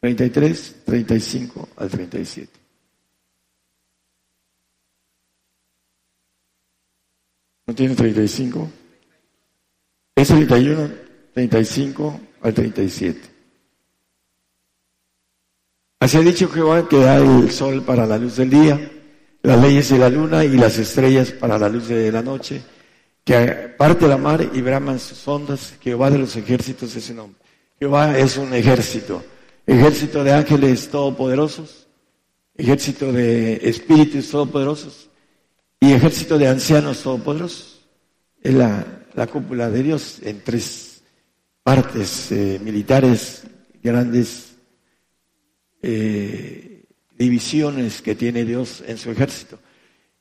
33, 0.00 0.76
35 0.84 1.68
al 1.76 1.88
37. 1.88 2.61
¿No 7.66 7.74
tiene 7.74 7.94
35? 7.94 8.70
Es 10.16 10.28
31, 10.28 10.90
35 11.32 12.20
al 12.42 12.54
37. 12.54 13.20
Así 16.00 16.16
ha 16.16 16.20
dicho 16.20 16.48
Jehová 16.48 16.88
que 16.88 16.98
da 16.98 17.18
el 17.18 17.50
sol 17.52 17.82
para 17.84 18.04
la 18.06 18.18
luz 18.18 18.36
del 18.36 18.50
día, 18.50 18.90
las 19.42 19.60
leyes 19.60 19.88
de 19.90 19.98
la 19.98 20.10
luna 20.10 20.44
y 20.44 20.56
las 20.56 20.76
estrellas 20.78 21.30
para 21.30 21.56
la 21.58 21.68
luz 21.68 21.86
de 21.86 22.10
la 22.10 22.22
noche, 22.22 22.62
que 23.24 23.72
parte 23.78 24.08
la 24.08 24.16
mar 24.16 24.50
y 24.52 24.60
braman 24.60 24.98
sus 24.98 25.26
ondas, 25.28 25.74
Jehová 25.80 26.10
de 26.10 26.18
los 26.18 26.34
ejércitos 26.34 26.96
es 26.96 27.04
su 27.04 27.14
nombre. 27.14 27.40
Jehová 27.78 28.18
es 28.18 28.36
un 28.36 28.52
ejército, 28.52 29.22
ejército 29.64 30.24
de 30.24 30.32
ángeles 30.32 30.88
todopoderosos, 30.90 31.86
ejército 32.56 33.12
de 33.12 33.60
espíritus 33.62 34.28
todopoderosos 34.28 35.11
y 35.82 35.92
ejército 35.94 36.38
de 36.38 36.46
ancianos 36.46 37.02
todopoderosos. 37.02 37.80
Es 38.40 38.54
la, 38.54 38.86
la 39.14 39.26
cúpula 39.26 39.68
de 39.68 39.82
Dios 39.82 40.20
en 40.22 40.40
tres 40.44 41.02
partes 41.64 42.30
eh, 42.30 42.60
militares, 42.62 43.42
grandes 43.82 44.52
eh, 45.82 46.84
divisiones 47.18 48.00
que 48.00 48.14
tiene 48.14 48.44
Dios 48.44 48.84
en 48.86 48.96
su 48.96 49.10
ejército. 49.10 49.58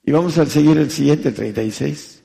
Y 0.04 0.12
vamos 0.12 0.40
a 0.40 0.48
seguir 0.48 0.80
el 0.80 0.90
siguiente, 0.90 1.30
el 1.30 1.36
36. 1.36 2.24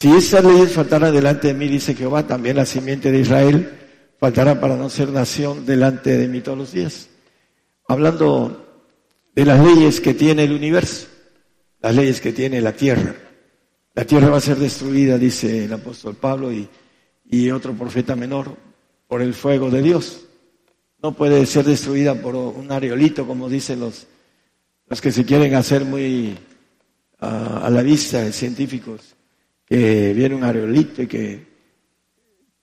Si 0.00 0.10
esas 0.10 0.42
leyes 0.42 0.72
faltaran 0.72 1.14
delante 1.14 1.48
de 1.48 1.54
mí, 1.54 1.68
dice 1.68 1.94
Jehová, 1.94 2.26
también 2.26 2.56
la 2.56 2.64
simiente 2.64 3.12
de 3.12 3.18
Israel 3.18 3.78
faltará 4.18 4.58
para 4.58 4.74
no 4.74 4.88
ser 4.88 5.10
nación 5.10 5.66
delante 5.66 6.16
de 6.16 6.28
mí 6.28 6.40
todos 6.40 6.56
los 6.56 6.72
días. 6.72 7.10
Hablando 7.86 8.88
de 9.34 9.44
las 9.44 9.62
leyes 9.62 10.00
que 10.00 10.14
tiene 10.14 10.44
el 10.44 10.52
universo, 10.52 11.11
las 11.82 11.94
leyes 11.94 12.20
que 12.20 12.32
tiene 12.32 12.60
la 12.60 12.72
tierra. 12.72 13.14
La 13.94 14.06
tierra 14.06 14.30
va 14.30 14.38
a 14.38 14.40
ser 14.40 14.56
destruida, 14.56 15.18
dice 15.18 15.64
el 15.64 15.72
apóstol 15.72 16.14
Pablo 16.14 16.50
y, 16.52 17.50
otro 17.50 17.74
profeta 17.74 18.14
menor, 18.14 18.56
por 19.08 19.20
el 19.20 19.34
fuego 19.34 19.68
de 19.70 19.82
Dios. 19.82 20.24
No 21.02 21.12
puede 21.12 21.44
ser 21.44 21.64
destruida 21.64 22.14
por 22.14 22.36
un 22.36 22.70
areolito, 22.70 23.26
como 23.26 23.48
dicen 23.48 23.80
los, 23.80 24.06
los 24.86 25.00
que 25.00 25.10
se 25.10 25.24
quieren 25.24 25.54
hacer 25.54 25.84
muy 25.84 26.38
a, 27.18 27.66
a 27.66 27.70
la 27.70 27.82
vista, 27.82 28.30
científicos, 28.32 29.16
que 29.66 30.12
viene 30.14 30.36
un 30.36 30.44
areolito 30.44 31.02
y 31.02 31.06
que 31.08 31.46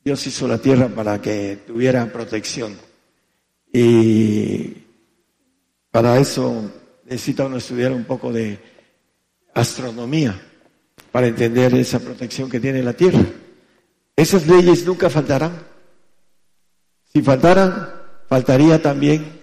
Dios 0.04 0.26
hizo 0.26 0.48
la 0.48 0.60
tierra 0.60 0.88
para 0.88 1.22
que 1.22 1.60
tuviera 1.68 2.12
protección. 2.12 2.78
Y 3.72 4.78
para 5.92 6.18
eso 6.18 6.72
necesita 7.06 7.46
uno 7.46 7.58
estudiar 7.58 7.92
un 7.92 8.06
poco 8.06 8.32
de 8.32 8.79
astronomía 9.54 10.40
para 11.12 11.28
entender 11.28 11.74
esa 11.76 12.00
protección 12.00 12.50
que 12.50 12.60
tiene 12.60 12.84
la 12.84 12.94
tierra. 12.94 13.24
Esas 14.16 14.48
leyes 14.48 14.86
nunca 14.86 15.10
faltarán. 15.10 15.64
Si 17.12 17.22
faltaran, 17.22 17.90
faltaría 18.28 18.82
también 18.82 19.42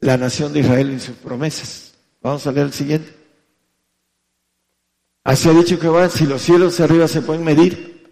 la 0.00 0.16
nación 0.16 0.52
de 0.52 0.60
Israel 0.60 0.90
en 0.90 1.00
sus 1.00 1.16
promesas. 1.16 1.94
Vamos 2.20 2.46
a 2.46 2.52
leer 2.52 2.66
el 2.66 2.72
siguiente. 2.72 3.14
Así 5.24 5.48
ha 5.48 5.52
dicho 5.52 5.78
Jehová, 5.78 6.08
si 6.08 6.26
los 6.26 6.42
cielos 6.42 6.80
arriba 6.80 7.06
se 7.06 7.22
pueden 7.22 7.44
medir 7.44 8.10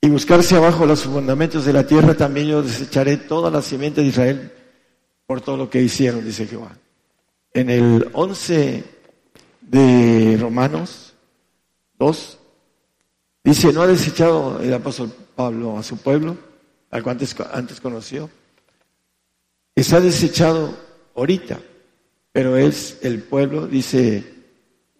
y 0.00 0.08
buscarse 0.08 0.56
abajo 0.56 0.86
los 0.86 1.02
fundamentos 1.02 1.64
de 1.64 1.72
la 1.72 1.86
tierra, 1.86 2.14
también 2.14 2.48
yo 2.48 2.62
desecharé 2.62 3.16
toda 3.16 3.50
la 3.50 3.60
simiente 3.60 4.00
de 4.00 4.06
Israel 4.06 4.52
por 5.26 5.40
todo 5.40 5.56
lo 5.56 5.68
que 5.70 5.82
hicieron, 5.82 6.24
dice 6.24 6.46
Jehová. 6.46 6.76
En 7.52 7.70
el 7.70 8.08
11 8.12 8.99
de 9.70 10.36
Romanos 10.40 11.14
2, 11.96 12.38
dice, 13.44 13.72
no 13.72 13.82
ha 13.82 13.86
desechado 13.86 14.60
el 14.60 14.74
apóstol 14.74 15.12
Pablo 15.36 15.78
a 15.78 15.82
su 15.84 15.96
pueblo, 15.98 16.36
al 16.90 17.04
cual 17.04 17.18
antes, 17.52 17.80
conoció, 17.80 18.28
está 19.76 20.00
desechado 20.00 20.76
ahorita, 21.14 21.60
pero 22.32 22.56
es 22.56 22.98
el 23.02 23.22
pueblo, 23.22 23.68
dice, 23.68 24.24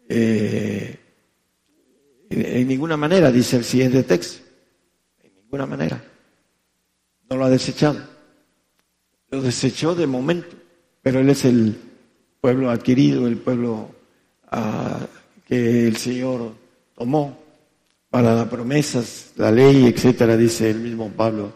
eh, 0.08 1.00
en, 2.28 2.46
en 2.46 2.68
ninguna 2.68 2.96
manera, 2.96 3.32
dice 3.32 3.56
el 3.56 3.64
siguiente 3.64 4.04
texto, 4.04 4.44
en 5.20 5.34
ninguna 5.34 5.66
manera, 5.66 6.00
no 7.28 7.36
lo 7.36 7.44
ha 7.44 7.50
desechado, 7.50 7.98
lo 9.30 9.42
desechó 9.42 9.96
de 9.96 10.06
momento, 10.06 10.54
pero 11.02 11.18
él 11.18 11.28
es 11.28 11.44
el 11.44 11.76
pueblo 12.40 12.70
adquirido, 12.70 13.26
el 13.26 13.36
pueblo 13.36 13.99
ah, 14.50 15.06
que 15.46 15.88
el 15.88 15.96
Señor 15.96 16.54
tomó 16.94 17.38
para 18.10 18.34
las 18.34 18.48
promesas, 18.48 19.32
la 19.36 19.50
ley, 19.50 19.86
etcétera, 19.86 20.36
dice 20.36 20.70
el 20.70 20.80
mismo 20.80 21.10
Pablo, 21.10 21.52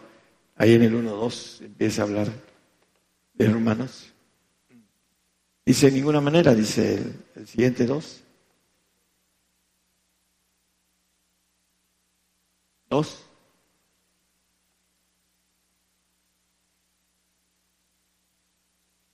ahí 0.55 0.73
en 0.73 0.83
el 0.83 0.93
1.2 0.93 1.65
empieza 1.65 2.01
a 2.01 2.05
hablar 2.05 2.27
de 3.33 3.49
Romanos. 3.49 4.11
Dice, 5.65 5.87
de 5.87 5.93
ninguna 5.93 6.21
manera, 6.21 6.53
dice 6.53 6.95
el, 6.95 7.15
el 7.35 7.47
siguiente 7.47 7.85
2. 7.85 8.23
2. 12.89 13.25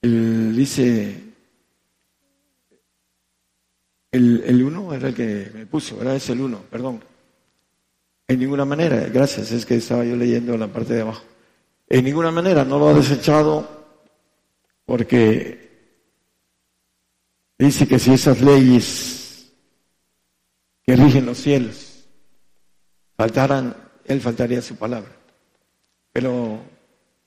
El, 0.02 0.56
dice, 0.56 1.21
el, 4.12 4.44
el 4.46 4.64
uno 4.64 4.94
era 4.94 5.10
el 5.10 5.16
que 5.16 5.52
me 5.54 5.66
puso, 5.66 5.98
¿verdad? 5.98 6.16
Es 6.16 6.30
el 6.30 6.42
uno, 6.42 6.62
perdón. 6.70 7.02
En 8.28 8.40
ninguna 8.40 8.66
manera, 8.66 9.08
gracias, 9.10 9.52
es 9.52 9.66
que 9.66 9.76
estaba 9.76 10.06
yo 10.06 10.16
leyendo 10.16 10.58
la 10.58 10.68
parte 10.68 10.94
de 10.94 11.02
abajo. 11.02 11.24
En 11.90 12.06
ninguna 12.06 12.32
manera, 12.32 12.64
no 12.64 12.80
lo 12.80 12.90
ha 12.90 12.94
desechado 12.94 13.68
porque 14.86 15.70
dice 17.58 17.88
que 17.88 18.00
si 18.00 18.14
esas 18.14 18.42
leyes 18.42 19.52
que 20.84 20.96
rigen 20.96 21.26
los 21.26 21.38
cielos 21.38 22.06
faltaran, 23.18 23.76
él 24.06 24.22
faltaría 24.22 24.62
su 24.62 24.76
palabra. 24.76 25.12
Pero 26.12 26.60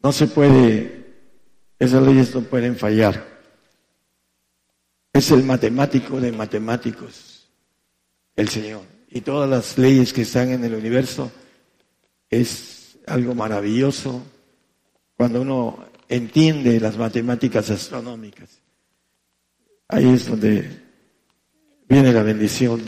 no 0.02 0.12
se 0.12 0.26
puede, 0.26 1.04
esas 1.78 2.02
leyes 2.02 2.34
no 2.34 2.42
pueden 2.42 2.76
fallar. 2.76 3.33
Es 5.14 5.30
el 5.30 5.44
matemático 5.44 6.20
de 6.20 6.32
matemáticos, 6.32 7.48
el 8.34 8.48
Señor. 8.48 8.82
Y 9.08 9.20
todas 9.20 9.48
las 9.48 9.78
leyes 9.78 10.12
que 10.12 10.22
están 10.22 10.48
en 10.50 10.64
el 10.64 10.74
universo 10.74 11.30
es 12.28 12.98
algo 13.06 13.32
maravilloso 13.32 14.24
cuando 15.16 15.42
uno 15.42 15.86
entiende 16.08 16.80
las 16.80 16.98
matemáticas 16.98 17.70
astronómicas. 17.70 18.60
Ahí 19.86 20.08
es 20.08 20.26
donde 20.26 20.82
viene 21.88 22.12
la 22.12 22.24
bendición 22.24 22.82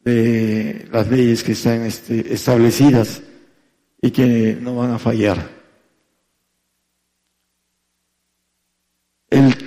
de 0.00 0.88
las 0.90 1.08
leyes 1.08 1.44
que 1.44 1.52
están 1.52 1.82
este, 1.82 2.34
establecidas 2.34 3.22
y 4.02 4.10
que 4.10 4.58
no 4.60 4.74
van 4.74 4.90
a 4.90 4.98
fallar. 4.98 5.48
El 9.30 9.63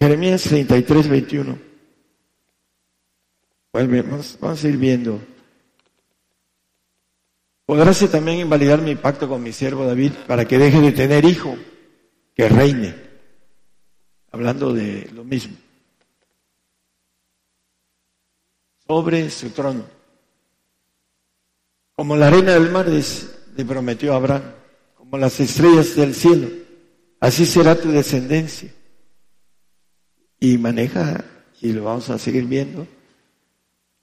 Jeremías 0.00 0.42
33, 0.44 1.08
21. 1.08 1.58
Vamos, 3.72 4.38
vamos 4.40 4.64
a 4.64 4.68
ir 4.68 4.78
viendo. 4.78 5.20
Podráse 7.66 8.08
también 8.08 8.38
invalidar 8.38 8.80
mi 8.80 8.96
pacto 8.96 9.28
con 9.28 9.42
mi 9.42 9.52
siervo 9.52 9.84
David 9.84 10.12
para 10.26 10.46
que 10.46 10.58
deje 10.58 10.80
de 10.80 10.92
tener 10.92 11.24
hijo, 11.26 11.54
que 12.34 12.48
reine. 12.48 12.94
Hablando 14.32 14.72
de 14.72 15.10
lo 15.12 15.22
mismo. 15.22 15.56
Sobre 18.86 19.30
su 19.30 19.50
trono. 19.50 19.84
Como 21.94 22.16
la 22.16 22.28
arena 22.28 22.54
del 22.54 22.70
mar 22.70 22.86
le 22.88 23.64
prometió 23.66 24.14
Abraham, 24.14 24.54
como 24.94 25.18
las 25.18 25.38
estrellas 25.40 25.94
del 25.94 26.14
cielo, 26.14 26.48
así 27.20 27.44
será 27.44 27.76
tu 27.76 27.90
descendencia. 27.90 28.72
Y 30.40 30.58
maneja, 30.58 31.24
y 31.60 31.72
lo 31.72 31.84
vamos 31.84 32.10
a 32.10 32.18
seguir 32.18 32.46
viendo, 32.46 32.86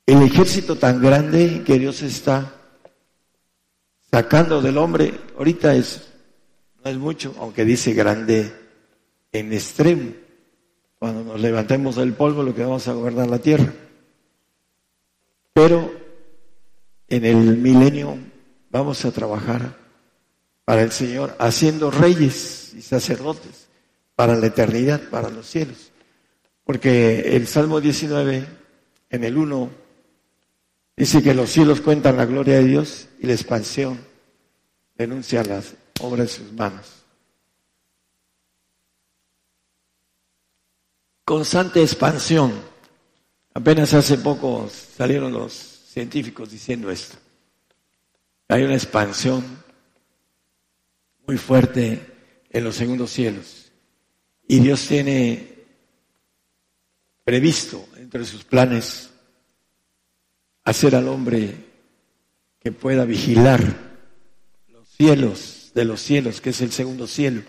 el 0.05 0.21
ejército 0.21 0.77
tan 0.77 1.01
grande 1.01 1.63
que 1.65 1.77
Dios 1.77 2.01
está 2.01 2.53
sacando 4.09 4.61
del 4.61 4.77
hombre, 4.77 5.13
ahorita 5.37 5.75
es, 5.75 6.07
no 6.83 6.89
es 6.89 6.97
mucho, 6.97 7.35
aunque 7.39 7.65
dice 7.65 7.93
grande 7.93 8.53
en 9.31 9.51
extremo. 9.51 10.13
Cuando 10.99 11.23
nos 11.23 11.39
levantemos 11.39 11.97
del 11.97 12.13
polvo, 12.13 12.41
lo 12.41 12.55
que 12.55 12.63
vamos 12.63 12.87
a 12.87 12.93
gobernar 12.93 13.27
la 13.27 13.39
tierra. 13.39 13.73
Pero 15.53 15.91
en 17.09 17.25
el 17.25 17.57
milenio 17.57 18.17
vamos 18.69 19.03
a 19.05 19.11
trabajar 19.11 19.75
para 20.65 20.81
el 20.81 20.91
Señor, 20.91 21.35
haciendo 21.39 21.91
reyes 21.91 22.73
y 22.73 22.81
sacerdotes 22.81 23.67
para 24.15 24.35
la 24.35 24.47
eternidad, 24.47 25.01
para 25.09 25.29
los 25.29 25.47
cielos. 25.47 25.91
Porque 26.67 27.19
el 27.37 27.47
Salmo 27.47 27.79
19, 27.79 28.45
en 29.09 29.23
el 29.23 29.37
1, 29.37 29.69
dice 30.97 31.23
que 31.23 31.33
los 31.33 31.49
cielos 31.49 31.79
cuentan 31.79 32.17
la 32.17 32.25
gloria 32.25 32.55
de 32.55 32.65
Dios 32.65 33.07
y 33.21 33.25
la 33.25 33.31
expansión 33.31 33.97
denuncia 34.93 35.45
las 35.45 35.75
obras 36.01 36.27
de 36.27 36.33
sus 36.33 36.51
manos. 36.51 37.05
Constante 41.23 41.81
expansión. 41.81 42.51
Apenas 43.53 43.93
hace 43.93 44.17
poco 44.17 44.69
salieron 44.69 45.31
los 45.31 45.53
científicos 45.53 46.51
diciendo 46.51 46.91
esto. 46.91 47.15
Hay 48.49 48.63
una 48.63 48.75
expansión 48.75 49.41
muy 51.25 51.37
fuerte 51.37 52.13
en 52.49 52.65
los 52.65 52.75
segundos 52.75 53.09
cielos. 53.09 53.71
Y 54.49 54.59
Dios 54.59 54.85
tiene 54.85 55.56
previsto 57.27 57.85
entre 57.97 58.23
sus 58.23 58.45
planes 58.45 59.09
hacer 60.63 60.95
al 60.95 61.09
hombre 61.09 61.55
que 62.57 62.71
pueda 62.71 63.03
vigilar 63.03 63.59
los 64.69 64.87
cielos 64.87 65.71
de 65.75 65.83
los 65.83 66.01
cielos, 66.01 66.39
que 66.39 66.51
es 66.51 66.61
el 66.61 66.71
segundo 66.71 67.05
cielo, 67.05 67.41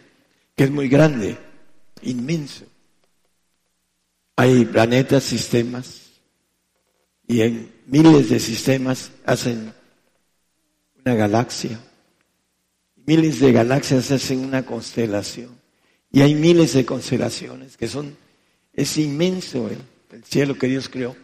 que 0.56 0.64
es 0.64 0.72
muy 0.72 0.88
grande, 0.88 1.38
inmenso. 2.02 2.64
Hay 4.34 4.64
planetas, 4.64 5.22
sistemas, 5.22 6.10
y 7.28 7.42
en 7.42 7.72
miles 7.86 8.30
de 8.30 8.40
sistemas 8.40 9.12
hacen 9.26 9.72
una 11.05 11.14
galaxia. 11.14 11.78
Miles 13.06 13.38
de 13.38 13.52
galaxias 13.52 14.10
hacen 14.10 14.40
una 14.40 14.66
constelación. 14.66 15.56
Y 16.10 16.22
hay 16.22 16.34
miles 16.34 16.72
de 16.72 16.84
constelaciones 16.84 17.76
que 17.76 17.86
son, 17.86 18.16
es 18.78 18.96
inmenso 18.96 19.68
el, 19.68 19.78
el 20.12 20.22
cielo 20.22 20.56
que 20.56 20.68
Dios 20.68 20.88
creó, 20.88 21.16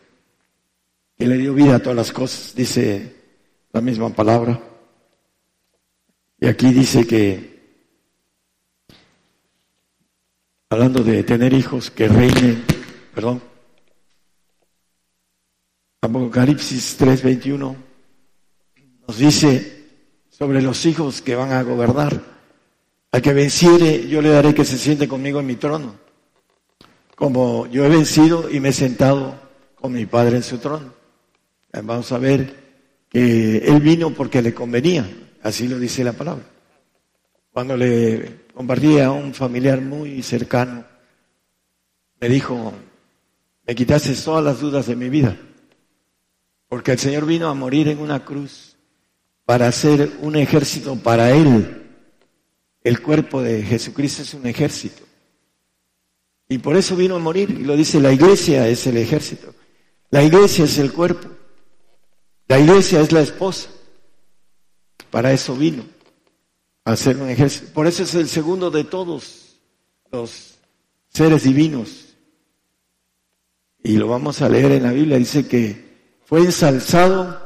que 1.17 1.25
le 1.25 1.39
dio 1.39 1.55
vida 1.55 1.77
a 1.77 1.79
todas 1.79 1.95
las 1.95 2.13
cosas, 2.13 2.53
dice 2.53 3.15
la 3.73 3.81
misma 3.81 4.11
palabra. 4.11 4.61
Y 6.41 6.47
aquí 6.47 6.73
dice 6.73 7.07
que, 7.07 7.63
hablando 10.69 11.05
de 11.05 11.23
tener 11.23 11.53
hijos 11.53 11.93
que 11.93 12.09
reinen, 12.09 12.65
perdón, 13.15 13.41
Apocalipsis 16.01 16.99
3:21 16.99 17.77
nos 19.07 19.17
dice 19.17 19.85
sobre 20.29 20.61
los 20.61 20.85
hijos 20.87 21.23
que 21.23 21.37
van 21.37 21.53
a 21.53 21.63
gobernar. 21.63 22.21
Al 23.13 23.23
que 23.23 23.33
venciere, 23.33 24.09
yo 24.09 24.21
le 24.21 24.31
daré 24.31 24.53
que 24.53 24.65
se 24.65 24.77
siente 24.77 25.07
conmigo 25.07 25.39
en 25.39 25.47
mi 25.47 25.55
trono, 25.55 26.04
como 27.25 27.67
yo 27.69 27.87
he 27.87 27.89
vencido 27.89 28.51
y 28.51 28.61
me 28.61 28.69
he 28.69 28.73
sentado 28.75 29.35
con 29.77 29.95
mi 29.95 30.05
Padre 30.05 30.37
en 30.37 30.43
su 30.43 30.59
trono. 30.59 30.93
Vamos 31.73 32.13
a 32.13 32.19
ver 32.19 32.55
que 33.09 33.57
Él 33.65 33.81
vino 33.81 34.11
porque 34.11 34.43
le 34.43 34.53
convenía, 34.53 35.11
así 35.43 35.67
lo 35.67 35.79
dice 35.79 36.05
la 36.05 36.13
palabra. 36.13 36.45
Cuando 37.51 37.79
le 37.79 38.45
compartía 38.53 39.07
a 39.07 39.13
un 39.13 39.33
familiar 39.33 39.81
muy 39.81 40.23
cercano, 40.23 40.85
me 42.21 42.29
dijo, 42.29 42.75
me 43.67 43.75
quitaste 43.75 44.15
todas 44.17 44.45
las 44.45 44.61
dudas 44.61 44.87
de 44.87 44.95
mi 44.95 45.09
vida. 45.09 45.35
Porque 46.69 46.93
el 46.93 46.99
Señor 46.99 47.25
vino 47.25 47.49
a 47.49 47.55
morir 47.55 47.89
en 47.89 48.01
una 48.01 48.23
cruz 48.23 48.77
para 49.47 49.67
hacer 49.67 50.13
un 50.21 50.37
ejército 50.37 50.95
para 50.97 51.31
Él. 51.31 51.87
El 52.83 53.01
cuerpo 53.01 53.41
de 53.41 53.63
Jesucristo 53.63 54.21
es 54.21 54.35
un 54.35 54.47
ejército. 54.47 55.05
Y 56.49 56.59
por 56.59 56.77
eso 56.77 56.97
vino 56.97 57.17
a 57.17 57.19
morir. 57.19 57.51
Y 57.51 57.65
lo 57.65 57.77
dice 57.77 58.01
la 58.01 58.13
iglesia 58.13 58.69
es 58.69 58.87
el 58.87 58.97
ejército. 58.97 59.55
La 60.11 60.23
iglesia 60.23 60.65
es 60.65 60.79
el 60.79 60.93
cuerpo. 60.93 61.29
La 62.49 62.59
iglesia 62.59 63.01
es 63.01 63.13
la 63.13 63.21
esposa. 63.21 63.69
Para 65.11 65.33
eso 65.33 65.55
vino. 65.57 65.85
A 66.85 66.93
hacer 66.93 67.17
un 67.17 67.29
ejército. 67.29 67.73
Por 67.73 67.87
eso 67.87 68.03
es 68.03 68.15
el 68.15 68.29
segundo 68.29 68.71
de 68.71 68.85
todos 68.85 69.59
los 70.11 70.55
seres 71.09 71.45
divinos. 71.45 72.17
Y 73.83 73.97
lo 73.97 74.09
vamos 74.09 74.43
a 74.43 74.49
leer 74.49 74.73
en 74.73 74.83
la 74.83 74.93
Biblia. 74.93 75.19
Dice 75.19 75.47
que 75.47 75.85
fue 76.25 76.41
ensalzado 76.41 77.45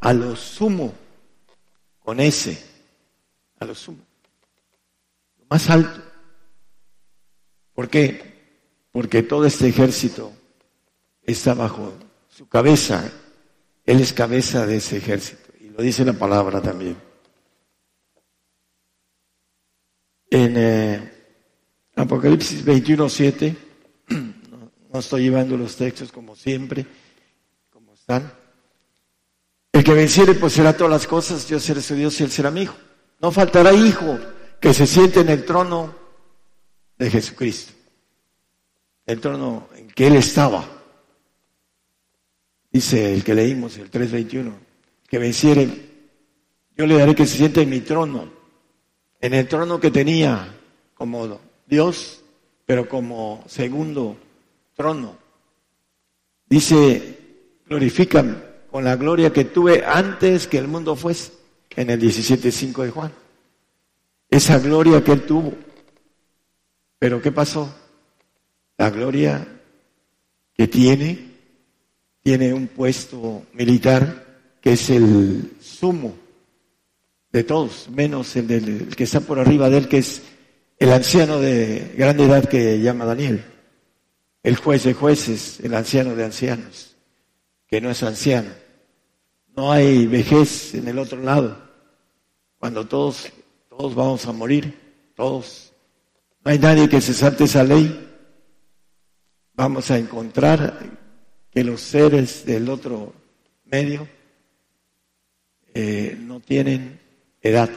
a 0.00 0.12
lo 0.12 0.36
sumo, 0.36 0.94
con 2.00 2.20
ese, 2.20 2.62
a 3.58 3.64
lo 3.64 3.74
sumo, 3.74 3.98
lo 5.38 5.46
más 5.50 5.68
alto. 5.70 6.02
¿Por 7.74 7.88
qué? 7.88 8.27
Porque 8.98 9.22
todo 9.22 9.46
este 9.46 9.68
ejército 9.68 10.32
está 11.22 11.54
bajo 11.54 11.92
su 12.28 12.48
cabeza. 12.48 13.08
Él 13.86 14.00
es 14.00 14.12
cabeza 14.12 14.66
de 14.66 14.78
ese 14.78 14.96
ejército. 14.96 15.52
Y 15.60 15.68
lo 15.68 15.84
dice 15.84 16.04
la 16.04 16.14
palabra 16.14 16.60
también. 16.60 16.96
En 20.28 20.54
eh, 20.56 21.12
Apocalipsis 21.94 22.64
21, 22.64 23.08
7, 23.08 23.56
no 24.92 24.98
estoy 24.98 25.22
llevando 25.22 25.56
los 25.56 25.76
textos 25.76 26.10
como 26.10 26.34
siempre, 26.34 26.84
el 29.72 29.84
que 29.84 29.92
venciere 29.92 30.34
pues 30.34 30.54
será 30.54 30.76
todas 30.76 30.90
las 30.90 31.06
cosas, 31.06 31.46
yo 31.48 31.60
seré 31.60 31.82
su 31.82 31.94
Dios 31.94 32.20
y 32.20 32.24
él 32.24 32.32
será 32.32 32.50
mi 32.50 32.62
hijo. 32.62 32.74
No 33.20 33.30
faltará 33.30 33.72
hijo 33.72 34.18
que 34.60 34.74
se 34.74 34.88
siente 34.88 35.20
en 35.20 35.28
el 35.28 35.44
trono 35.44 35.94
de 36.98 37.08
Jesucristo, 37.08 37.77
el 39.08 39.20
trono 39.20 39.68
en 39.74 39.88
que 39.88 40.06
él 40.06 40.16
estaba. 40.16 40.68
Dice 42.70 43.14
el 43.14 43.24
que 43.24 43.34
leímos, 43.34 43.78
el 43.78 43.90
3.21, 43.90 44.52
que 45.08 45.18
venciere, 45.18 45.66
yo 46.76 46.86
le 46.86 46.98
daré 46.98 47.14
que 47.14 47.26
se 47.26 47.38
siente 47.38 47.62
en 47.62 47.70
mi 47.70 47.80
trono, 47.80 48.30
en 49.18 49.32
el 49.32 49.48
trono 49.48 49.80
que 49.80 49.90
tenía 49.90 50.54
como 50.94 51.40
Dios, 51.66 52.22
pero 52.66 52.86
como 52.86 53.42
segundo 53.48 54.18
trono. 54.76 55.16
Dice 56.46 57.16
glorifican 57.66 58.44
con 58.70 58.84
la 58.84 58.96
gloria 58.96 59.32
que 59.32 59.46
tuve 59.46 59.84
antes 59.86 60.46
que 60.46 60.58
el 60.58 60.68
mundo 60.68 60.96
fuese, 60.96 61.32
en 61.76 61.88
el 61.88 61.98
17.5 61.98 62.82
de 62.82 62.90
Juan. 62.90 63.12
Esa 64.28 64.58
gloria 64.58 65.02
que 65.02 65.12
él 65.12 65.24
tuvo. 65.24 65.54
Pero 66.98 67.22
¿qué 67.22 67.32
pasó? 67.32 67.74
La 68.78 68.90
gloria 68.90 69.46
que 70.54 70.66
tiene, 70.66 71.18
tiene 72.22 72.54
un 72.54 72.68
puesto 72.68 73.42
militar 73.52 74.56
que 74.62 74.72
es 74.72 74.90
el 74.90 75.52
sumo 75.60 76.16
de 77.30 77.44
todos, 77.44 77.90
menos 77.90 78.34
el, 78.36 78.46
del, 78.46 78.68
el 78.68 78.96
que 78.96 79.04
está 79.04 79.20
por 79.20 79.38
arriba 79.38 79.68
de 79.68 79.78
él, 79.78 79.88
que 79.88 79.98
es 79.98 80.22
el 80.78 80.90
anciano 80.90 81.38
de 81.38 81.94
grande 81.96 82.24
edad 82.24 82.48
que 82.48 82.80
llama 82.80 83.04
Daniel, 83.04 83.44
el 84.42 84.56
juez 84.56 84.84
de 84.84 84.94
jueces, 84.94 85.60
el 85.60 85.74
anciano 85.74 86.14
de 86.14 86.24
ancianos 86.24 86.88
que 87.68 87.80
no 87.80 87.90
es 87.90 88.02
anciano. 88.02 88.50
No 89.54 89.70
hay 89.70 90.06
vejez 90.06 90.74
en 90.74 90.88
el 90.88 90.98
otro 90.98 91.22
lado. 91.22 91.56
Cuando 92.58 92.86
todos, 92.86 93.30
todos 93.68 93.94
vamos 93.94 94.26
a 94.26 94.32
morir, 94.32 94.74
todos. 95.14 95.72
No 96.44 96.50
hay 96.50 96.58
nadie 96.58 96.88
que 96.88 97.00
se 97.00 97.14
salte 97.14 97.44
esa 97.44 97.62
ley. 97.62 98.07
Vamos 99.58 99.90
a 99.90 99.98
encontrar 99.98 100.78
que 101.50 101.64
los 101.64 101.80
seres 101.80 102.46
del 102.46 102.68
otro 102.68 103.12
medio 103.64 104.08
eh, 105.74 106.16
no 106.16 106.38
tienen 106.38 107.00
edad, 107.42 107.68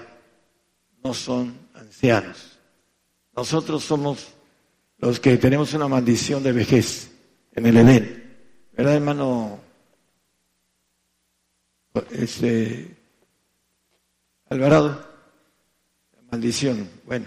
no 1.04 1.16
son 1.16 1.58
ancianos. 1.74 2.60
Nosotros 3.36 3.84
somos 3.84 4.28
los 5.00 5.20
que 5.20 5.38
tenemos 5.38 5.74
una 5.74 5.88
maldición 5.88 6.44
de 6.44 6.52
vejez 6.52 7.14
en 7.54 7.66
el 7.66 7.78
Edén. 7.78 8.38
¿Verdad, 8.78 8.94
hermano 8.98 9.60
este, 12.12 12.96
Alvarado, 14.52 15.04
maldición. 16.32 16.88
Bueno, 17.08 17.26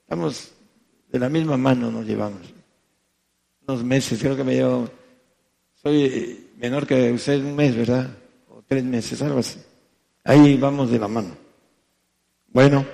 estamos 0.00 0.52
de 1.08 1.18
la 1.18 1.30
misma 1.30 1.56
mano 1.56 1.90
nos 1.90 2.04
llevamos. 2.04 2.55
Unos 3.68 3.82
meses, 3.82 4.20
creo 4.20 4.36
que 4.36 4.44
me 4.44 4.54
llevo, 4.54 4.88
soy 5.74 6.50
menor 6.56 6.86
que 6.86 7.10
usted 7.10 7.42
un 7.42 7.56
mes, 7.56 7.74
¿verdad? 7.76 8.16
O 8.48 8.62
tres 8.62 8.84
meses, 8.84 9.20
algo 9.22 9.40
así. 9.40 9.60
Ahí 10.22 10.56
vamos 10.56 10.88
de 10.90 10.98
la 11.00 11.08
mano. 11.08 11.36
Bueno. 12.46 12.86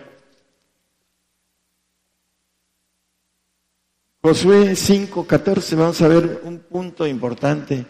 Josué 4.22 4.74
5:14, 4.74 5.76
vamos 5.76 6.00
a 6.00 6.08
ver 6.08 6.40
un 6.44 6.60
punto 6.60 7.06
importante 7.06 7.84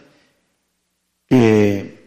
que 1.25 2.03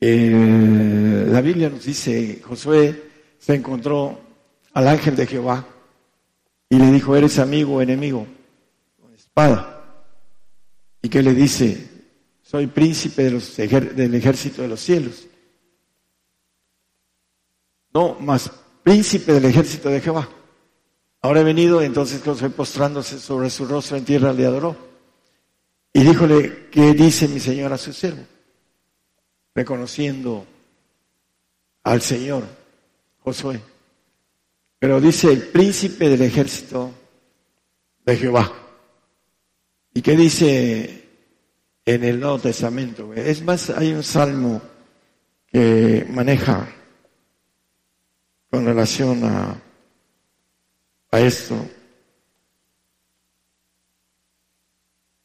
eh, 0.00 1.26
la 1.28 1.40
Biblia 1.42 1.68
nos 1.68 1.84
dice, 1.84 2.40
Josué 2.42 3.10
se 3.38 3.54
encontró 3.54 4.18
al 4.72 4.88
ángel 4.88 5.14
de 5.14 5.26
Jehová 5.26 5.66
y 6.70 6.78
le 6.78 6.92
dijo, 6.92 7.16
¿eres 7.16 7.38
amigo 7.40 7.74
o 7.74 7.80
enemigo? 7.82 8.26
Con 9.00 9.12
espada. 9.12 9.84
¿Y 11.02 11.08
qué 11.08 11.20
le 11.20 11.34
dice? 11.34 11.88
Soy 12.42 12.68
príncipe 12.68 13.24
del 13.24 14.14
ejército 14.14 14.62
de 14.62 14.68
los 14.68 14.80
cielos. 14.80 15.26
No, 17.92 18.14
más 18.20 18.50
príncipe 18.84 19.32
del 19.32 19.46
ejército 19.46 19.88
de 19.88 20.00
Jehová. 20.00 20.28
Ahora 21.22 21.40
he 21.40 21.44
venido, 21.44 21.82
entonces 21.82 22.22
Josué 22.22 22.50
postrándose 22.50 23.18
sobre 23.18 23.50
su 23.50 23.66
rostro 23.66 23.96
en 23.96 24.04
tierra 24.04 24.32
le 24.32 24.46
adoró. 24.46 24.76
Y 25.92 26.04
díjole, 26.04 26.68
¿qué 26.70 26.94
dice 26.94 27.26
mi 27.26 27.40
Señor 27.40 27.72
a 27.72 27.78
su 27.78 27.92
siervo? 27.92 28.24
Reconociendo 29.54 30.46
al 31.82 32.00
Señor, 32.00 32.44
Josué. 33.18 33.60
Pero 34.80 34.98
dice 34.98 35.30
el 35.30 35.42
príncipe 35.42 36.08
del 36.08 36.22
ejército 36.22 36.90
de 38.02 38.16
Jehová. 38.16 38.50
¿Y 39.92 40.00
qué 40.00 40.16
dice 40.16 41.04
en 41.84 42.02
el 42.02 42.18
Nuevo 42.18 42.38
Testamento? 42.38 43.12
Es 43.12 43.42
más, 43.42 43.68
hay 43.68 43.92
un 43.92 44.02
salmo 44.02 44.62
que 45.46 46.06
maneja 46.08 46.66
con 48.50 48.64
relación 48.64 49.22
a, 49.22 49.60
a 51.10 51.20
esto. 51.20 51.56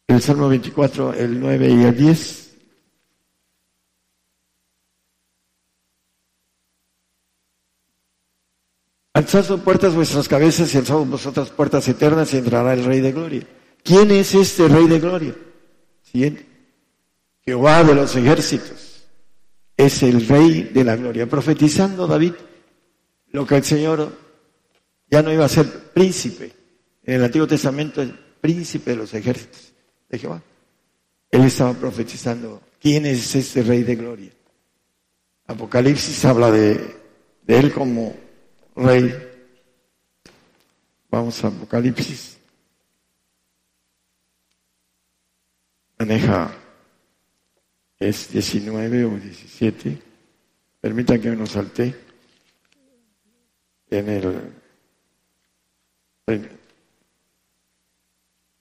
El 0.07 0.21
Salmo 0.21 0.49
24, 0.49 1.13
el 1.13 1.39
9 1.39 1.69
y 1.69 1.83
el 1.83 1.97
10. 1.97 2.44
Alzad 9.15 9.45
sus 9.45 9.61
puertas 9.61 9.95
vuestras 9.95 10.27
cabezas 10.27 10.73
y 10.73 10.77
alzad 10.77 10.97
vosotras 11.05 11.49
puertas 11.49 11.87
eternas 11.87 12.33
y 12.33 12.37
entrará 12.37 12.73
el 12.73 12.83
Rey 12.83 12.99
de 12.99 13.13
Gloria. 13.13 13.47
¿Quién 13.81 14.11
es 14.11 14.35
este 14.35 14.67
Rey 14.67 14.89
de 14.89 14.99
Gloria? 14.99 15.33
Siguiente. 16.01 16.45
Jehová 17.39 17.85
de 17.85 17.95
los 17.95 18.13
ejércitos 18.17 19.05
es 19.77 20.03
el 20.03 20.27
Rey 20.27 20.63
de 20.63 20.83
la 20.83 20.97
Gloria. 20.97 21.29
Profetizando 21.29 22.07
David 22.07 22.33
lo 23.31 23.47
que 23.47 23.55
el 23.55 23.63
Señor 23.63 24.11
ya 25.09 25.21
no 25.21 25.31
iba 25.31 25.45
a 25.45 25.49
ser 25.49 25.65
príncipe. 25.93 26.51
En 27.01 27.13
el 27.13 27.23
Antiguo 27.23 27.47
Testamento, 27.47 28.01
el 28.01 28.19
príncipe 28.41 28.91
de 28.91 28.97
los 28.97 29.13
ejércitos 29.13 29.71
de 30.09 30.19
Jehová. 30.19 30.43
Él 31.31 31.45
estaba 31.45 31.71
profetizando 31.71 32.61
quién 32.81 33.05
es 33.05 33.33
este 33.33 33.63
Rey 33.63 33.83
de 33.83 33.95
Gloria. 33.95 34.31
Apocalipsis 35.47 36.25
habla 36.25 36.51
de 36.51 36.97
él 37.47 37.71
como 37.71 38.24
rey. 38.75 39.13
Vamos 41.09 41.43
a 41.43 41.47
Apocalipsis. 41.47 42.37
Maneja, 45.97 46.51
es 47.97 48.31
19 48.31 49.05
o 49.05 49.09
17. 49.11 50.01
Permita 50.81 51.17
que 51.19 51.31
me 51.31 51.47
salte 51.47 51.95
en 53.89 54.09
el... 54.09 54.53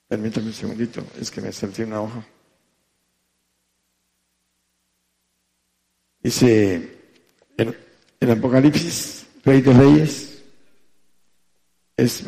Permítame 0.07 0.47
un 0.47 0.53
segundito, 0.53 1.05
es 1.19 1.31
que 1.31 1.41
me 1.41 1.51
salté 1.51 1.85
una 1.85 2.03
hoja. 2.03 2.25
Dice 6.23 6.99
en, 7.57 7.77
en 8.21 8.31
Apocalipsis 8.31 9.24
Rey 9.45 9.61
de 9.61 9.73
Reyes, 9.73 10.43
es 11.97 12.25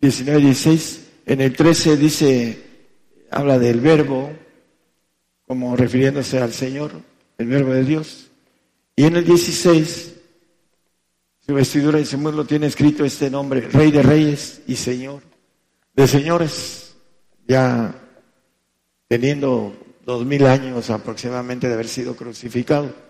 19, 0.00 0.40
16. 0.40 1.06
En 1.26 1.40
el 1.40 1.52
13 1.52 1.96
dice, 1.96 2.58
habla 3.30 3.58
del 3.58 3.80
verbo, 3.80 4.32
como 5.46 5.76
refiriéndose 5.76 6.38
al 6.38 6.52
Señor, 6.52 6.92
el 7.36 7.46
verbo 7.46 7.72
de 7.72 7.84
Dios. 7.84 8.30
Y 8.96 9.04
en 9.04 9.16
el 9.16 9.24
16, 9.24 10.14
su 11.46 11.54
vestidura 11.54 12.00
y 12.00 12.06
su 12.06 12.18
muslo 12.18 12.44
tiene 12.44 12.66
escrito 12.66 13.04
este 13.04 13.30
nombre, 13.30 13.60
Rey 13.60 13.90
de 13.90 14.02
Reyes 14.02 14.62
y 14.66 14.76
Señor 14.76 15.22
de 15.94 16.06
Señores, 16.06 16.94
ya 17.48 17.92
teniendo 19.08 19.74
dos 20.06 20.24
mil 20.24 20.46
años 20.46 20.90
aproximadamente 20.90 21.66
de 21.66 21.74
haber 21.74 21.88
sido 21.88 22.14
crucificado 22.14 23.07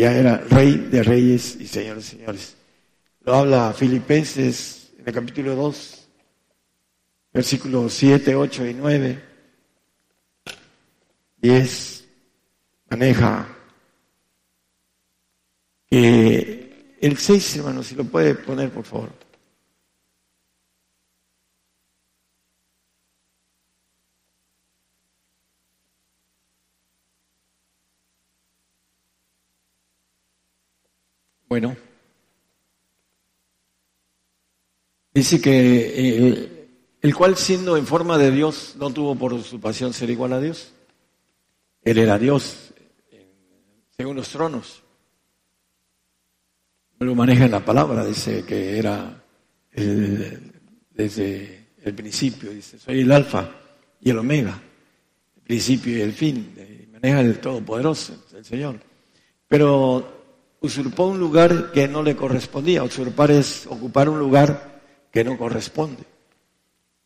ya 0.00 0.16
era 0.16 0.38
rey 0.38 0.88
de 0.90 1.02
reyes 1.02 1.56
y 1.60 1.66
señores 1.66 2.06
señores. 2.06 2.56
Lo 3.20 3.34
habla 3.34 3.74
Filipenses 3.74 4.92
en 4.98 5.06
el 5.06 5.12
capítulo 5.12 5.54
2, 5.54 6.08
versículos 7.34 7.92
7, 7.92 8.34
8 8.34 8.66
y 8.66 8.74
9. 8.74 9.24
10 11.42 12.04
maneja 12.88 13.46
que 15.90 16.96
el 16.98 17.18
6, 17.18 17.56
hermano, 17.56 17.82
si 17.82 17.94
lo 17.94 18.04
puede 18.04 18.34
poner, 18.34 18.70
por 18.70 18.84
favor. 18.84 19.10
Bueno, 31.50 31.76
dice 35.12 35.40
que 35.40 36.68
el 37.02 37.14
cual 37.16 37.36
siendo 37.36 37.76
en 37.76 37.88
forma 37.88 38.16
de 38.18 38.30
Dios 38.30 38.76
no 38.78 38.92
tuvo 38.92 39.16
por 39.16 39.32
usurpación 39.32 39.92
ser 39.92 40.10
igual 40.10 40.32
a 40.32 40.40
Dios. 40.40 40.70
Él 41.82 41.98
era 41.98 42.20
Dios 42.20 42.72
según 43.96 44.14
los 44.14 44.28
tronos. 44.28 44.84
Lo 47.00 47.16
maneja 47.16 47.46
en 47.46 47.50
la 47.50 47.64
palabra, 47.64 48.04
dice 48.04 48.44
que 48.44 48.78
era 48.78 49.20
desde 49.72 51.66
el 51.82 51.94
principio, 51.96 52.52
dice, 52.52 52.78
soy 52.78 53.00
el 53.00 53.10
alfa 53.10 53.50
y 54.00 54.10
el 54.10 54.18
omega, 54.18 54.56
el 55.34 55.42
principio 55.42 55.98
y 55.98 56.00
el 56.02 56.12
fin, 56.12 56.54
maneja 56.92 57.22
el 57.22 57.40
Todopoderoso, 57.40 58.24
el 58.36 58.44
Señor. 58.44 58.78
Pero 59.48 60.19
usurpó 60.60 61.06
un 61.06 61.18
lugar 61.18 61.72
que 61.72 61.88
no 61.88 62.02
le 62.02 62.16
correspondía. 62.16 62.84
Usurpar 62.84 63.30
es 63.30 63.66
ocupar 63.66 64.08
un 64.08 64.18
lugar 64.18 64.80
que 65.10 65.24
no 65.24 65.36
corresponde. 65.36 66.04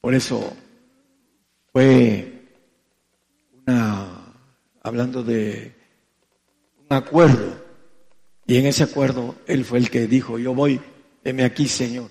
Por 0.01 0.15
eso 0.15 0.53
fue 1.73 2.43
una, 3.67 4.35
hablando 4.83 5.23
de 5.23 5.75
un 6.79 6.97
acuerdo, 6.97 7.65
y 8.47 8.59
en 8.59 8.67
ese 8.67 8.85
acuerdo 8.85 9.37
él 9.47 9.65
fue 9.65 9.79
el 9.79 9.91
que 9.91 10.07
dijo, 10.07 10.39
yo 10.39 10.55
voy, 10.55 10.81
heme 11.25 11.45
aquí, 11.45 11.67
Señor. 11.67 12.11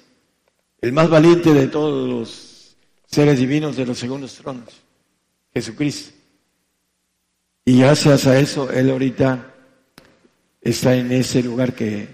El 0.81 0.91
más 0.91 1.09
valiente 1.09 1.53
de 1.53 1.67
todos 1.67 2.09
los 2.09 2.75
seres 3.05 3.37
divinos 3.37 3.77
de 3.77 3.85
los 3.85 3.99
segundos 3.99 4.33
tronos, 4.35 4.81
Jesucristo. 5.53 6.13
Y 7.63 7.79
gracias 7.79 8.27
a 8.27 8.37
eso, 8.39 8.69
él 8.71 8.89
ahorita 8.89 9.52
está 10.63 10.95
en 10.95 11.11
ese 11.11 11.43
lugar 11.43 11.73
que 11.73 12.07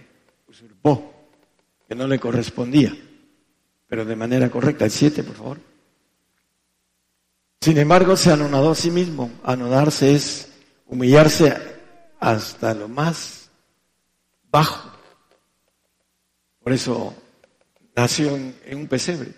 usurpó, 0.47 1.13
que 1.87 1.95
no 1.95 2.07
le 2.07 2.19
correspondía, 2.19 2.95
pero 3.87 4.05
de 4.05 4.15
manera 4.15 4.49
correcta. 4.49 4.85
El 4.85 4.91
7, 4.91 5.23
por 5.23 5.35
favor. 5.35 5.59
Sin 7.61 7.77
embargo, 7.77 8.15
se 8.15 8.31
anonadó 8.31 8.71
a 8.71 8.75
sí 8.75 8.89
mismo. 8.89 9.31
Anodarse 9.43 10.15
es 10.15 10.49
humillarse 10.87 11.55
hasta 12.19 12.73
lo 12.73 12.87
más 12.87 13.49
bajo. 14.49 14.91
Por 16.63 16.73
eso 16.73 17.13
nació 17.95 18.35
en, 18.35 18.55
un 18.73 18.87
pesebre. 18.87 19.33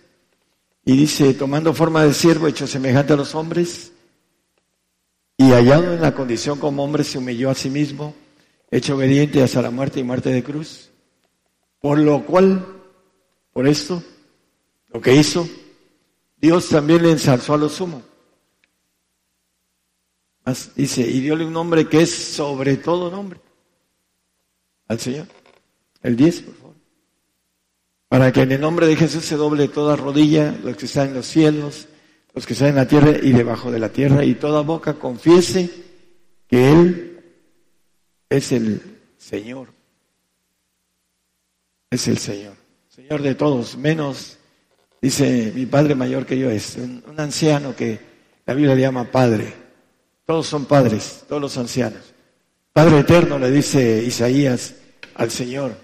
Y 0.86 0.98
dice, 0.98 1.34
tomando 1.34 1.74
forma 1.74 2.04
de 2.04 2.14
siervo, 2.14 2.48
hecho 2.48 2.68
semejante 2.68 3.14
a 3.14 3.18
los 3.18 3.36
hombres, 3.36 3.92
y 5.38 5.52
hallado 5.52 5.94
en 5.94 6.02
la 6.02 6.14
condición 6.14 6.60
como 6.60 6.84
hombre, 6.84 7.04
se 7.04 7.18
humilló 7.18 7.50
a 7.50 7.56
sí 7.56 7.70
mismo 7.70 8.16
hecho 8.72 8.96
obediente 8.96 9.44
hasta 9.44 9.62
la 9.62 9.70
muerte 9.70 10.00
y 10.00 10.04
muerte 10.04 10.30
de 10.30 10.44
cruz. 10.44 10.90
Por 11.80 12.00
lo 12.00 12.26
cual, 12.26 12.66
por 13.52 13.68
esto, 13.68 14.02
lo 14.94 15.02
que 15.02 15.14
hizo, 15.14 15.48
Dios 16.38 16.70
también 16.70 17.04
le 17.04 17.12
ensalzó 17.12 17.54
a 17.54 17.58
lo 17.58 17.70
sumo. 17.70 18.02
dice, 20.76 21.02
y 21.02 21.20
diole 21.20 21.46
un 21.46 21.54
nombre 21.54 21.88
que 21.88 22.02
es 22.02 22.14
sobre 22.14 22.78
todo 22.78 23.12
nombre 23.12 23.40
al 24.88 25.00
Señor. 25.00 25.28
El 26.02 26.16
10, 26.16 26.42
por 26.42 26.56
favor. 26.56 26.76
Para 28.08 28.32
que 28.32 28.42
en 28.42 28.52
el 28.52 28.62
nombre 28.62 28.88
de 28.88 28.96
Jesús 28.96 29.24
se 29.24 29.36
doble 29.36 29.68
toda 29.68 29.96
rodilla, 29.96 30.58
los 30.64 30.76
que 30.76 30.86
están 30.86 31.10
en 31.10 31.14
los 31.14 31.28
cielos, 31.28 31.88
los 32.34 32.46
que 32.46 32.54
están 32.54 32.70
en 32.70 32.76
la 32.76 32.88
tierra 32.88 33.12
y 33.22 33.32
debajo 33.32 33.72
de 33.72 33.80
la 33.80 33.90
tierra, 33.90 34.26
y 34.26 34.36
toda 34.36 34.62
boca 34.62 34.96
confiese 34.96 35.70
que 36.48 36.72
Él 36.72 37.11
es 38.32 38.52
el 38.54 38.82
Señor. 39.18 39.68
Es 41.90 42.08
el 42.08 42.18
Señor. 42.18 42.56
Señor 42.88 43.22
de 43.22 43.36
todos, 43.36 43.78
menos, 43.78 44.38
dice 45.02 45.52
mi 45.54 45.66
Padre 45.66 45.96
mayor 45.96 46.26
que 46.26 46.40
yo 46.40 46.50
es, 46.50 46.78
un, 46.78 47.04
un 47.08 47.20
anciano 47.20 47.76
que 47.76 48.00
la 48.46 48.54
Biblia 48.54 48.74
le 48.74 48.82
llama 48.82 49.12
Padre. 49.12 49.54
Todos 50.26 50.48
son 50.48 50.66
padres, 50.66 51.26
todos 51.28 51.42
los 51.42 51.58
ancianos. 51.58 52.14
Padre 52.72 53.00
eterno 53.00 53.38
le 53.38 53.52
dice 53.52 54.02
Isaías 54.02 54.76
al 55.16 55.30
Señor 55.30 55.76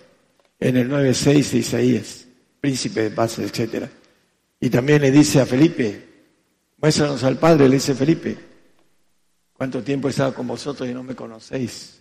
en 0.58 0.78
el 0.78 0.90
9.6 0.90 1.52
de 1.52 1.58
Isaías, 1.58 2.28
príncipe 2.62 3.02
de 3.02 3.12
paz, 3.12 3.40
etc. 3.40 3.88
Y 4.62 4.70
también 4.70 5.02
le 5.02 5.12
dice 5.12 5.42
a 5.42 5.46
Felipe, 5.46 6.08
muéstranos 6.78 7.26
al 7.26 7.38
Padre, 7.38 7.68
le 7.68 7.76
dice 7.76 7.94
Felipe, 7.94 8.38
¿cuánto 9.52 9.84
tiempo 9.84 10.08
he 10.08 10.12
estado 10.12 10.34
con 10.34 10.48
vosotros 10.48 10.88
y 10.88 10.94
no 10.94 11.04
me 11.04 11.14
conocéis? 11.14 11.98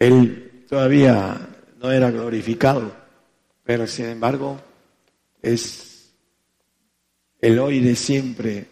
Él 0.00 0.64
todavía 0.66 1.48
no 1.78 1.92
era 1.92 2.10
glorificado, 2.10 2.90
pero 3.62 3.86
sin 3.86 4.06
embargo 4.06 4.58
es 5.42 6.10
el 7.40 7.58
hoy 7.58 7.80
de 7.80 7.94
siempre 7.94 8.66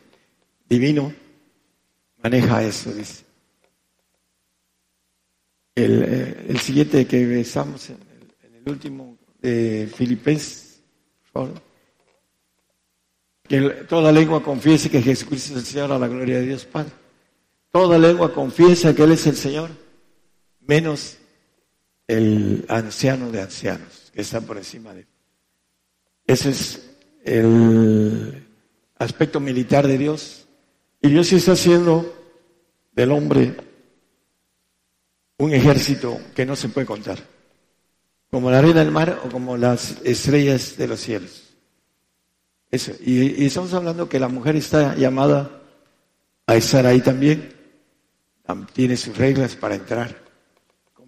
divino, 0.68 1.12
maneja 2.22 2.62
eso, 2.64 2.92
dice. 2.92 3.24
Eh, 5.76 6.46
el, 6.48 6.58
siguiente 6.58 7.06
que 7.06 7.24
besamos 7.24 7.88
en 7.90 7.98
el, 8.54 8.68
último 8.72 9.16
de 9.40 9.88
Filipenses, 9.94 10.82
Que 13.44 13.60
toda 13.88 14.10
lengua 14.10 14.42
confiese 14.42 14.90
que 14.90 15.02
Jesucristo 15.02 15.52
es 15.52 15.58
el 15.58 15.64
Señor 15.66 15.92
a 15.92 15.98
la 15.98 16.08
gloria 16.08 16.38
de 16.38 16.46
Dios 16.46 16.64
Padre. 16.64 16.92
Toda 17.70 17.98
lengua 17.98 18.32
confiesa 18.32 18.94
que 18.94 19.04
Él 19.04 19.12
es 19.12 19.26
el 19.26 19.36
Señor, 19.36 19.70
menos 20.68 21.18
el 22.06 22.64
anciano 22.68 23.32
de 23.32 23.42
ancianos 23.42 24.12
que 24.14 24.20
está 24.20 24.40
por 24.40 24.56
encima 24.56 24.94
de 24.94 25.00
él. 25.00 25.06
Ese 26.26 26.50
es 26.50 26.90
el 27.24 28.46
aspecto 28.98 29.40
militar 29.40 29.86
de 29.86 29.98
Dios. 29.98 30.46
Y 31.00 31.08
Dios 31.08 31.32
está 31.32 31.52
haciendo 31.52 32.14
del 32.92 33.12
hombre 33.12 33.56
un 35.38 35.52
ejército 35.52 36.20
que 36.34 36.44
no 36.44 36.56
se 36.56 36.68
puede 36.68 36.86
contar, 36.86 37.18
como 38.30 38.50
la 38.50 38.58
arena 38.58 38.80
del 38.80 38.90
mar 38.90 39.20
o 39.24 39.30
como 39.30 39.56
las 39.56 39.98
estrellas 40.04 40.76
de 40.76 40.88
los 40.88 41.00
cielos. 41.00 41.44
Eso. 42.70 42.92
Y, 43.00 43.46
estamos 43.46 43.72
hablando 43.72 44.08
que 44.08 44.18
la 44.18 44.28
mujer 44.28 44.56
está 44.56 44.96
llamada 44.96 45.62
a 46.46 46.56
estar 46.56 46.84
ahí 46.86 47.00
también, 47.00 47.54
tiene 48.72 48.96
sus 48.96 49.16
reglas 49.16 49.54
para 49.54 49.76
entrar, 49.76 50.27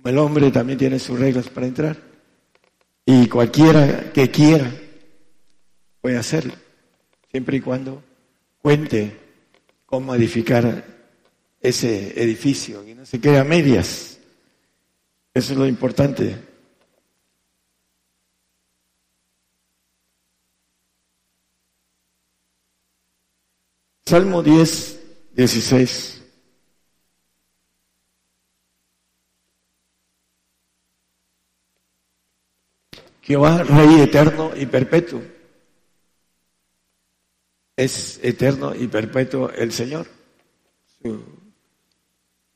el 0.04 0.18
hombre 0.18 0.50
también 0.50 0.78
tiene 0.78 0.98
sus 0.98 1.18
reglas 1.18 1.48
para 1.48 1.66
entrar, 1.66 1.96
y 3.04 3.28
cualquiera 3.28 4.12
que 4.12 4.30
quiera 4.30 4.70
puede 6.00 6.16
hacerlo, 6.16 6.54
siempre 7.30 7.58
y 7.58 7.60
cuando 7.60 8.02
cuente 8.62 9.18
cómo 9.86 10.14
edificar 10.14 10.84
ese 11.60 12.22
edificio 12.22 12.86
y 12.86 12.94
no 12.94 13.04
se 13.04 13.20
quede 13.20 13.38
a 13.38 13.44
medias. 13.44 14.18
Eso 15.34 15.52
es 15.52 15.58
lo 15.58 15.66
importante. 15.66 16.36
Salmo 24.04 24.42
10, 24.42 25.00
16. 25.34 26.19
Jehová, 33.30 33.62
Rey 33.62 34.00
eterno 34.00 34.50
y 34.56 34.66
perpetuo. 34.66 35.22
Es 37.76 38.18
eterno 38.24 38.74
y 38.74 38.88
perpetuo 38.88 39.50
el 39.50 39.70
Señor. 39.70 40.08
Su 41.00 41.22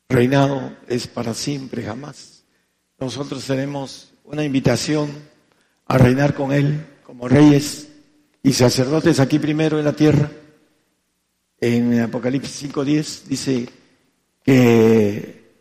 reinado 0.09 0.77
es 0.89 1.07
para 1.07 1.33
siempre, 1.33 1.85
jamás 1.85 2.43
nosotros 2.99 3.47
tenemos 3.47 4.15
una 4.25 4.43
invitación 4.43 5.11
a 5.87 5.97
reinar 5.97 6.35
con 6.35 6.53
Él 6.53 6.85
como 7.05 7.29
reyes 7.29 7.91
y 8.43 8.53
sacerdotes 8.53 9.21
aquí 9.21 9.39
primero 9.39 9.79
en 9.79 9.85
la 9.85 9.93
tierra. 9.93 10.29
En 11.61 12.01
Apocalipsis 12.01 12.75
5.10 12.75 13.23
dice 13.27 13.69
que 14.43 15.55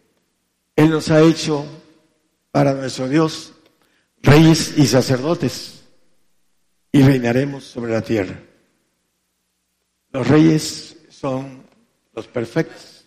Él 0.76 0.90
nos 0.90 1.12
ha 1.12 1.22
hecho 1.22 1.66
para 2.50 2.74
nuestro 2.74 3.08
Dios 3.08 3.53
reyes 4.24 4.78
y 4.78 4.88
sacerdotes 4.88 5.84
y 6.92 7.04
reinaremos 7.04 7.66
sobre 7.66 7.92
la 7.92 8.02
tierra. 8.02 8.40
Los 10.12 10.28
reyes 10.28 10.98
son 11.10 11.64
los 12.16 12.28
perfectos, 12.28 13.06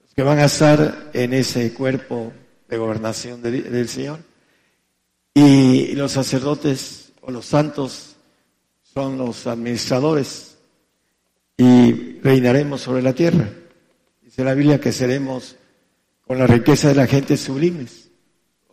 los 0.00 0.14
que 0.14 0.22
van 0.22 0.38
a 0.38 0.44
estar 0.44 1.10
en 1.14 1.32
ese 1.32 1.72
cuerpo 1.72 2.32
de 2.68 2.76
gobernación 2.76 3.42
del 3.42 3.88
Señor. 3.88 4.20
Y 5.32 5.94
los 5.94 6.12
sacerdotes 6.12 7.12
o 7.22 7.30
los 7.30 7.46
santos 7.46 8.16
son 8.82 9.16
los 9.16 9.46
administradores 9.46 10.58
y 11.56 12.18
reinaremos 12.20 12.80
sobre 12.80 13.02
la 13.02 13.14
tierra. 13.14 13.48
Dice 14.22 14.44
la 14.44 14.54
Biblia 14.54 14.80
que 14.80 14.92
seremos 14.92 15.56
con 16.26 16.38
la 16.38 16.46
riqueza 16.46 16.88
de 16.88 16.94
la 16.96 17.06
gente 17.06 17.36
sublimes. 17.36 18.09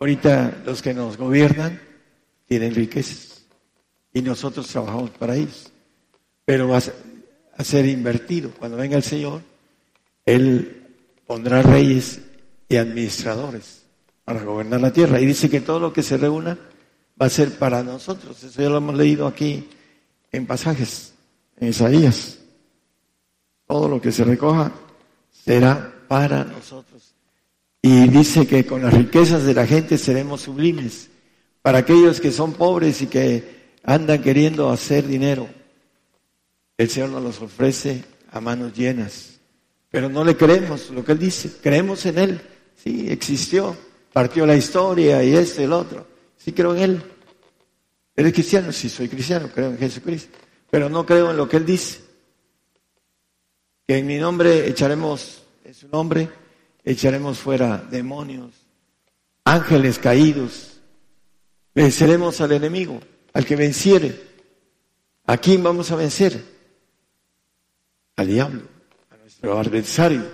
Ahorita 0.00 0.62
los 0.64 0.82
que 0.82 0.94
nos 0.94 1.16
gobiernan 1.16 1.80
tienen 2.46 2.74
riquezas 2.74 3.44
y 4.12 4.22
nosotros 4.22 4.66
trabajamos 4.68 5.10
para 5.10 5.36
ellos. 5.36 5.72
Pero 6.44 6.68
va 6.68 6.78
a 6.78 7.64
ser 7.64 7.86
invertido. 7.86 8.50
Cuando 8.58 8.76
venga 8.76 8.96
el 8.96 9.02
Señor, 9.02 9.42
Él 10.24 10.86
pondrá 11.26 11.62
reyes 11.62 12.20
y 12.68 12.76
administradores 12.76 13.82
para 14.24 14.42
gobernar 14.42 14.80
la 14.80 14.92
tierra. 14.92 15.20
Y 15.20 15.26
dice 15.26 15.50
que 15.50 15.60
todo 15.60 15.80
lo 15.80 15.92
que 15.92 16.02
se 16.02 16.16
reúna 16.16 16.58
va 17.20 17.26
a 17.26 17.30
ser 17.30 17.58
para 17.58 17.82
nosotros. 17.82 18.42
Eso 18.42 18.62
ya 18.62 18.68
lo 18.68 18.78
hemos 18.78 18.96
leído 18.96 19.26
aquí 19.26 19.68
en 20.32 20.46
pasajes, 20.46 21.14
en 21.58 21.68
Isaías. 21.68 22.38
Todo 23.66 23.88
lo 23.88 24.00
que 24.00 24.12
se 24.12 24.24
recoja 24.24 24.72
será 25.30 25.92
para 26.08 26.44
nosotros. 26.44 26.87
Y 27.82 28.08
dice 28.08 28.46
que 28.46 28.66
con 28.66 28.82
las 28.82 28.92
riquezas 28.92 29.44
de 29.44 29.54
la 29.54 29.66
gente 29.66 29.98
seremos 29.98 30.42
sublimes. 30.42 31.10
Para 31.62 31.78
aquellos 31.78 32.20
que 32.20 32.32
son 32.32 32.54
pobres 32.54 33.02
y 33.02 33.06
que 33.06 33.76
andan 33.84 34.22
queriendo 34.22 34.70
hacer 34.70 35.06
dinero, 35.06 35.48
el 36.76 36.88
Señor 36.88 37.10
nos 37.10 37.22
los 37.22 37.40
ofrece 37.40 38.04
a 38.30 38.40
manos 38.40 38.72
llenas. 38.74 39.38
Pero 39.90 40.08
no 40.08 40.24
le 40.24 40.36
creemos 40.36 40.90
lo 40.90 41.04
que 41.04 41.12
Él 41.12 41.18
dice, 41.18 41.50
creemos 41.62 42.04
en 42.06 42.18
Él. 42.18 42.40
Sí, 42.76 43.06
existió, 43.08 43.76
partió 44.12 44.46
la 44.46 44.56
historia 44.56 45.22
y 45.22 45.34
este 45.34 45.62
y 45.62 45.64
el 45.64 45.72
otro. 45.72 46.06
Sí 46.36 46.52
creo 46.52 46.74
en 46.76 46.82
Él. 46.82 47.02
¿Eres 48.14 48.32
cristiano? 48.32 48.72
Sí, 48.72 48.88
soy 48.88 49.08
cristiano, 49.08 49.48
creo 49.54 49.70
en 49.70 49.78
Jesucristo. 49.78 50.36
Pero 50.70 50.88
no 50.88 51.06
creo 51.06 51.30
en 51.30 51.36
lo 51.36 51.48
que 51.48 51.56
Él 51.56 51.66
dice. 51.66 52.00
Que 53.86 53.98
en 53.98 54.06
mi 54.06 54.18
nombre 54.18 54.68
echaremos, 54.68 55.42
en 55.64 55.74
su 55.74 55.88
nombre, 55.88 56.28
echaremos 56.88 57.38
fuera 57.38 57.76
demonios, 57.76 58.54
ángeles 59.44 59.98
caídos. 59.98 60.80
Venceremos 61.74 62.40
al 62.40 62.52
enemigo, 62.52 62.98
al 63.34 63.44
que 63.44 63.56
venciere. 63.56 64.18
¿A 65.26 65.36
quién 65.36 65.62
vamos 65.62 65.90
a 65.90 65.96
vencer? 65.96 66.42
Al 68.16 68.26
diablo, 68.26 68.62
a 69.10 69.16
nuestro 69.18 69.58
adversario. 69.58 70.24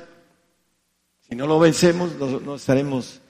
Si 1.29 1.35
no 1.35 1.49
lo 1.49 1.59
vencemos, 1.59 2.15
no 2.17 2.55
estaremos 2.55 3.21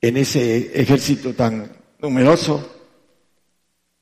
en 0.00 0.16
ese 0.16 0.80
ejército 0.80 1.34
tan 1.34 1.70
numeroso 2.00 2.68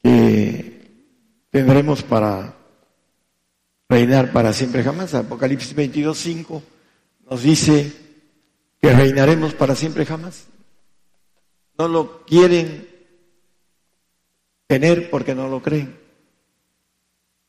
que 0.02 1.10
tendremos 1.50 2.02
para 2.02 2.56
reinar 3.90 4.32
para 4.32 4.54
siempre 4.54 4.82
jamás. 4.82 5.12
Apocalipsis 5.12 5.74
22, 5.74 6.16
5 6.16 6.62
nos 7.28 7.42
dice 7.42 8.09
que 8.80 8.92
reinaremos 8.92 9.54
para 9.54 9.74
siempre 9.74 10.06
jamás. 10.06 10.46
No 11.78 11.88
lo 11.88 12.24
quieren 12.24 12.88
tener 14.66 15.10
porque 15.10 15.34
no 15.34 15.48
lo 15.48 15.62
creen. 15.62 15.98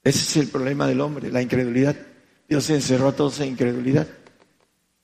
Ese 0.04 0.20
es 0.20 0.38
el 0.38 0.48
problema 0.50 0.88
del 0.88 1.02
hombre, 1.02 1.32
la 1.32 1.42
incredulidad. 1.42 1.96
Dios 2.50 2.70
encerró 2.70 3.10
a 3.10 3.16
todos 3.16 3.40
en 3.40 3.50
incredulidad, 3.50 4.08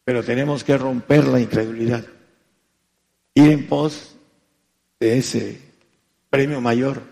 pero 0.03 0.23
tenemos 0.23 0.63
que 0.63 0.77
romper 0.77 1.25
la 1.25 1.39
incredulidad, 1.39 2.05
ir 3.33 3.51
en 3.51 3.67
pos 3.67 4.15
de 4.99 5.17
ese 5.17 5.61
premio 6.29 6.59
mayor. 6.59 7.03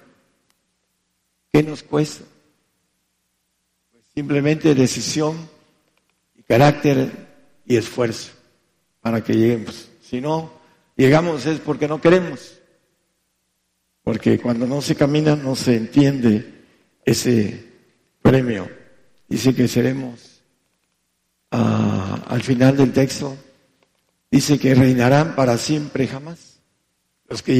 ¿Qué 1.53 1.63
nos 1.63 1.83
cuesta? 1.83 2.25
Pues 3.91 4.03
simplemente 4.13 4.75
decisión 4.75 5.37
y 6.35 6.43
carácter 6.43 7.11
y 7.65 7.77
esfuerzo 7.77 8.34
para 9.05 9.23
que 9.23 9.35
lleguemos. 9.35 9.87
Si 10.01 10.19
no 10.19 10.51
llegamos 10.95 11.45
es 11.45 11.59
porque 11.59 11.87
no 11.87 12.01
queremos. 12.01 12.57
Porque 14.01 14.39
cuando 14.39 14.65
no 14.65 14.81
se 14.81 14.95
camina 14.95 15.35
no 15.35 15.55
se 15.55 15.75
entiende 15.75 16.63
ese 17.05 17.67
premio. 18.23 18.67
Dice 19.29 19.53
que 19.53 19.67
seremos 19.67 20.41
ah, 21.51 22.25
al 22.27 22.41
final 22.41 22.77
del 22.77 22.93
texto, 22.93 23.37
dice 24.31 24.57
que 24.57 24.73
reinarán 24.73 25.35
para 25.35 25.59
siempre 25.59 26.07
jamás. 26.07 26.59
Los 27.29 27.43
que 27.43 27.53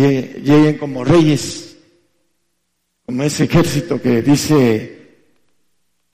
lleguen, 0.44 0.80
como 0.80 1.04
reyes, 1.04 1.78
como 3.06 3.22
ese 3.22 3.44
ejército 3.44 4.02
que 4.02 4.24
dice 4.24 5.28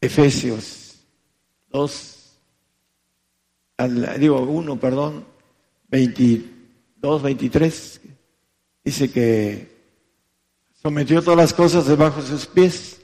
Efesios 0.02 0.98
2, 1.70 2.11
digo 3.88 4.42
1, 4.42 4.80
perdón, 4.80 5.26
22, 5.90 7.22
23, 7.22 8.02
dice 8.84 9.12
que 9.12 9.72
sometió 10.82 11.22
todas 11.22 11.38
las 11.38 11.54
cosas 11.54 11.88
debajo 11.88 12.22
de 12.22 12.28
sus 12.28 12.48
pies 12.48 13.02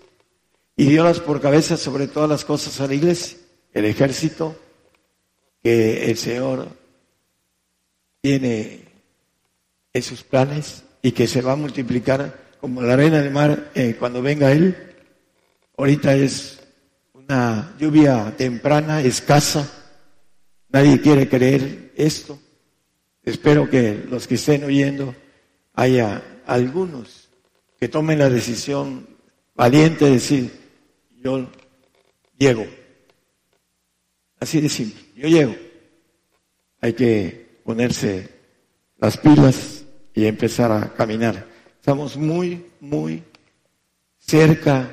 y 0.75 0.85
diolas 0.85 1.19
por 1.19 1.41
cabeza 1.41 1.77
sobre 1.77 2.07
todas 2.07 2.29
las 2.29 2.45
cosas 2.45 2.79
a 2.81 2.87
la 2.87 2.93
iglesia, 2.93 3.37
el 3.73 3.85
ejército 3.85 4.55
que 5.61 6.09
el 6.09 6.17
Señor 6.17 6.69
tiene 8.21 8.85
en 9.93 10.03
sus 10.03 10.23
planes 10.23 10.83
y 11.01 11.11
que 11.11 11.27
se 11.27 11.41
va 11.41 11.53
a 11.53 11.57
multiplicar 11.57 12.47
como 12.59 12.81
la 12.81 12.93
arena 12.93 13.21
del 13.21 13.31
mar 13.31 13.71
eh, 13.75 13.95
cuando 13.97 14.21
venga 14.21 14.51
Él. 14.51 14.75
Ahorita 15.77 16.15
es 16.15 16.59
una 17.13 17.75
lluvia 17.79 18.33
temprana, 18.35 19.01
escasa. 19.01 19.76
Nadie 20.69 21.01
quiere 21.01 21.29
creer 21.29 21.93
esto. 21.95 22.39
Espero 23.23 23.69
que 23.69 24.05
los 24.09 24.27
que 24.27 24.35
estén 24.35 24.63
oyendo 24.63 25.15
haya 25.73 26.41
algunos 26.45 27.29
que 27.79 27.87
tomen 27.87 28.19
la 28.19 28.29
decisión 28.29 29.07
valiente 29.55 30.05
de 30.05 30.11
decir, 30.11 30.51
yo 31.17 31.49
llego. 32.37 32.65
Así 34.39 34.61
de 34.61 34.69
simple, 34.69 35.01
yo 35.15 35.27
llego. 35.27 35.55
Hay 36.81 36.93
que 36.93 37.59
ponerse 37.63 38.29
las 38.97 39.17
pilas 39.17 39.83
y 40.13 40.25
empezar 40.25 40.71
a 40.71 40.93
caminar. 40.93 41.47
Estamos 41.79 42.17
muy, 42.17 42.65
muy 42.79 43.23
cerca 44.17 44.89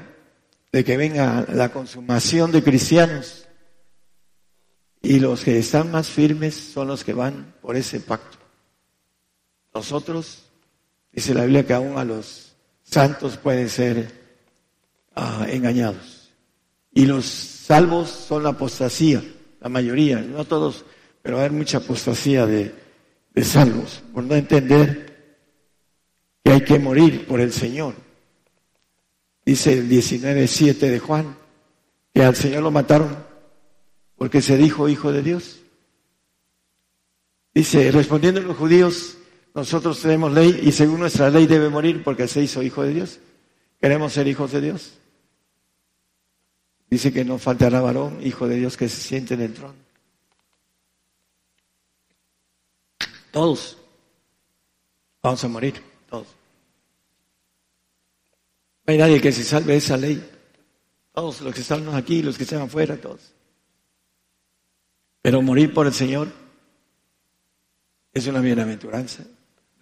de 0.70 0.84
que 0.84 0.96
venga 0.96 1.46
la 1.52 1.70
consumación 1.70 2.52
de 2.52 2.62
cristianos 2.62 3.46
y 5.04 5.20
los 5.20 5.44
que 5.44 5.58
están 5.58 5.90
más 5.90 6.08
firmes 6.08 6.54
son 6.54 6.88
los 6.88 7.04
que 7.04 7.12
van 7.12 7.54
por 7.60 7.76
ese 7.76 8.00
pacto. 8.00 8.38
Nosotros, 9.74 10.44
dice 11.12 11.34
la 11.34 11.42
Biblia 11.42 11.66
que 11.66 11.74
aún 11.74 11.98
a 11.98 12.04
los 12.04 12.56
santos 12.82 13.36
pueden 13.36 13.68
ser 13.68 14.10
ah, 15.14 15.46
engañados. 15.50 16.30
Y 16.90 17.04
los 17.04 17.26
salvos 17.26 18.08
son 18.08 18.44
la 18.44 18.50
apostasía, 18.50 19.22
la 19.60 19.68
mayoría, 19.68 20.20
no 20.20 20.46
todos, 20.46 20.86
pero 21.20 21.38
hay 21.38 21.50
mucha 21.50 21.78
apostasía 21.78 22.46
de, 22.46 22.74
de 23.34 23.44
salvos, 23.44 24.02
por 24.14 24.24
no 24.24 24.34
entender 24.34 25.38
que 26.42 26.50
hay 26.50 26.60
que 26.62 26.78
morir 26.78 27.26
por 27.26 27.40
el 27.40 27.52
Señor. 27.52 27.94
Dice 29.44 29.74
el 29.74 29.90
19.7 29.90 30.78
de 30.78 30.98
Juan, 30.98 31.36
que 32.14 32.24
al 32.24 32.34
Señor 32.34 32.62
lo 32.62 32.70
mataron 32.70 33.33
porque 34.16 34.42
se 34.42 34.56
dijo 34.56 34.88
hijo 34.88 35.12
de 35.12 35.22
Dios. 35.22 35.60
Dice, 37.52 37.90
respondiendo 37.92 38.40
los 38.40 38.56
judíos, 38.56 39.16
nosotros 39.54 40.00
tenemos 40.00 40.32
ley 40.32 40.60
y 40.62 40.72
según 40.72 41.00
nuestra 41.00 41.30
ley 41.30 41.46
debe 41.46 41.68
morir 41.68 42.02
porque 42.02 42.26
se 42.26 42.42
hizo 42.42 42.62
hijo 42.62 42.82
de 42.82 42.94
Dios. 42.94 43.20
Queremos 43.80 44.12
ser 44.12 44.26
hijos 44.26 44.50
de 44.52 44.60
Dios. 44.60 44.94
Dice 46.90 47.12
que 47.12 47.24
no 47.24 47.38
faltará 47.38 47.80
varón, 47.80 48.18
hijo 48.22 48.46
de 48.48 48.56
Dios, 48.56 48.76
que 48.76 48.88
se 48.88 49.00
siente 49.00 49.34
en 49.34 49.42
el 49.42 49.54
trono. 49.54 49.74
Todos 53.30 53.78
vamos 55.20 55.42
a 55.42 55.48
morir, 55.48 55.82
todos. 56.08 56.28
No 58.86 58.92
hay 58.92 58.98
nadie 58.98 59.20
que 59.20 59.32
se 59.32 59.42
salve 59.42 59.72
de 59.72 59.78
esa 59.78 59.96
ley. 59.96 60.30
Todos 61.12 61.40
los 61.40 61.54
que 61.54 61.60
estamos 61.60 61.94
aquí, 61.94 62.22
los 62.22 62.36
que 62.36 62.44
están 62.44 62.62
afuera, 62.62 62.96
todos. 62.96 63.33
Pero 65.24 65.40
morir 65.40 65.72
por 65.72 65.86
el 65.86 65.94
Señor 65.94 66.28
es 68.12 68.26
una 68.26 68.42
bienaventuranza. 68.42 69.24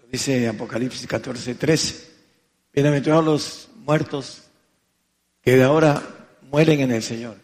Dice 0.09 0.47
Apocalipsis 0.47 1.05
14, 1.05 1.56
13. 1.56 2.10
Bienaventurados 2.73 3.24
los 3.24 3.69
muertos 3.78 4.43
que 5.40 5.56
de 5.56 5.64
ahora 5.64 6.01
mueren 6.43 6.78
en 6.78 6.93
el 6.93 7.02
Señor. 7.02 7.39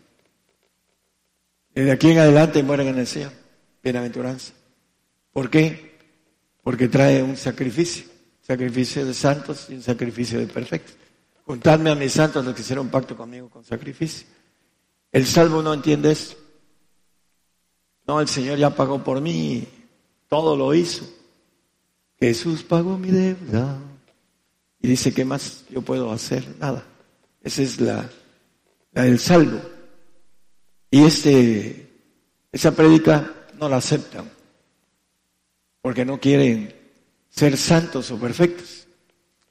Desde 1.75 1.91
aquí 1.91 2.12
en 2.12 2.19
adelante 2.20 2.62
mueren 2.62 2.87
en 2.87 2.99
el 3.01 3.07
Señor. 3.09 3.33
Bienaventuranza. 3.83 4.53
¿Por 5.33 5.51
qué? 5.51 5.99
Porque 6.62 6.87
trae 6.87 7.20
un 7.20 7.37
sacrificio. 7.37 8.05
Sacrificio 8.43 9.05
de 9.05 9.12
santos 9.12 9.66
y 9.70 9.75
un 9.75 9.83
sacrificio 9.83 10.39
de 10.39 10.47
perfectos. 10.47 10.95
Juntadme 11.43 11.91
a 11.91 11.97
mis 11.97 12.12
santos 12.12 12.45
los 12.45 12.55
que 12.55 12.61
hicieron 12.61 12.91
pacto 12.91 13.16
conmigo 13.16 13.51
con 13.51 13.65
sacrificio. 13.65 14.25
El 15.11 15.27
salvo 15.27 15.62
no 15.62 15.75
entiende 15.75 16.12
eso. 16.12 16.37
No, 18.09 18.23
el 18.23 18.29
Señor 18.29 18.57
ya 18.57 18.71
pagó 18.71 19.05
por 19.05 19.21
mí. 19.21 19.69
Todo 20.29 20.57
lo 20.57 20.75
hizo. 20.75 21.07
Jesús 22.19 22.63
pagó 22.63 22.97
mi 22.97 23.11
deuda. 23.11 23.79
Y 24.81 24.89
dice, 24.89 25.13
¿qué 25.13 25.27
más 25.27 25.67
yo 25.69 25.83
puedo 25.83 26.11
hacer? 26.11 26.57
Nada. 26.59 26.85
Esa 27.43 27.63
es 27.63 27.79
la, 27.79 28.09
la 28.93 29.03
del 29.03 29.19
salvo. 29.19 29.61
Y 30.91 31.05
este, 31.05 31.91
esa 32.51 32.73
prédica 32.73 33.31
no 33.61 33.69
la 33.69 33.77
aceptan. 33.77 34.31
Porque 35.83 36.07
no 36.07 36.19
quieren 36.19 36.75
ser 37.29 37.59
santos 37.59 38.11
o 38.11 38.19
perfectos. 38.19 38.87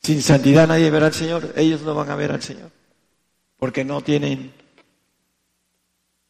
Sin 0.02 0.24
santidad 0.24 0.68
nadie 0.68 0.90
verá 0.90 1.06
al 1.06 1.14
Señor. 1.14 1.54
Ellos 1.56 1.82
no 1.84 1.94
van 1.94 2.10
a 2.10 2.16
ver 2.16 2.32
al 2.32 2.42
Señor. 2.42 2.72
Porque 3.58 3.86
no 3.86 4.02
tienen, 4.02 4.52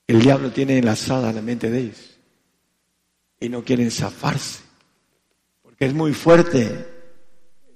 el 0.07 0.21
diablo 0.21 0.51
tiene 0.51 0.77
enlazada 0.77 1.31
la 1.31 1.41
mente 1.41 1.69
de 1.69 1.79
ellos. 1.79 2.16
Y 3.39 3.49
no 3.49 3.63
quieren 3.63 3.91
zafarse 3.91 4.67
que 5.77 5.85
es 5.85 5.93
muy 5.93 6.13
fuerte 6.13 6.87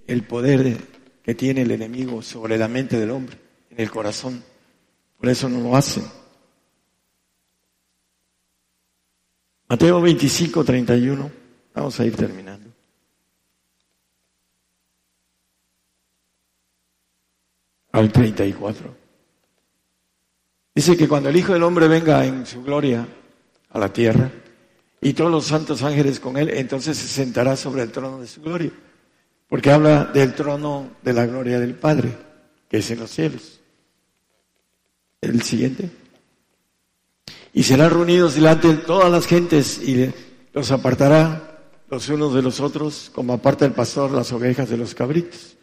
el 0.08 0.24
poder 0.24 0.78
que 1.24 1.36
tiene 1.36 1.62
el 1.62 1.72
enemigo 1.72 2.22
sobre 2.22 2.58
la 2.58 2.68
mente 2.68 3.00
del 3.00 3.12
hombre, 3.12 3.38
en 3.70 3.80
el 3.80 3.92
corazón. 3.92 4.44
Por 5.20 5.30
eso 5.30 5.48
no 5.48 5.60
lo 5.60 5.76
hacen. 5.76 6.04
Mateo 9.70 10.02
25, 10.02 10.64
31. 10.64 11.32
Vamos 11.76 12.00
a 12.00 12.06
ir 12.06 12.16
terminando. 12.16 12.70
Al 17.92 18.12
34. 18.12 18.98
Dice 20.74 20.98
que 20.98 21.08
cuando 21.08 21.30
el 21.30 21.36
Hijo 21.36 21.54
del 21.54 21.64
Hombre 21.64 21.88
venga 21.88 22.26
en 22.26 22.46
su 22.46 22.64
gloria 22.64 23.06
a 23.70 23.80
la 23.80 23.94
tierra, 23.94 24.32
y 25.02 25.14
todos 25.14 25.32
los 25.32 25.48
santos 25.48 25.82
ángeles 25.82 26.20
con 26.20 26.38
él, 26.38 26.50
entonces 26.50 26.96
se 26.96 27.08
sentará 27.08 27.56
sobre 27.58 27.82
el 27.82 27.92
trono 27.92 28.20
de 28.20 28.28
su 28.28 28.42
gloria. 28.42 28.72
Porque 29.50 29.72
habla 29.72 30.06
del 30.06 30.36
trono 30.36 30.92
de 31.02 31.14
la 31.14 31.26
gloria 31.26 31.60
del 31.60 31.74
Padre, 31.74 32.16
que 32.70 32.78
es 32.78 32.92
en 32.92 33.00
los 33.00 33.10
cielos. 33.10 33.60
El 35.20 35.42
siguiente. 35.42 35.90
Y 37.52 37.64
serán 37.64 37.90
reunidos 37.90 38.36
delante 38.36 38.68
de 38.68 38.78
todas 38.78 39.12
las 39.12 39.26
gentes 39.26 39.80
y 39.82 40.14
los 40.54 40.72
apartará 40.72 41.60
los 41.90 42.08
unos 42.08 42.34
de 42.34 42.42
los 42.42 42.62
otros, 42.62 43.12
como 43.14 43.34
aparta 43.34 43.66
el 43.66 43.74
pastor 43.74 44.12
las 44.12 44.32
ovejas 44.32 44.70
de 44.70 44.78
los 44.78 44.96
cabritos. 44.96 45.58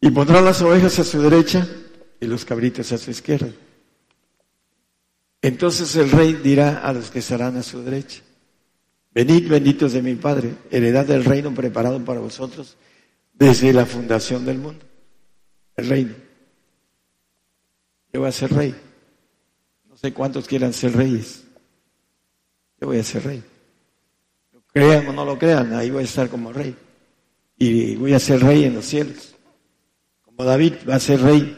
Y 0.00 0.10
pondrá 0.10 0.42
las 0.42 0.60
ovejas 0.60 0.98
a 0.98 1.04
su 1.04 1.22
derecha 1.22 1.66
y 2.20 2.26
los 2.26 2.44
cabritos 2.44 2.92
a 2.92 2.98
su 2.98 3.10
izquierda. 3.10 3.48
Entonces 5.44 5.94
el 5.96 6.10
rey 6.10 6.32
dirá 6.32 6.78
a 6.78 6.94
los 6.94 7.10
que 7.10 7.18
estarán 7.18 7.58
a 7.58 7.62
su 7.62 7.82
derecha, 7.82 8.22
venid 9.12 9.46
benditos 9.46 9.92
de 9.92 10.00
mi 10.00 10.14
Padre, 10.14 10.54
heredad 10.70 11.04
del 11.04 11.22
reino 11.22 11.54
preparado 11.54 12.02
para 12.02 12.18
vosotros 12.18 12.78
desde 13.34 13.74
la 13.74 13.84
fundación 13.84 14.46
del 14.46 14.56
mundo. 14.56 14.82
el 15.76 15.86
reino. 15.86 16.14
Yo 18.10 18.20
voy 18.20 18.30
a 18.30 18.32
ser 18.32 18.54
rey. 18.54 18.74
No 19.86 19.98
sé 19.98 20.14
cuántos 20.14 20.48
quieran 20.48 20.72
ser 20.72 20.96
reyes. 20.96 21.44
Yo 22.80 22.86
voy 22.86 23.00
a 23.00 23.04
ser 23.04 23.24
rey. 23.24 23.44
Lo 24.50 24.62
crean 24.72 25.08
o 25.08 25.12
no 25.12 25.26
lo 25.26 25.38
crean, 25.38 25.74
ahí 25.74 25.90
voy 25.90 26.04
a 26.04 26.06
estar 26.06 26.30
como 26.30 26.54
rey. 26.54 26.74
Y 27.58 27.96
voy 27.96 28.14
a 28.14 28.18
ser 28.18 28.40
rey 28.40 28.64
en 28.64 28.76
los 28.76 28.86
cielos. 28.86 29.34
Como 30.22 30.42
David 30.42 30.76
va 30.88 30.94
a 30.94 31.00
ser 31.00 31.20
rey, 31.20 31.54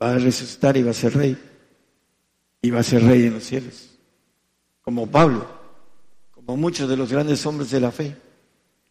va 0.00 0.12
a 0.12 0.18
resucitar 0.18 0.74
y 0.78 0.82
va 0.82 0.92
a 0.92 0.94
ser 0.94 1.14
rey. 1.14 1.51
Y 2.62 2.70
va 2.70 2.80
a 2.80 2.84
ser 2.84 3.02
rey 3.02 3.26
en 3.26 3.34
los 3.34 3.44
cielos. 3.44 3.90
Como 4.80 5.10
Pablo, 5.10 5.46
como 6.30 6.56
muchos 6.56 6.88
de 6.88 6.96
los 6.96 7.12
grandes 7.12 7.44
hombres 7.44 7.70
de 7.70 7.80
la 7.80 7.92
fe, 7.92 8.16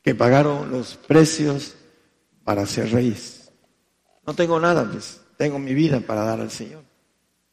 que 0.03 0.15
pagaron 0.15 0.71
los 0.71 0.95
precios 0.95 1.75
para 2.43 2.65
ser 2.65 2.91
reyes. 2.91 3.51
No 4.25 4.33
tengo 4.33 4.59
nada, 4.59 4.89
pues 4.89 5.21
tengo 5.37 5.57
mi 5.57 5.73
vida 5.73 5.99
para 5.99 6.23
dar 6.23 6.39
al 6.39 6.51
Señor, 6.51 6.83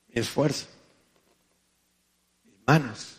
mi 0.09 0.21
esfuerzo, 0.21 0.67
mis 2.45 2.55
manos. 2.67 3.17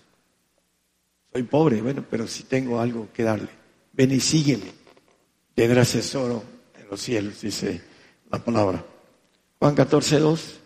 Soy 1.32 1.44
pobre, 1.44 1.82
bueno, 1.82 2.04
pero 2.10 2.28
si 2.28 2.44
tengo 2.44 2.80
algo 2.80 3.10
que 3.14 3.24
darle. 3.24 3.50
Ven 3.94 4.12
y 4.12 4.20
sígueme. 4.20 4.72
Tendrás 5.54 5.92
tesoro 5.92 6.44
en 6.78 6.88
los 6.90 7.02
cielos, 7.02 7.42
dice 7.42 7.82
la 8.32 8.44
palabra. 8.44 8.84
Juan 9.60 9.76
14, 9.76 10.20
2. 10.20 10.59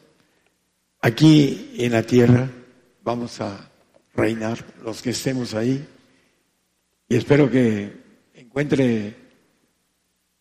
Aquí 1.06 1.76
en 1.80 1.92
la 1.92 2.04
tierra 2.04 2.50
vamos 3.04 3.42
a 3.42 3.70
reinar 4.16 4.64
los 4.86 5.02
que 5.02 5.10
estemos 5.10 5.54
ahí. 5.54 5.86
Y 7.10 7.18
espero 7.18 7.52
que 7.52 7.92
encuentre 8.34 9.14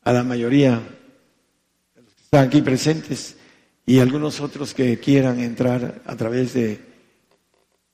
a 0.03 0.13
la 0.13 0.23
mayoría 0.23 0.81
de 1.97 2.03
los 2.03 2.15
que 2.15 2.23
están 2.23 2.47
aquí 2.47 2.63
presentes 2.63 3.35
y 3.85 3.99
algunos 3.99 4.41
otros 4.41 4.73
que 4.73 5.01
quieran 5.01 5.41
entrar 5.41 6.01
a 6.07 6.15
través 6.15 6.55
de 6.55 6.81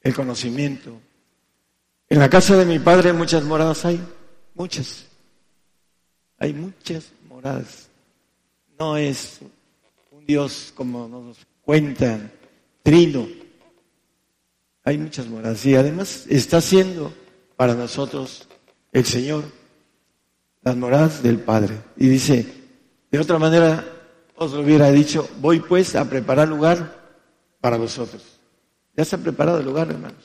el 0.02 0.14
conocimiento. 0.14 1.00
En 2.10 2.18
la 2.18 2.28
casa 2.28 2.54
de 2.54 2.66
mi 2.66 2.78
padre 2.78 3.14
muchas 3.14 3.44
moradas 3.44 3.86
hay, 3.86 3.98
muchas. 4.54 5.06
Hay 6.36 6.52
muchas 6.52 7.12
moradas. 7.30 7.88
No 8.78 8.98
es 8.98 9.38
un 10.10 10.26
Dios 10.26 10.70
como 10.76 11.08
nos 11.08 11.38
cuentan, 11.62 12.30
trino. 12.88 13.28
Hay 14.82 14.96
muchas 14.96 15.26
moradas 15.26 15.66
y 15.66 15.74
además 15.74 16.24
está 16.30 16.56
haciendo 16.56 17.12
para 17.54 17.74
nosotros 17.74 18.48
el 18.92 19.04
Señor 19.04 19.44
las 20.62 20.74
moradas 20.74 21.22
del 21.22 21.38
Padre. 21.38 21.78
Y 21.98 22.08
dice, 22.08 22.46
de 23.10 23.18
otra 23.18 23.38
manera 23.38 23.84
os 24.36 24.52
lo 24.52 24.62
hubiera 24.62 24.90
dicho, 24.90 25.28
voy 25.38 25.60
pues 25.60 25.96
a 25.96 26.08
preparar 26.08 26.48
lugar 26.48 27.12
para 27.60 27.76
vosotros. 27.76 28.22
Ya 28.96 29.04
se 29.04 29.16
ha 29.16 29.18
preparado 29.18 29.58
el 29.58 29.66
lugar, 29.66 29.90
hermanos. 29.90 30.24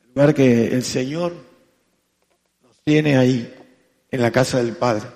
El 0.00 0.08
lugar 0.14 0.34
que 0.34 0.68
el 0.68 0.82
Señor 0.82 1.34
nos 2.62 2.80
tiene 2.82 3.18
ahí, 3.18 3.54
en 4.10 4.22
la 4.22 4.30
casa 4.30 4.56
del 4.62 4.74
Padre, 4.74 5.06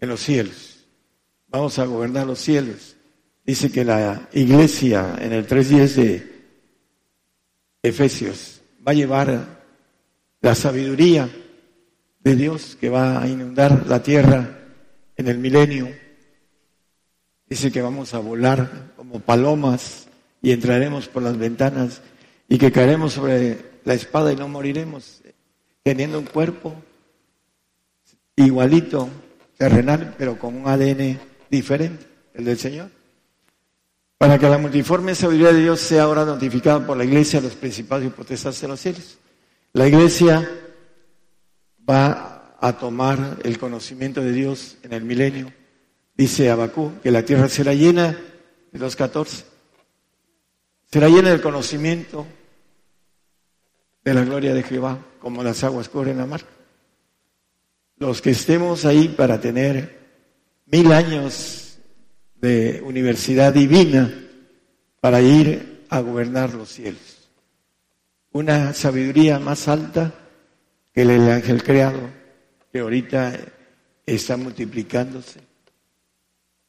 en 0.00 0.10
los 0.10 0.20
cielos. 0.20 0.84
Vamos 1.46 1.78
a 1.78 1.86
gobernar 1.86 2.26
los 2.26 2.40
cielos. 2.40 2.97
Dice 3.48 3.72
que 3.72 3.82
la 3.82 4.28
iglesia 4.34 5.16
en 5.18 5.32
el 5.32 5.48
3.10 5.48 5.94
de 5.94 6.44
Efesios 7.82 8.60
va 8.86 8.92
a 8.92 8.94
llevar 8.94 9.62
la 10.42 10.54
sabiduría 10.54 11.30
de 12.20 12.36
Dios 12.36 12.76
que 12.78 12.90
va 12.90 13.22
a 13.22 13.26
inundar 13.26 13.86
la 13.86 14.02
tierra 14.02 14.66
en 15.16 15.28
el 15.28 15.38
milenio. 15.38 15.88
Dice 17.48 17.72
que 17.72 17.80
vamos 17.80 18.12
a 18.12 18.18
volar 18.18 18.92
como 18.96 19.18
palomas 19.20 20.08
y 20.42 20.52
entraremos 20.52 21.08
por 21.08 21.22
las 21.22 21.38
ventanas 21.38 22.02
y 22.50 22.58
que 22.58 22.70
caeremos 22.70 23.14
sobre 23.14 23.80
la 23.86 23.94
espada 23.94 24.30
y 24.30 24.36
no 24.36 24.46
moriremos, 24.48 25.22
teniendo 25.82 26.18
un 26.18 26.26
cuerpo 26.26 26.74
igualito, 28.36 29.08
terrenal, 29.56 30.16
pero 30.18 30.38
con 30.38 30.54
un 30.54 30.68
ADN 30.68 31.18
diferente, 31.48 32.04
el 32.34 32.44
del 32.44 32.58
Señor. 32.58 32.97
Para 34.18 34.36
que 34.36 34.48
la 34.48 34.58
multiforme 34.58 35.14
sabiduría 35.14 35.52
de 35.52 35.62
Dios 35.62 35.80
sea 35.80 36.02
ahora 36.02 36.24
notificada 36.24 36.84
por 36.84 36.96
la 36.96 37.04
iglesia 37.04 37.38
a 37.38 37.42
los 37.42 37.54
principados 37.54 38.04
y 38.04 38.08
potestades 38.08 38.60
de 38.60 38.68
los 38.68 38.80
cielos. 38.80 39.18
La 39.72 39.86
iglesia 39.86 40.50
va 41.88 42.56
a 42.60 42.72
tomar 42.72 43.38
el 43.44 43.58
conocimiento 43.58 44.20
de 44.20 44.32
Dios 44.32 44.76
en 44.82 44.92
el 44.92 45.04
milenio. 45.04 45.52
Dice 46.16 46.50
Abacú 46.50 46.94
que 47.00 47.12
la 47.12 47.22
tierra 47.24 47.48
será 47.48 47.74
llena 47.74 48.18
de 48.72 48.78
los 48.80 48.96
14. 48.96 49.44
Será 50.90 51.08
llena 51.08 51.30
del 51.30 51.40
conocimiento 51.40 52.26
de 54.02 54.14
la 54.14 54.24
gloria 54.24 54.52
de 54.52 54.64
Jehová, 54.64 54.98
como 55.20 55.44
las 55.44 55.62
aguas 55.62 55.88
cubren 55.88 56.18
la 56.18 56.26
mar. 56.26 56.40
Los 57.98 58.20
que 58.20 58.30
estemos 58.30 58.84
ahí 58.84 59.08
para 59.08 59.40
tener 59.40 59.98
mil 60.66 60.92
años 60.92 61.67
de 62.40 62.82
universidad 62.84 63.52
divina 63.52 64.12
para 65.00 65.20
ir 65.20 65.84
a 65.88 66.00
gobernar 66.00 66.54
los 66.54 66.68
cielos. 66.70 67.28
Una 68.32 68.72
sabiduría 68.74 69.38
más 69.38 69.68
alta 69.68 70.14
que 70.92 71.02
el 71.02 71.28
ángel 71.30 71.62
creado, 71.62 72.00
que 72.72 72.80
ahorita 72.80 73.38
está 74.06 74.36
multiplicándose. 74.36 75.40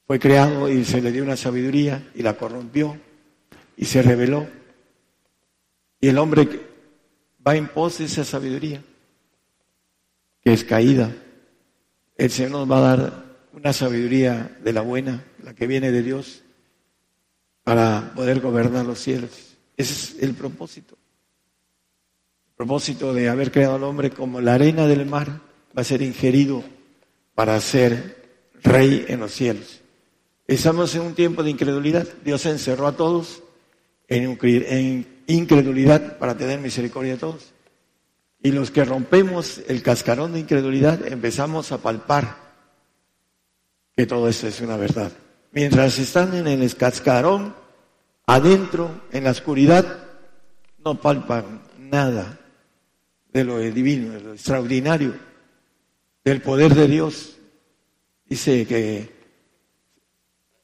Fue 0.08 0.20
creado 0.20 0.70
y 0.70 0.86
se 0.86 1.02
le 1.02 1.12
dio 1.12 1.24
una 1.24 1.38
sabiduría 1.38 2.12
y 2.16 2.24
la 2.24 2.36
corrompió 2.36 2.98
y 3.78 3.86
se 3.86 4.02
reveló. 4.02 4.48
Y 6.02 6.08
el 6.08 6.18
hombre 6.18 6.48
va 7.46 7.56
en 7.56 7.68
pos 7.68 8.00
de 8.00 8.06
esa 8.06 8.26
sabiduría, 8.26 8.82
que 10.42 10.54
es 10.54 10.64
caída. 10.64 11.14
El 12.18 12.32
Señor 12.32 12.52
nos 12.52 12.72
va 12.72 12.78
a 12.78 12.98
dar 12.98 13.29
una 13.60 13.74
sabiduría 13.74 14.58
de 14.64 14.74
la 14.74 14.82
buena, 14.82 15.24
la 15.44 15.54
que 15.54 15.68
viene 15.68 15.92
de 15.92 16.04
Dios, 16.04 16.42
para 17.64 18.14
poder 18.16 18.40
gobernar 18.40 18.86
los 18.86 19.00
cielos. 19.00 19.32
Ese 19.78 19.94
es 19.94 20.24
el 20.24 20.34
propósito 20.34 20.98
propósito 22.60 23.14
de 23.14 23.30
haber 23.30 23.54
creado 23.54 23.76
al 23.76 23.86
hombre 23.86 24.10
como 24.10 24.42
la 24.42 24.56
arena 24.56 24.86
del 24.86 25.06
mar, 25.06 25.40
va 25.78 25.82
a 25.82 25.86
ser 25.86 26.02
ingerido 26.02 26.62
para 27.34 27.58
ser 27.62 28.18
rey 28.62 29.06
en 29.08 29.22
los 29.22 29.32
cielos. 29.32 29.80
Estamos 30.46 30.94
en 30.94 31.04
un 31.04 31.14
tiempo 31.14 31.42
de 31.42 31.52
incredulidad. 31.52 32.06
Dios 32.26 32.46
encerró 32.46 32.88
a 32.88 32.98
todos 32.98 33.44
en, 34.10 35.08
incredulidad 35.28 36.18
para 36.18 36.36
tener 36.36 36.60
misericordia 36.60 37.14
de 37.14 37.20
todos. 37.20 37.54
Y 38.44 38.52
los 38.52 38.72
que 38.72 38.84
rompemos 38.84 39.62
el 39.70 39.82
cascarón 39.82 40.34
de 40.34 40.42
incredulidad 40.42 41.08
empezamos 41.08 41.72
a 41.72 41.78
palpar 41.78 42.49
que 44.00 44.08
todo 44.08 44.30
esto 44.30 44.48
es 44.48 44.62
una 44.62 44.78
verdad. 44.78 45.12
Mientras 45.52 46.00
están 46.00 46.34
en 46.34 46.48
el 46.48 46.76
cascarón, 46.78 47.54
adentro, 48.26 48.90
en 49.12 49.26
la 49.26 49.32
oscuridad, 49.32 50.08
no 50.86 51.02
palpan 51.02 51.64
nada 51.78 52.40
de 53.34 53.44
lo 53.44 53.60
divino, 53.60 54.14
de 54.14 54.22
lo 54.22 54.32
extraordinario, 54.32 55.16
del 56.24 56.42
poder 56.42 56.76
de 56.76 56.88
Dios. 56.88 57.36
Dice 58.24 58.66
que 58.66 59.10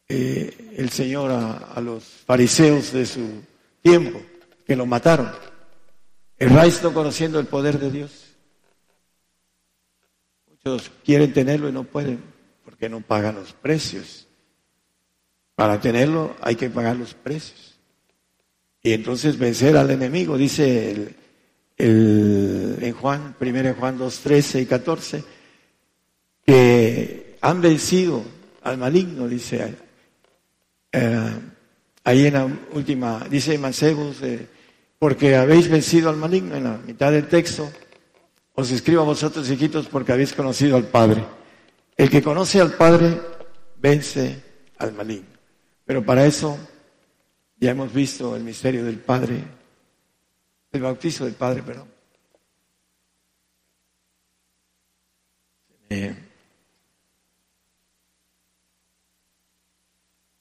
eh, 0.08 0.72
el 0.78 0.90
Señor 0.90 1.32
a, 1.32 1.82
los 1.82 2.06
fariseos 2.06 2.94
de 2.94 3.06
su 3.06 3.44
tiempo, 3.82 4.22
que 4.66 4.78
lo 4.78 4.86
mataron, 4.86 5.30
erráis 6.38 6.82
no 6.82 6.94
conociendo 6.94 7.38
el 7.42 7.48
poder 7.48 7.80
de 7.80 7.92
Dios. 7.92 8.28
Muchos 10.50 10.90
quieren 11.04 11.34
tenerlo 11.34 11.68
y 11.68 11.74
no 11.74 11.84
pueden, 11.84 12.35
porque 12.76 12.90
no 12.90 13.00
pagan 13.00 13.36
los 13.36 13.54
precios. 13.54 14.28
Para 15.56 15.80
tenerlo 15.80 16.36
hay 16.42 16.58
que 16.58 16.70
pagar 16.70 16.98
los 16.98 17.14
precios. 17.14 17.80
Y 18.84 18.92
entonces 18.92 19.38
vencer 19.38 19.78
al 19.78 19.92
enemigo, 19.92 20.38
dice 20.38 20.92
el, 20.92 21.16
el, 21.78 22.78
en 22.82 22.94
Juan, 22.94 23.34
1 23.40 23.76
Juan 23.80 23.98
2, 23.98 24.20
13 24.20 24.62
y 24.62 24.66
14, 24.66 25.24
que 26.46 27.38
han 27.40 27.62
vencido 27.62 28.24
al 28.64 28.78
maligno, 28.78 29.30
dice 29.30 29.74
eh, 30.92 31.32
ahí 32.04 32.28
en 32.28 32.34
la 32.34 32.46
última, 32.74 33.26
dice 33.30 33.58
Mancebus, 33.58 34.22
eh, 34.22 34.48
porque 35.00 35.38
habéis 35.38 35.70
vencido 35.70 36.10
al 36.10 36.18
maligno, 36.18 36.56
en 36.56 36.66
la 36.66 36.78
mitad 36.86 37.14
del 37.14 37.30
texto, 37.30 37.72
os 38.54 38.70
escribo 38.70 39.02
a 39.02 39.06
vosotros, 39.06 39.50
hijitos, 39.50 39.88
porque 39.88 40.12
habéis 40.12 40.34
conocido 40.34 40.76
al 40.76 40.88
Padre. 40.88 41.24
El 41.96 42.10
que 42.10 42.22
conoce 42.22 42.60
al 42.60 42.74
Padre 42.74 43.20
vence 43.78 44.42
al 44.78 44.94
maligno. 44.94 45.36
Pero 45.86 46.04
para 46.04 46.26
eso 46.26 46.58
ya 47.58 47.72
hemos 47.72 47.94
visto 47.94 48.36
el 48.36 48.44
misterio 48.44 48.84
del 48.84 49.00
Padre 49.00 49.44
el 50.76 50.82
bautizo 50.82 51.24
del 51.24 51.36
Padre, 51.36 51.64
perdón. 51.64 51.96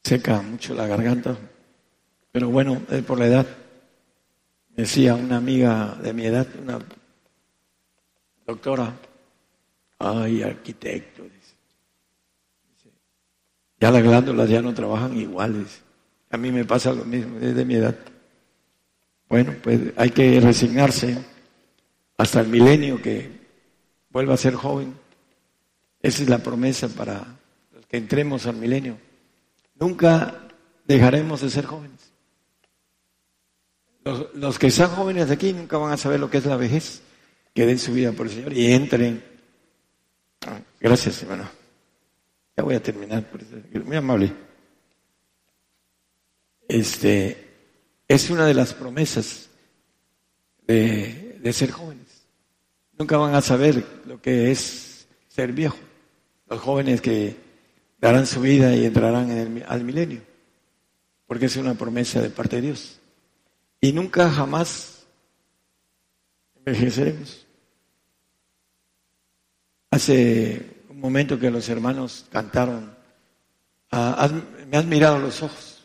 seca 0.03 0.43
mucho 0.43 0.75
la 0.75 0.87
garganta, 0.87 1.37
pero 2.33 2.51
bueno, 2.51 2.83
es 2.91 3.03
por 3.05 3.19
la 3.19 3.27
edad. 3.27 3.47
Me 4.71 4.83
decía 4.83 5.15
una 5.15 5.37
amiga 5.37 5.95
de 6.03 6.13
mi 6.13 6.27
edad, 6.27 6.47
una 6.61 6.79
doctora, 8.45 8.93
ay, 9.99 10.43
arquitecto. 10.43 11.23
Ya 13.81 13.91
las 13.91 14.03
glándulas 14.03 14.49
ya 14.49 14.63
no 14.63 14.73
trabajan 14.75 15.17
iguales. 15.17 15.83
A 16.31 16.37
mí 16.37 16.51
me 16.51 16.65
pasa 16.65 16.93
lo 16.93 17.05
mismo, 17.05 17.39
desde 17.39 17.65
mi 17.65 17.77
edad. 17.77 17.97
Bueno, 19.29 19.55
pues 19.63 19.81
hay 19.97 20.11
que 20.11 20.41
resignarse 20.41 21.17
hasta 22.17 22.41
el 22.41 22.49
milenio 22.49 23.01
que 23.01 23.31
vuelva 24.11 24.35
a 24.35 24.39
ser 24.39 24.55
joven. 24.55 24.95
Esa 26.01 26.23
es 26.23 26.29
la 26.29 26.39
promesa 26.39 26.89
para 26.89 27.25
los 27.73 27.87
que 27.87 27.97
entremos 27.97 28.47
al 28.47 28.57
milenio. 28.57 28.99
Nunca 29.79 30.49
dejaremos 30.87 31.41
de 31.41 31.51
ser 31.51 31.65
jóvenes. 31.65 32.13
Los, 34.35 34.59
que 34.59 34.71
sean 34.71 34.91
jóvenes 34.91 35.29
de 35.29 35.35
aquí 35.35 35.53
nunca 35.53 35.79
van 35.79 35.93
a 35.93 35.97
saber 35.97 36.21
lo 36.21 36.31
que 36.31 36.39
es 36.39 36.47
la 36.47 36.57
vejez. 36.57 37.03
Que 37.55 37.67
den 37.67 37.79
su 37.79 37.93
vida 37.93 38.13
por 38.13 38.27
el 38.27 38.33
Señor 38.33 38.53
y 38.53 38.73
entren. 38.73 39.25
Ah, 40.47 40.59
gracias, 40.81 41.23
hermano. 41.23 41.64
Ya 42.57 42.63
voy 42.63 42.75
a 42.75 42.83
terminar. 42.83 43.25
Muy 43.85 43.97
amable. 43.97 44.33
Este 46.69 47.53
es 48.07 48.31
una 48.31 48.47
de 48.47 48.55
las 48.55 48.75
promesas 48.75 49.49
de, 50.67 51.39
de 51.41 51.53
ser 51.53 51.71
jóvenes. 51.71 52.27
Nunca 52.99 53.17
van 53.17 53.35
a 53.35 53.41
saber 53.41 53.85
lo 54.07 54.23
que 54.23 54.51
es 54.51 55.07
ser 55.29 55.53
viejo. 55.53 55.79
Los 56.49 56.61
jóvenes 56.61 57.01
que 57.01 57.37
darán 58.05 58.27
su 58.27 58.41
vida 58.41 58.77
y 58.77 58.85
entrarán 58.85 59.31
en 59.31 59.39
el, 59.39 59.65
al 59.67 59.83
milenio, 59.83 60.21
porque 61.27 61.47
es 61.47 61.57
una 61.57 61.75
promesa 61.75 62.21
de 62.21 62.29
parte 62.29 62.57
de 62.57 62.63
Dios. 62.63 63.01
Y 63.81 63.93
nunca 63.93 64.31
jamás 64.31 65.07
envejeceremos. 66.55 67.47
Hace 69.91 70.74
momento 71.05 71.39
que 71.39 71.51
los 71.51 71.69
hermanos 71.69 72.25
cantaron, 72.31 72.97
ah, 73.91 74.27
me 74.67 74.79
has 74.79 74.87
mirado 74.87 75.19
los 75.19 75.43
ojos. 75.43 75.85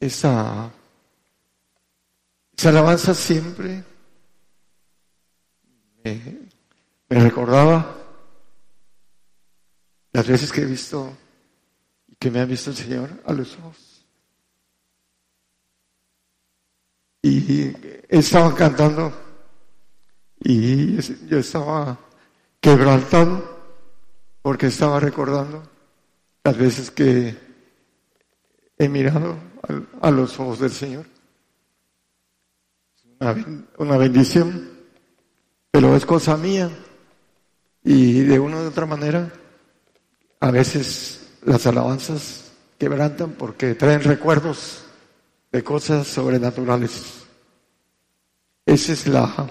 Esa, 0.00 0.70
esa 2.56 2.68
alabanza 2.70 3.12
siempre 3.12 3.84
me, 6.02 6.48
me 7.10 7.20
recordaba 7.20 7.94
las 10.12 10.26
veces 10.26 10.50
que 10.50 10.62
he 10.62 10.64
visto 10.64 11.14
y 12.08 12.14
que 12.14 12.30
me 12.30 12.40
ha 12.40 12.46
visto 12.46 12.70
el 12.70 12.76
Señor 12.76 13.22
a 13.26 13.34
los 13.34 13.54
ojos. 13.58 14.06
Y 17.20 17.70
estaba 18.08 18.54
cantando 18.54 19.25
y 20.40 21.00
yo 21.26 21.38
estaba 21.38 21.98
quebrantado 22.60 23.56
porque 24.42 24.66
estaba 24.66 25.00
recordando 25.00 25.62
las 26.44 26.56
veces 26.56 26.90
que 26.90 27.36
he 28.78 28.88
mirado 28.88 29.36
a 30.00 30.10
los 30.10 30.38
ojos 30.38 30.60
del 30.60 30.70
Señor. 30.70 31.06
Una 33.78 33.96
bendición, 33.96 34.70
pero 35.70 35.96
es 35.96 36.06
cosa 36.06 36.36
mía. 36.36 36.70
Y 37.82 38.20
de 38.20 38.38
una 38.38 38.56
u 38.56 38.66
otra 38.66 38.84
manera, 38.84 39.32
a 40.40 40.50
veces 40.50 41.38
las 41.44 41.66
alabanzas 41.66 42.52
quebrantan 42.78 43.32
porque 43.32 43.74
traen 43.74 44.02
recuerdos 44.02 44.84
de 45.52 45.64
cosas 45.64 46.06
sobrenaturales. 46.06 47.24
Esa 48.66 48.92
es 48.92 49.06
la, 49.06 49.48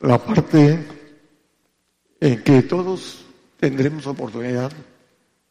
la 0.00 0.18
parte 0.18 0.78
en 2.20 2.42
que 2.42 2.62
todos 2.62 3.24
tendremos 3.58 4.06
oportunidad 4.06 4.72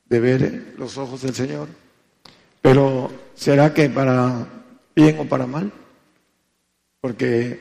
de 0.05 0.19
ver 0.19 0.73
los 0.77 0.97
ojos 0.97 1.21
del 1.21 1.35
Señor. 1.35 1.67
Pero 2.61 3.11
¿será 3.35 3.73
que 3.73 3.89
para 3.89 4.47
bien 4.95 5.19
o 5.19 5.25
para 5.25 5.45
mal? 5.45 5.71
Porque 7.01 7.59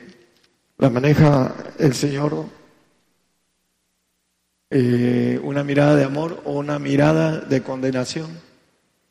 la 0.77 0.89
maneja 0.89 1.55
el 1.79 1.93
Señor 1.93 2.45
eh, 4.69 5.39
una 5.43 5.63
mirada 5.63 5.95
de 5.95 6.03
amor 6.03 6.41
o 6.43 6.53
una 6.53 6.77
mirada 6.77 7.39
de 7.39 7.63
condenación, 7.63 8.29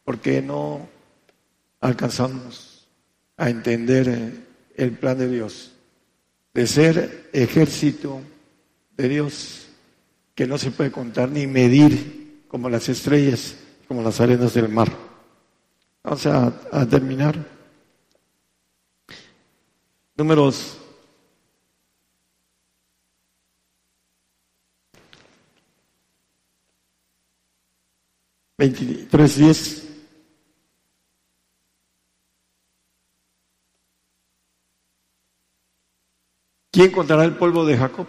porque 0.04 0.42
no 0.42 0.86
alcanzamos 1.80 2.88
a 3.38 3.48
entender 3.48 4.44
el 4.76 4.92
plan 4.92 5.16
de 5.16 5.28
Dios, 5.30 5.72
de 6.56 6.66
ser 6.66 7.28
ejército 7.34 8.22
de 8.96 9.10
Dios 9.10 9.68
que 10.34 10.46
no 10.46 10.56
se 10.56 10.70
puede 10.70 10.90
contar 10.90 11.28
ni 11.28 11.46
medir 11.46 12.44
como 12.48 12.70
las 12.70 12.88
estrellas, 12.88 13.56
como 13.86 14.02
las 14.02 14.22
arenas 14.22 14.54
del 14.54 14.70
mar. 14.70 14.90
Vamos 16.02 16.24
a, 16.24 16.86
terminar. 16.88 17.36
Números 20.16 20.78
23.10. 28.56 29.85
¿Quién 36.76 36.90
contará 36.90 37.24
el 37.24 37.34
polvo 37.34 37.64
de 37.64 37.74
Jacob? 37.74 38.06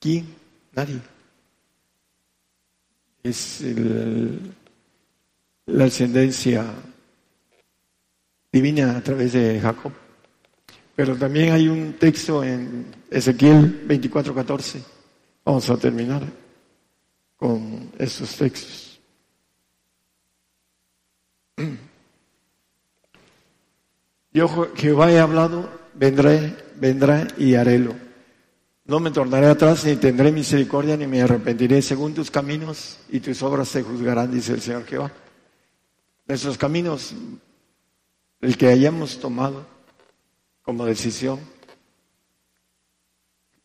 ¿Quién? 0.00 0.26
Nadie. 0.72 1.00
Es 3.22 3.62
la 5.66 5.84
ascendencia 5.84 6.66
divina 8.50 8.96
a 8.96 9.00
través 9.04 9.34
de 9.34 9.60
Jacob. 9.60 9.92
Pero 10.96 11.14
también 11.14 11.52
hay 11.52 11.68
un 11.68 11.92
texto 11.92 12.42
en 12.42 12.86
Ezequiel 13.08 13.86
24:14. 13.86 14.82
Vamos 15.44 15.70
a 15.70 15.76
terminar 15.76 16.24
con 17.36 17.92
esos 17.98 18.34
textos. 18.36 18.98
Yo 24.32 24.72
Jehová 24.74 25.12
he 25.12 25.20
hablado, 25.20 25.70
vendré, 25.94 26.66
vendrá 26.80 27.26
y 27.36 27.54
harélo. 27.54 27.94
No 28.84 29.00
me 29.00 29.10
tornaré 29.10 29.46
atrás, 29.46 29.84
ni 29.84 29.96
tendré 29.96 30.32
misericordia, 30.32 30.96
ni 30.96 31.06
me 31.06 31.20
arrepentiré 31.20 31.82
según 31.82 32.14
tus 32.14 32.30
caminos, 32.30 32.98
y 33.10 33.20
tus 33.20 33.42
obras 33.42 33.68
se 33.68 33.82
juzgarán, 33.82 34.32
dice 34.32 34.54
el 34.54 34.62
Señor 34.62 34.86
Jehová. 34.86 35.12
Nuestros 36.26 36.56
caminos, 36.56 37.12
el 38.40 38.56
que 38.56 38.68
hayamos 38.68 39.18
tomado 39.18 39.66
como 40.62 40.86
decisión, 40.86 41.38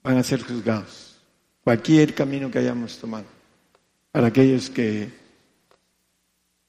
van 0.03 0.17
a 0.17 0.23
ser 0.23 0.43
juzgados. 0.43 1.17
Cualquier 1.63 2.13
camino 2.13 2.51
que 2.51 2.59
hayamos 2.59 2.97
tomado. 2.97 3.25
Para 4.11 4.27
aquellos 4.27 4.69
que 4.69 5.09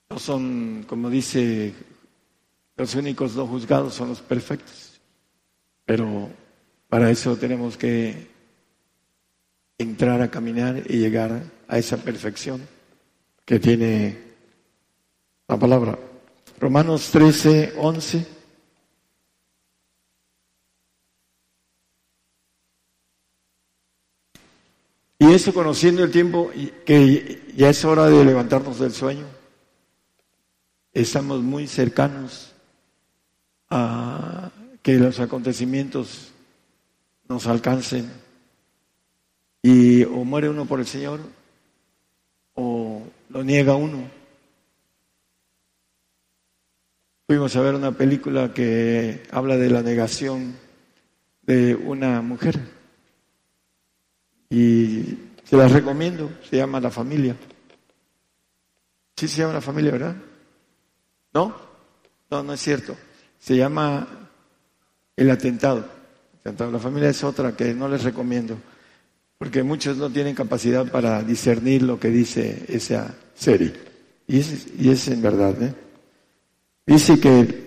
no 0.09 0.19
son, 0.19 0.85
como 0.89 1.11
dice, 1.11 1.75
los 2.77 2.95
únicos 2.95 3.35
no 3.35 3.47
juzgados 3.47 3.95
son 3.95 4.11
los 4.11 4.21
perfectos. 4.21 4.94
Pero 5.85 6.31
para 6.89 7.11
eso 7.11 7.37
tenemos 7.37 7.77
que 7.77 8.29
entrar 9.79 10.23
a 10.23 10.31
caminar 10.31 10.83
y 10.89 10.99
llegar 10.99 11.43
a 11.69 11.79
esa 11.79 11.97
perfección 11.97 12.67
que 13.45 13.59
tiene 13.59 14.19
la 15.49 15.59
palabra. 15.59 15.99
Romanos 16.59 17.11
13, 17.11 17.75
11. 17.77 18.27
Y 25.19 25.33
eso 25.33 25.55
conociendo 25.55 26.05
el 26.05 26.11
tiempo 26.11 26.51
que 26.85 27.43
ya 27.57 27.71
es 27.71 27.85
hora 27.85 28.07
de 28.07 28.25
levantarnos 28.25 28.79
del 28.79 28.93
sueño 28.93 29.25
estamos 30.95 31.43
muy 31.43 31.67
cercanos 31.67 32.53
a 33.69 34.51
que 34.85 34.99
los 34.99 35.19
acontecimientos 35.19 36.31
nos 37.27 37.47
alcancen 37.47 38.13
y 39.63 40.05
o 40.05 40.25
muere 40.25 40.51
uno 40.51 40.67
por 40.67 40.79
el 40.79 40.87
Señor 40.87 41.21
o 42.53 43.03
lo 43.31 43.43
niega 43.43 43.77
uno. 43.77 44.11
Fuimos 47.27 47.57
a 47.57 47.63
ver 47.63 47.75
una 47.75 47.93
película 47.93 48.53
que 48.53 49.23
habla 49.31 49.57
de 49.57 49.71
la 49.71 49.81
negación 49.81 50.55
de 51.41 51.75
una 51.75 52.21
mujer 52.21 52.61
y 54.51 55.17
Se 55.45 55.57
las 55.57 55.73
recomiendo, 55.73 56.31
se 56.49 56.59
llama 56.59 56.79
La 56.79 56.91
Familia. 56.91 57.35
Sí 59.17 59.29
se 59.29 59.39
llama 59.39 59.55
La 59.55 59.61
Familia, 59.63 59.93
¿verdad? 59.93 60.17
¿No? 61.33 61.57
No, 62.31 62.43
no 62.43 62.53
es 62.53 62.61
cierto. 62.61 62.95
Se 63.39 63.57
llama 63.57 64.24
El 65.17 65.31
Atentado. 65.31 65.85
La 66.45 66.79
familia 66.79 67.09
es 67.09 67.25
otra 67.25 67.57
que 67.57 67.73
no 67.73 67.89
les 67.89 68.05
recomiendo, 68.05 68.59
porque 69.39 69.63
muchos 69.63 69.97
no 69.97 70.11
tienen 70.11 70.35
capacidad 70.35 70.91
para 70.91 71.23
discernir 71.23 71.83
lo 71.83 71.99
que 71.99 72.09
dice 72.09 72.67
esa 72.69 73.15
serie. 73.35 73.73
Y 74.27 74.41
es, 74.41 74.67
y 74.79 74.91
es 74.91 75.09
en 75.09 75.23
verdad. 75.23 75.63
¿eh? 75.63 75.75
Dice 76.87 77.19
que 77.19 77.65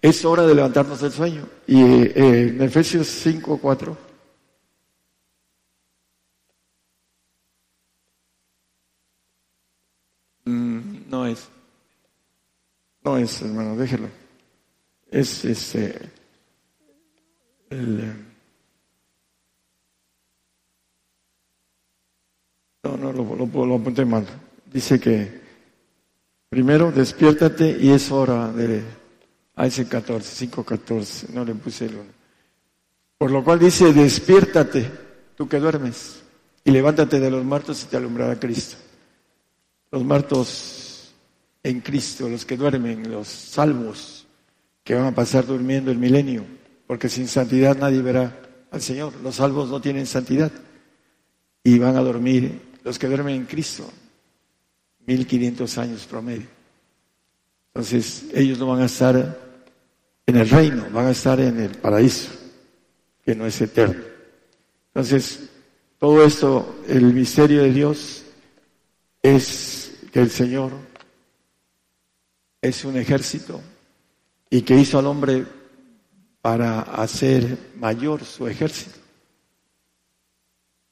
es 0.00 0.24
hora 0.24 0.44
de 0.44 0.54
levantarnos 0.56 1.00
del 1.00 1.12
sueño. 1.12 1.46
Y 1.68 1.80
eh, 1.80 2.48
en 2.48 2.62
Efesios 2.62 3.06
5, 3.06 3.58
4. 3.62 3.96
Mm, 10.44 11.08
no 11.08 11.26
es. 11.26 11.48
No 13.04 13.16
es, 13.16 13.40
hermano, 13.42 13.76
déjelo. 13.76 14.08
Es 15.10 15.44
este. 15.44 16.21
El, 17.72 18.12
no, 22.84 22.96
no, 22.98 23.12
lo, 23.12 23.34
lo, 23.34 23.66
lo 23.66 23.74
apunté 23.76 24.04
mal. 24.04 24.26
Dice 24.70 25.00
que 25.00 25.40
primero 26.50 26.92
despiértate 26.92 27.78
y 27.80 27.90
es 27.90 28.10
hora 28.10 28.52
de. 28.52 28.82
A 29.54 29.66
ese 29.66 29.86
14, 29.86 30.46
5.14, 30.50 31.28
no 31.30 31.44
le 31.44 31.54
puse 31.54 31.84
el 31.84 31.94
1. 31.94 32.04
Por 33.18 33.30
lo 33.30 33.44
cual 33.44 33.58
dice, 33.58 33.92
despiértate, 33.92 34.90
tú 35.36 35.46
que 35.46 35.58
duermes, 35.58 36.22
y 36.64 36.70
levántate 36.70 37.20
de 37.20 37.30
los 37.30 37.44
muertos 37.44 37.82
y 37.82 37.86
te 37.86 37.98
alumbrará 37.98 38.40
Cristo. 38.40 38.76
Los 39.90 40.02
muertos 40.02 41.12
en 41.62 41.80
Cristo, 41.80 42.30
los 42.30 42.46
que 42.46 42.56
duermen, 42.56 43.10
los 43.10 43.28
salvos, 43.28 44.26
que 44.82 44.94
van 44.94 45.04
a 45.04 45.14
pasar 45.14 45.44
durmiendo 45.44 45.90
el 45.90 45.98
milenio, 45.98 46.46
porque 46.92 47.08
sin 47.08 47.26
santidad 47.26 47.74
nadie 47.78 48.02
verá 48.02 48.38
al 48.70 48.82
Señor. 48.82 49.14
Los 49.22 49.36
salvos 49.36 49.70
no 49.70 49.80
tienen 49.80 50.04
santidad 50.04 50.52
y 51.64 51.78
van 51.78 51.96
a 51.96 52.02
dormir 52.02 52.60
los 52.84 52.98
que 52.98 53.06
duermen 53.06 53.34
en 53.34 53.46
Cristo, 53.46 53.90
1500 55.06 55.78
años 55.78 56.04
promedio. 56.04 56.48
Entonces 57.68 58.26
ellos 58.34 58.58
no 58.58 58.66
van 58.66 58.82
a 58.82 58.84
estar 58.84 59.38
en 60.26 60.36
el 60.36 60.46
reino, 60.46 60.84
van 60.92 61.06
a 61.06 61.12
estar 61.12 61.40
en 61.40 61.60
el 61.60 61.70
paraíso, 61.70 62.30
que 63.24 63.34
no 63.34 63.46
es 63.46 63.58
eterno. 63.62 64.04
Entonces, 64.88 65.48
todo 65.98 66.22
esto, 66.22 66.82
el 66.88 67.14
misterio 67.14 67.62
de 67.62 67.72
Dios 67.72 68.24
es 69.22 69.94
que 70.12 70.20
el 70.20 70.30
Señor 70.30 70.72
es 72.60 72.84
un 72.84 72.98
ejército 72.98 73.62
y 74.50 74.60
que 74.60 74.76
hizo 74.76 74.98
al 74.98 75.06
hombre 75.06 75.61
para 76.42 76.80
hacer 76.80 77.56
mayor 77.76 78.24
su 78.24 78.48
ejército. 78.48 78.98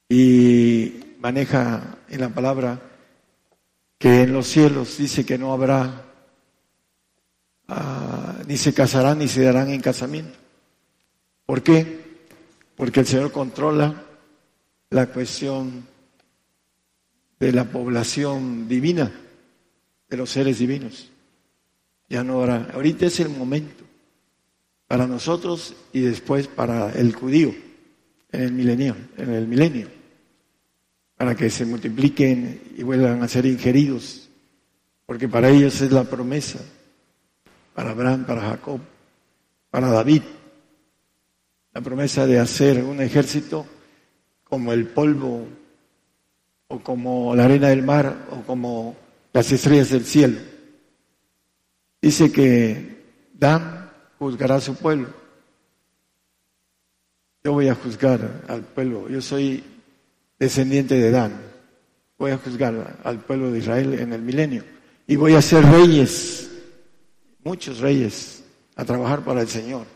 Y 0.08 1.16
maneja 1.18 1.98
en 2.08 2.20
la 2.20 2.28
palabra 2.30 2.80
que 3.98 4.22
en 4.22 4.32
los 4.32 4.46
cielos 4.46 4.96
dice 4.96 5.26
que 5.26 5.36
no 5.36 5.52
habrá, 5.52 6.04
ah, 7.68 8.36
ni 8.46 8.56
se 8.56 8.72
casarán 8.72 9.18
ni 9.18 9.28
se 9.28 9.42
darán 9.42 9.70
en 9.70 9.80
casamiento. 9.80 10.38
¿Por 11.44 11.62
qué? 11.62 12.00
Porque 12.76 13.00
el 13.00 13.06
Señor 13.06 13.32
controla 13.32 14.04
la 14.90 15.06
cuestión 15.06 15.86
de 17.40 17.52
la 17.52 17.64
población 17.64 18.68
divina, 18.68 19.12
de 20.08 20.16
los 20.16 20.30
seres 20.30 20.60
divinos. 20.60 21.10
Ya 22.08 22.22
no 22.22 22.40
habrá, 22.40 22.70
ahorita 22.72 23.06
es 23.06 23.20
el 23.20 23.30
momento 23.30 23.79
para 24.90 25.06
nosotros 25.06 25.76
y 25.92 26.00
después 26.00 26.48
para 26.48 26.90
el 26.90 27.14
judío 27.14 27.54
en 28.32 28.40
el 28.40 28.50
milenio, 28.50 28.96
en 29.16 29.30
el 29.30 29.46
milenio, 29.46 29.86
para 31.16 31.36
que 31.36 31.48
se 31.48 31.64
multipliquen 31.64 32.60
y 32.76 32.82
vuelvan 32.82 33.22
a 33.22 33.28
ser 33.28 33.46
ingeridos, 33.46 34.28
porque 35.06 35.28
para 35.28 35.48
ellos 35.48 35.80
es 35.80 35.92
la 35.92 36.02
promesa, 36.02 36.58
para 37.72 37.92
Abraham, 37.92 38.24
para 38.24 38.40
Jacob, 38.40 38.80
para 39.70 39.90
David, 39.90 40.22
la 41.72 41.80
promesa 41.82 42.26
de 42.26 42.40
hacer 42.40 42.82
un 42.82 43.00
ejército 43.00 43.64
como 44.42 44.72
el 44.72 44.88
polvo 44.88 45.46
o 46.66 46.80
como 46.80 47.36
la 47.36 47.44
arena 47.44 47.68
del 47.68 47.84
mar 47.84 48.26
o 48.32 48.42
como 48.42 48.96
las 49.32 49.52
estrellas 49.52 49.90
del 49.90 50.04
cielo. 50.04 50.40
Dice 52.02 52.32
que 52.32 52.98
Dan 53.34 53.79
juzgará 54.20 54.56
a 54.56 54.60
su 54.60 54.74
pueblo. 54.74 55.08
Yo 57.42 57.54
voy 57.54 57.68
a 57.68 57.74
juzgar 57.74 58.42
al 58.48 58.62
pueblo. 58.62 59.08
Yo 59.08 59.22
soy 59.22 59.64
descendiente 60.38 60.94
de 60.94 61.10
Dan. 61.10 61.40
Voy 62.18 62.32
a 62.32 62.36
juzgar 62.36 62.98
al 63.02 63.20
pueblo 63.20 63.50
de 63.50 63.60
Israel 63.60 63.94
en 63.94 64.12
el 64.12 64.20
milenio. 64.20 64.62
Y 65.06 65.16
voy 65.16 65.34
a 65.34 65.42
ser 65.42 65.64
reyes, 65.64 66.50
muchos 67.42 67.78
reyes, 67.78 68.44
a 68.76 68.84
trabajar 68.84 69.24
para 69.24 69.40
el 69.40 69.48
Señor. 69.48 69.86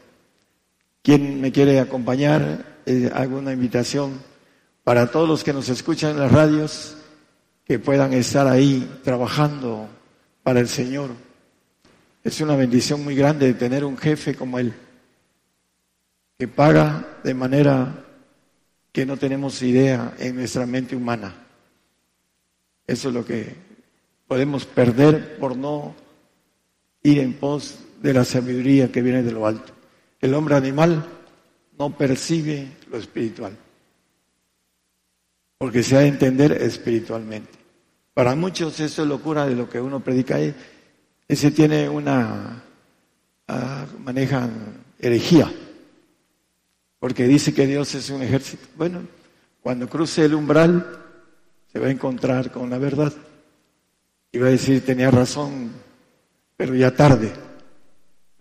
¿Quién 1.03 1.43
me 1.43 1.53
quiere 1.53 1.79
acompañar? 1.79 2.81
Eh, 2.87 3.11
hago 3.15 3.39
una 3.39 3.53
invitación 3.53 4.19
para 4.85 5.11
todos 5.11 5.29
los 5.29 5.45
que 5.45 5.53
nos 5.53 5.69
escuchan 5.69 6.13
en 6.13 6.21
las 6.21 6.33
radios, 6.33 6.97
que 7.67 7.79
puedan 7.79 8.15
estar 8.15 8.47
ahí 8.47 9.01
trabajando 9.05 9.87
para 10.43 10.61
el 10.61 10.69
Señor. 10.69 11.11
Es 12.25 12.41
una 12.41 12.57
bendición 12.57 13.05
muy 13.05 13.15
grande 13.15 13.49
de 13.49 13.53
tener 13.55 13.85
un 13.85 13.99
jefe 13.99 14.35
como 14.35 14.59
él, 14.59 14.73
que 16.39 16.49
paga 16.49 17.21
de 17.23 17.35
manera 17.35 18.03
que 18.91 19.05
no 19.05 19.19
tenemos 19.19 19.61
idea 19.61 20.15
en 20.19 20.37
nuestra 20.37 20.65
mente 20.65 20.97
humana. 20.97 21.35
Eso 22.87 23.09
es 23.09 23.15
lo 23.15 23.27
que 23.27 23.55
podemos 24.27 24.65
perder 24.65 25.37
por 25.37 25.55
no 25.55 25.95
ir 27.03 27.19
en 27.19 27.35
pos 27.35 27.81
de 28.01 28.15
la 28.15 28.25
sabiduría 28.25 28.91
que 28.91 29.03
viene 29.03 29.23
de 29.23 29.33
lo 29.33 29.47
alto. 29.47 29.75
El 30.19 30.33
hombre 30.33 30.55
animal 30.55 31.05
no 31.79 31.95
percibe 31.95 32.69
lo 32.91 32.97
espiritual, 32.97 33.55
porque 35.59 35.83
se 35.83 35.95
ha 35.95 36.01
de 36.01 36.09
entender 36.09 36.53
espiritualmente. 36.53 37.59
Para 38.15 38.35
muchos 38.35 38.81
eso 38.81 39.03
es 39.03 39.09
locura 39.09 39.45
de 39.45 39.57
lo 39.57 39.69
que 39.69 39.79
uno 39.79 40.01
predica 40.01 40.37
ahí 40.37 40.55
ese 41.29 41.51
tiene 41.51 41.89
una, 41.89 42.63
uh, 43.49 43.99
manejan 44.01 44.85
herejía, 44.99 45.53
porque 46.99 47.25
dice 47.25 47.55
que 47.55 47.67
Dios 47.67 47.95
es 47.95 48.11
un 48.11 48.23
ejército. 48.23 48.67
Bueno, 48.77 49.03
cuando 49.63 49.89
cruce 49.89 50.25
el 50.25 50.35
umbral 50.35 51.01
se 51.73 51.79
va 51.79 51.87
a 51.87 51.91
encontrar 51.91 52.53
con 52.53 52.71
la 52.71 52.79
verdad 52.79 53.13
y 54.31 54.39
va 54.39 54.49
a 54.49 54.51
decir, 54.51 54.85
tenía 54.85 55.11
razón, 55.11 55.71
pero 56.57 56.75
ya 56.75 56.95
tarde. 56.95 57.33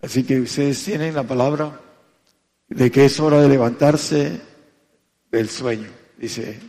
Así 0.02 0.24
que 0.24 0.40
ustedes 0.40 0.84
tienen 0.84 1.14
la 1.14 1.22
palabra 1.22 1.80
de 2.68 2.90
que 2.90 3.06
es 3.06 3.18
hora 3.20 3.40
de 3.40 3.48
levantarse 3.48 4.40
del 5.30 5.48
sueño, 5.48 5.88
dice 6.18 6.60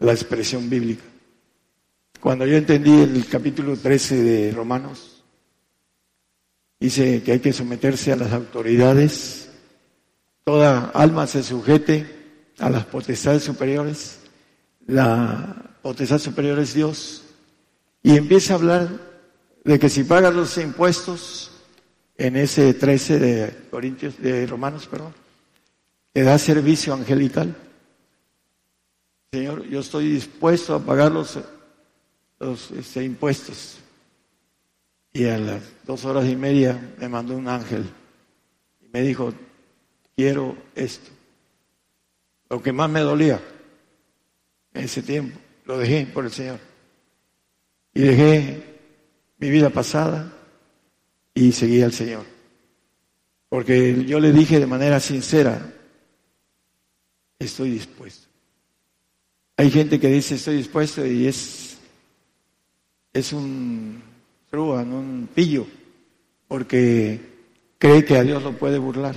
la 0.00 0.12
expresión 0.12 0.68
bíblica. 0.68 1.04
Cuando 2.20 2.46
yo 2.46 2.56
entendí 2.56 3.02
el 3.02 3.26
capítulo 3.26 3.76
13 3.76 4.22
de 4.22 4.52
Romanos, 4.52 5.13
Dice 6.80 7.22
que 7.22 7.32
hay 7.32 7.40
que 7.40 7.52
someterse 7.52 8.12
a 8.12 8.16
las 8.16 8.32
autoridades, 8.32 9.50
toda 10.44 10.90
alma 10.94 11.26
se 11.26 11.42
sujete 11.42 12.06
a 12.58 12.68
las 12.70 12.84
potestades 12.84 13.42
superiores, 13.42 14.20
la 14.86 15.76
potestad 15.82 16.18
superior 16.18 16.58
es 16.58 16.74
Dios, 16.74 17.24
y 18.02 18.16
empieza 18.16 18.52
a 18.54 18.56
hablar 18.56 18.88
de 19.64 19.78
que 19.78 19.88
si 19.88 20.04
pagas 20.04 20.34
los 20.34 20.58
impuestos, 20.58 21.50
en 22.16 22.36
ese 22.36 22.74
13 22.74 23.18
de 23.18 23.56
Corintios, 23.70 24.20
de 24.20 24.46
Romanos, 24.46 24.86
perdón, 24.86 25.12
te 26.12 26.22
da 26.22 26.38
servicio 26.38 26.94
angelical. 26.94 27.54
Señor, 29.32 29.64
yo 29.66 29.80
estoy 29.80 30.08
dispuesto 30.12 30.74
a 30.74 30.80
pagar 30.80 31.10
los, 31.10 31.38
los 32.38 32.70
este, 32.70 33.02
impuestos. 33.02 33.78
Y 35.16 35.26
a 35.26 35.38
las 35.38 35.62
dos 35.86 36.04
horas 36.04 36.26
y 36.26 36.34
media 36.34 36.92
me 36.98 37.08
mandó 37.08 37.36
un 37.36 37.46
ángel 37.46 37.88
y 38.84 38.88
me 38.88 39.00
dijo, 39.00 39.32
quiero 40.16 40.56
esto. 40.74 41.08
Lo 42.50 42.60
que 42.60 42.72
más 42.72 42.90
me 42.90 42.98
dolía 42.98 43.40
en 44.72 44.84
ese 44.84 45.02
tiempo, 45.02 45.38
lo 45.66 45.78
dejé 45.78 46.06
por 46.06 46.24
el 46.24 46.32
Señor. 46.32 46.58
Y 47.94 48.00
dejé 48.00 48.80
mi 49.38 49.50
vida 49.50 49.70
pasada 49.70 50.32
y 51.32 51.52
seguí 51.52 51.80
al 51.80 51.92
Señor. 51.92 52.24
Porque 53.48 54.04
yo 54.04 54.18
le 54.18 54.32
dije 54.32 54.58
de 54.58 54.66
manera 54.66 54.98
sincera, 54.98 55.74
estoy 57.38 57.70
dispuesto. 57.70 58.26
Hay 59.56 59.70
gente 59.70 60.00
que 60.00 60.08
dice 60.08 60.34
estoy 60.34 60.56
dispuesto 60.56 61.06
y 61.06 61.28
es, 61.28 61.78
es 63.12 63.32
un 63.32 64.13
truan, 64.54 64.92
un 64.92 65.28
pillo, 65.34 65.66
porque 66.46 67.20
cree 67.76 68.04
que 68.04 68.16
a 68.16 68.22
Dios 68.22 68.40
lo 68.40 68.52
puede 68.56 68.78
burlar. 68.78 69.16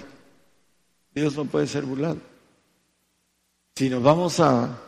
Dios 1.14 1.36
no 1.36 1.46
puede 1.46 1.68
ser 1.68 1.84
burlado. 1.84 2.18
Si 3.76 3.88
nos 3.88 4.02
vamos 4.02 4.40
a 4.40 4.82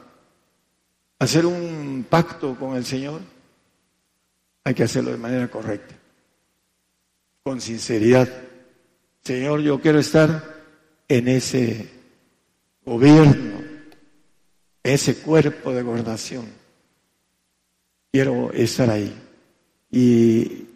hacer 1.19 1.45
un 1.45 2.03
pacto 2.09 2.55
con 2.55 2.75
el 2.75 2.83
Señor, 2.83 3.21
hay 4.63 4.73
que 4.73 4.81
hacerlo 4.81 5.11
de 5.11 5.17
manera 5.17 5.47
correcta, 5.49 5.93
con 7.43 7.61
sinceridad. 7.61 8.27
Señor, 9.21 9.61
yo 9.61 9.79
quiero 9.79 9.99
estar 9.99 10.63
en 11.07 11.27
ese 11.27 11.91
gobierno, 12.83 13.61
ese 14.81 15.17
cuerpo 15.17 15.71
de 15.73 15.83
gobernación. 15.83 16.47
Quiero 18.11 18.51
estar 18.51 18.89
ahí. 18.89 19.28
Y 19.91 20.67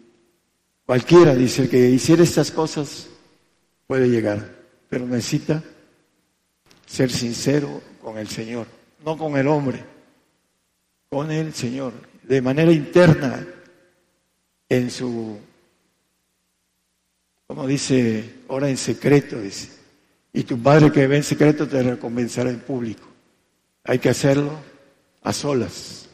cualquiera 0.86 1.34
dice 1.34 1.68
que 1.68 1.90
hiciera 1.90 2.22
estas 2.22 2.50
cosas 2.50 3.08
puede 3.86 4.08
llegar, 4.08 4.54
pero 4.88 5.06
necesita 5.06 5.62
ser 6.86 7.10
sincero 7.10 7.82
con 8.02 8.18
el 8.18 8.28
Señor, 8.28 8.66
no 9.04 9.16
con 9.16 9.36
el 9.36 9.46
hombre, 9.46 9.84
con 11.08 11.30
el 11.30 11.54
Señor, 11.54 11.92
de 12.22 12.40
manera 12.40 12.72
interna, 12.72 13.46
en 14.68 14.90
su, 14.90 15.38
como 17.46 17.66
dice, 17.66 18.40
ora 18.48 18.68
en 18.68 18.76
secreto, 18.76 19.40
dice, 19.40 19.68
y 20.32 20.42
tu 20.42 20.60
Padre 20.60 20.90
que 20.90 21.06
ve 21.06 21.16
en 21.16 21.22
secreto 21.22 21.68
te 21.68 21.82
recompensará 21.82 22.50
en 22.50 22.60
público. 22.60 23.06
Hay 23.84 23.98
que 23.98 24.08
hacerlo 24.08 24.58
a 25.22 25.32
solas 25.32 26.08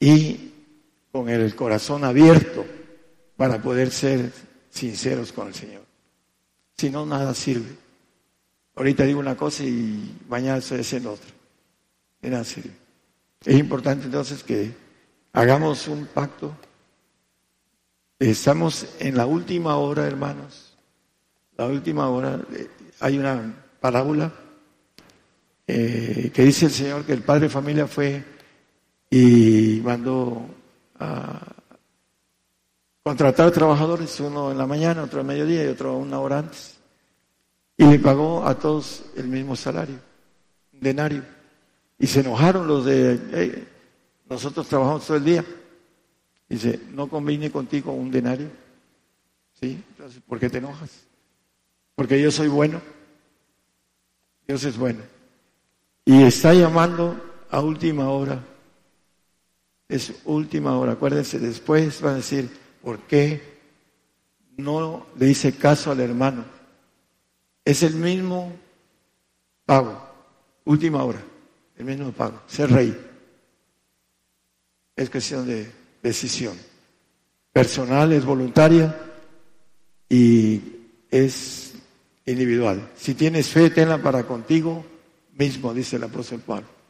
y 0.00 0.51
con 1.12 1.28
el 1.28 1.54
corazón 1.54 2.04
abierto 2.04 2.64
para 3.36 3.60
poder 3.60 3.90
ser 3.90 4.32
sinceros 4.70 5.30
con 5.32 5.48
el 5.48 5.54
Señor. 5.54 5.82
Si 6.76 6.88
no, 6.88 7.04
nada 7.04 7.34
sirve. 7.34 7.76
Ahorita 8.74 9.04
digo 9.04 9.20
una 9.20 9.36
cosa 9.36 9.62
y 9.62 10.18
mañana 10.28 10.58
estoy 10.58 10.80
haciendo 10.80 11.12
otra. 11.12 11.30
Nada 12.22 12.44
sirve. 12.44 12.72
Es 13.44 13.58
importante 13.58 14.06
entonces 14.06 14.42
que 14.42 14.72
hagamos 15.34 15.86
un 15.86 16.06
pacto. 16.06 16.56
Estamos 18.18 18.86
en 18.98 19.16
la 19.16 19.26
última 19.26 19.76
hora, 19.76 20.06
hermanos. 20.06 20.78
La 21.58 21.66
última 21.66 22.08
hora. 22.08 22.40
Hay 23.00 23.18
una 23.18 23.54
parábola 23.80 24.32
eh, 25.66 26.30
que 26.32 26.42
dice 26.42 26.66
el 26.66 26.72
Señor 26.72 27.04
que 27.04 27.12
el 27.12 27.22
padre 27.22 27.42
de 27.42 27.48
familia 27.50 27.86
fue 27.86 28.24
y 29.10 29.80
mandó 29.84 30.46
contratar 33.02 33.50
trabajadores, 33.50 34.18
uno 34.20 34.52
en 34.52 34.58
la 34.58 34.66
mañana, 34.66 35.02
otro 35.02 35.20
a 35.20 35.24
mediodía 35.24 35.64
y 35.64 35.68
otro 35.68 35.96
una 35.96 36.20
hora 36.20 36.38
antes. 36.38 36.78
Y 37.76 37.84
le 37.84 37.98
pagó 37.98 38.46
a 38.46 38.58
todos 38.58 39.04
el 39.16 39.28
mismo 39.28 39.56
salario, 39.56 39.96
un 40.72 40.80
denario. 40.80 41.24
Y 41.98 42.06
se 42.06 42.20
enojaron 42.20 42.66
los 42.66 42.84
de, 42.84 43.66
nosotros 44.28 44.66
trabajamos 44.68 45.06
todo 45.06 45.16
el 45.16 45.24
día. 45.24 45.44
Dice, 46.48 46.80
no 46.92 47.08
conviene 47.08 47.50
contigo 47.50 47.92
un 47.92 48.10
denario. 48.10 48.48
¿Sí? 49.60 49.82
Entonces, 49.90 50.22
¿por 50.26 50.38
qué 50.38 50.50
te 50.50 50.58
enojas? 50.58 50.90
Porque 51.94 52.20
yo 52.20 52.30
soy 52.30 52.48
bueno. 52.48 52.80
Dios 54.46 54.64
es 54.64 54.76
bueno. 54.76 55.00
Y 56.04 56.22
está 56.22 56.52
llamando 56.52 57.16
a 57.50 57.60
última 57.60 58.10
hora. 58.10 58.42
Es 59.92 60.10
última 60.24 60.78
hora. 60.78 60.92
Acuérdense, 60.92 61.38
después 61.38 62.02
va 62.02 62.12
a 62.12 62.14
decir, 62.14 62.48
¿por 62.80 63.00
qué 63.00 63.42
no 64.56 65.04
le 65.18 65.28
hice 65.28 65.52
caso 65.52 65.90
al 65.90 66.00
hermano? 66.00 66.46
Es 67.62 67.82
el 67.82 67.96
mismo 67.96 68.50
pago. 69.66 70.02
Última 70.64 71.04
hora. 71.04 71.22
El 71.76 71.84
mismo 71.84 72.10
pago. 72.10 72.40
Ser 72.46 72.70
rey. 72.70 72.96
Es 74.96 75.10
cuestión 75.10 75.46
de 75.46 75.70
decisión. 76.02 76.56
Personal, 77.52 78.14
es 78.14 78.24
voluntaria 78.24 78.96
y 80.08 80.58
es 81.10 81.74
individual. 82.24 82.88
Si 82.96 83.12
tienes 83.12 83.48
fe, 83.48 83.68
tenla 83.68 83.98
para 83.98 84.24
contigo 84.24 84.86
mismo, 85.34 85.74
dice 85.74 85.96
el 85.96 86.04
apóstol 86.04 86.40
Pablo. 86.40 86.81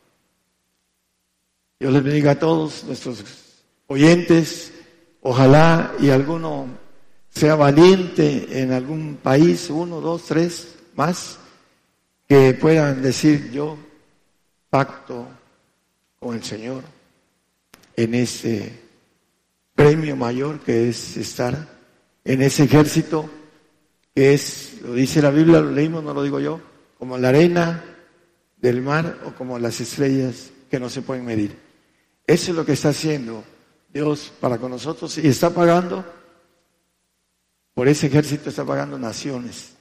Dios 1.83 1.95
les 1.95 2.05
bendiga 2.05 2.31
a 2.31 2.39
todos 2.39 2.85
nuestros 2.85 3.25
oyentes. 3.89 4.73
Ojalá 5.21 5.93
y 5.99 6.11
alguno 6.11 6.69
sea 7.29 7.57
valiente 7.57 8.63
en 8.63 8.71
algún 8.71 9.19
país, 9.21 9.69
uno, 9.69 10.01
dos, 10.01 10.23
tres 10.27 10.77
más, 10.95 11.41
que 12.29 12.55
puedan 12.55 13.03
decir 13.03 13.51
yo 13.51 13.77
pacto 14.71 15.27
con 16.21 16.37
el 16.37 16.45
Señor 16.45 16.85
en 17.97 18.15
ese 18.15 18.79
premio 19.75 20.15
mayor 20.15 20.61
que 20.61 20.89
es 20.89 21.17
estar 21.17 21.67
en 22.25 22.43
ese 22.43 22.63
ejército 22.63 23.29
que 24.15 24.35
es, 24.35 24.79
lo 24.85 24.95
dice 24.95 25.21
la 25.21 25.31
Biblia, 25.31 25.61
lo 25.61 25.73
leímos, 25.73 26.05
no 26.05 26.15
lo 26.15 26.23
digo 26.23 26.39
yo, 26.39 26.61
como 26.97 27.19
la 27.19 27.31
arena 27.31 27.83
del 28.59 28.83
mar 28.83 29.19
o 29.27 29.33
como 29.33 29.59
las 29.59 29.81
estrellas 29.81 30.53
que 30.71 30.79
no 30.79 30.89
se 30.89 31.03
pueden 31.03 31.25
medir. 31.25 31.72
Eso 32.27 32.51
es 32.51 32.57
lo 32.57 32.65
que 32.65 32.73
está 32.73 32.89
haciendo 32.91 33.45
Dios 33.93 34.33
para 34.41 34.59
con 34.59 34.71
nosotros 34.71 35.19
y 35.19 35.29
está 35.29 35.51
pagando, 35.51 36.05
por 37.75 37.89
ese 37.89 38.07
ejército 38.07 38.49
está 38.49 38.65
pagando 38.65 38.99
naciones. 38.99 39.75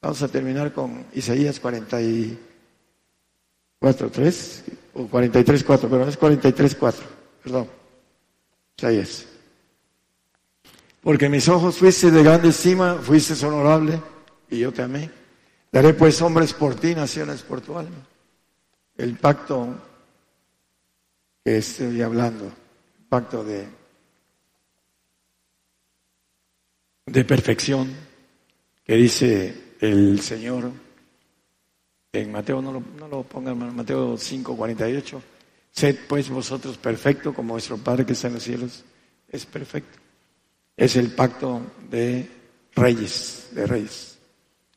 Vamos 0.00 0.22
a 0.22 0.28
terminar 0.28 0.72
con 0.72 1.04
Isaías 1.12 1.60
44, 1.60 4.10
3 4.10 4.64
o 4.94 5.06
43, 5.06 5.64
4, 5.64 5.90
pero 5.90 6.08
es 6.08 6.16
43, 6.16 6.74
4, 6.74 7.04
perdón. 7.44 7.68
Isaías. 8.76 9.26
Porque 11.02 11.28
mis 11.28 11.48
ojos 11.48 11.76
fuiste 11.76 12.10
de 12.10 12.22
grande 12.22 12.48
estima, 12.48 12.96
fuiste 12.96 13.46
honorable 13.46 14.00
y 14.48 14.58
yo 14.58 14.72
te 14.72 14.82
amé. 14.82 15.10
Daré 15.72 15.94
pues 15.94 16.20
hombres 16.20 16.52
por 16.52 16.74
ti, 16.74 16.94
naciones 16.94 17.42
por 17.42 17.60
tu 17.60 17.78
alma. 17.78 18.06
El 18.96 19.16
pacto 19.16 19.68
que 21.44 21.58
estoy 21.58 22.02
hablando, 22.02 22.52
pacto 23.08 23.44
de, 23.44 23.66
de 27.06 27.24
perfección 27.24 27.94
que 28.84 28.94
dice 28.96 29.74
el 29.80 30.20
Señor 30.20 30.70
en 32.12 32.32
Mateo, 32.32 32.60
no 32.60 32.72
lo, 32.72 32.82
no 32.98 33.08
lo 33.08 33.22
pongan, 33.22 33.74
Mateo 33.74 34.16
5, 34.16 34.56
48. 34.56 35.22
Sed 35.70 35.96
pues 36.08 36.28
vosotros 36.28 36.76
perfectos 36.78 37.34
como 37.34 37.54
vuestro 37.54 37.78
Padre 37.78 38.04
que 38.04 38.14
está 38.14 38.26
en 38.26 38.34
los 38.34 38.42
cielos 38.42 38.84
es 39.28 39.46
perfecto 39.46 40.00
es 40.80 40.96
el 40.96 41.12
pacto 41.12 41.60
de 41.90 42.26
reyes, 42.74 43.50
de 43.52 43.66
reyes. 43.66 44.18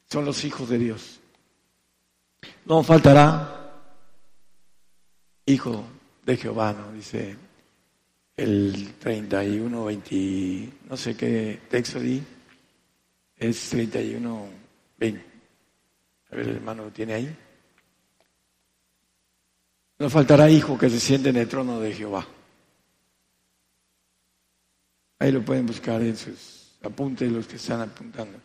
Son 0.09 0.25
los 0.25 0.43
hijos 0.43 0.67
de 0.67 0.77
Dios. 0.77 1.21
No 2.65 2.83
faltará 2.83 3.71
hijo 5.45 5.85
de 6.25 6.37
Jehová, 6.37 6.73
¿no? 6.73 6.91
Dice 6.91 7.35
el 8.35 8.93
31, 8.99 9.85
20, 9.85 10.69
no 10.89 10.97
sé 10.97 11.15
qué 11.15 11.59
texto 11.69 11.99
di, 11.99 12.21
es 13.37 13.69
31, 13.69 14.47
20. 14.97 15.25
A 16.31 16.35
ver, 16.35 16.47
el 16.47 16.55
hermano 16.55 16.85
lo 16.85 16.91
tiene 16.91 17.13
ahí. 17.13 17.37
No 19.99 20.09
faltará 20.09 20.49
hijo 20.49 20.77
que 20.77 20.89
se 20.89 20.99
siente 20.99 21.29
en 21.29 21.37
el 21.37 21.47
trono 21.47 21.79
de 21.79 21.93
Jehová. 21.93 22.27
Ahí 25.19 25.31
lo 25.31 25.45
pueden 25.45 25.65
buscar 25.65 26.01
en 26.01 26.17
sus 26.17 26.75
apuntes, 26.81 27.31
los 27.31 27.47
que 27.47 27.55
están 27.55 27.81
apuntando. 27.81 28.39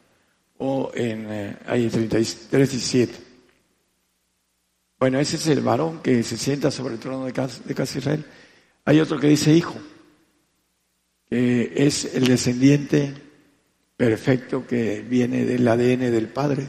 O 0.59 0.91
en 0.95 1.27
eh, 1.31 1.59
ahí 1.67 1.89
33 1.89 2.75
y 2.75 2.81
7. 2.81 3.28
Bueno, 4.99 5.21
ese 5.21 5.37
es 5.37 5.47
el 5.47 5.61
varón 5.61 6.03
que 6.03 6.25
se 6.25 6.37
sienta 6.37 6.73
sobre 6.73 6.95
el 6.95 7.01
trono 7.01 7.25
de 7.25 7.33
casa, 7.33 7.99
Israel. 7.99 8.25
Hay 8.85 8.99
otro 8.99 9.21
que 9.21 9.29
dice 9.29 9.53
hijo, 9.53 9.77
que 11.29 11.73
es 11.77 12.17
el 12.17 12.27
descendiente 12.27 13.15
perfecto 13.97 14.67
que 14.67 15.03
viene 15.03 15.45
del 15.45 15.69
ADN 15.69 16.11
del 16.11 16.29
Padre. 16.29 16.67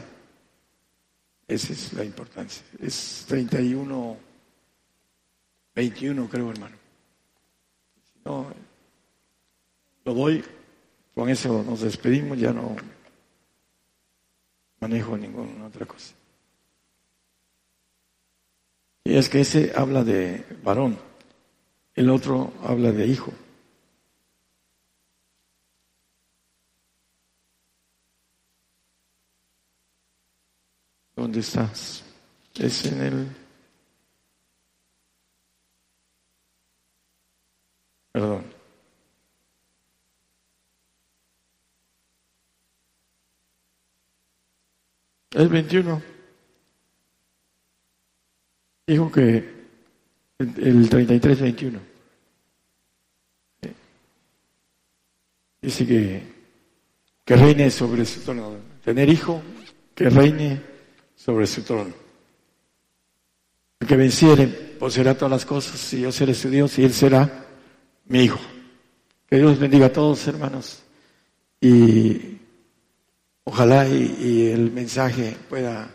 Esa 1.48 1.72
es 1.72 1.92
la 1.92 2.04
importancia. 2.04 2.62
Es 2.80 3.24
31, 3.26 4.16
21 5.74 6.28
creo, 6.28 6.50
hermano. 6.50 6.76
no, 8.24 8.52
lo 10.04 10.14
doy, 10.14 10.44
con 11.14 11.28
eso 11.28 11.64
nos 11.64 11.80
despedimos, 11.80 12.38
ya 12.38 12.52
no 12.52 12.76
manejo 14.80 15.16
ninguna 15.16 15.66
otra 15.66 15.84
cosa. 15.84 16.14
Y 19.04 19.16
es 19.16 19.28
que 19.28 19.40
ese 19.40 19.72
habla 19.74 20.04
de 20.04 20.44
varón, 20.62 20.98
el 21.94 22.10
otro 22.10 22.52
habla 22.62 22.92
de 22.92 23.06
hijo. 23.06 23.32
¿Dónde 31.16 31.40
estás? 31.40 32.02
Es 32.54 32.86
en 32.86 33.00
el... 33.02 33.36
Perdón. 38.12 38.44
El 45.32 45.48
21. 45.48 46.09
Dijo 48.90 49.08
que 49.08 49.48
el, 50.40 50.90
33-21. 50.90 51.78
Dice 55.62 55.86
que, 55.86 56.22
que 57.24 57.36
reine 57.36 57.70
sobre 57.70 58.04
su 58.04 58.20
trono. 58.22 58.56
Tener 58.84 59.08
hijo, 59.08 59.40
que 59.94 60.10
reine 60.10 60.60
sobre 61.14 61.46
su 61.46 61.62
trono. 61.62 61.94
El 63.78 63.86
que 63.86 63.96
venciere 63.96 64.48
poseerá 64.48 65.14
todas 65.14 65.30
las 65.30 65.46
cosas 65.46 65.92
y 65.92 66.00
yo 66.00 66.10
seré 66.10 66.34
su 66.34 66.50
Dios 66.50 66.76
y 66.80 66.82
él 66.82 66.92
será 66.92 67.46
mi 68.06 68.24
hijo. 68.24 68.40
Que 69.28 69.36
Dios 69.36 69.56
bendiga 69.60 69.86
a 69.86 69.92
todos, 69.92 70.26
hermanos. 70.26 70.82
Y 71.60 72.38
ojalá 73.44 73.86
y, 73.86 74.48
el 74.48 74.72
mensaje 74.72 75.36
pueda 75.48 75.94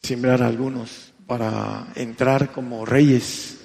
sembrar 0.00 0.44
a 0.44 0.46
algunos 0.46 1.12
para 1.26 1.88
entrar 1.94 2.52
como 2.52 2.86
reyes, 2.86 3.58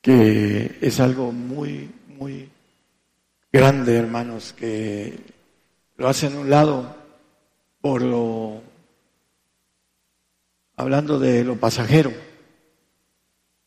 que 0.00 0.78
es 0.80 1.00
algo 1.00 1.32
muy, 1.32 1.90
muy 2.08 2.48
grande, 3.52 3.96
hermanos, 3.96 4.52
que 4.52 5.18
lo 5.96 6.08
hacen 6.08 6.34
a 6.34 6.40
un 6.40 6.50
lado 6.50 6.96
por 7.80 8.02
lo 8.02 8.62
hablando 10.76 11.18
de 11.18 11.44
lo 11.44 11.56
pasajero, 11.56 12.12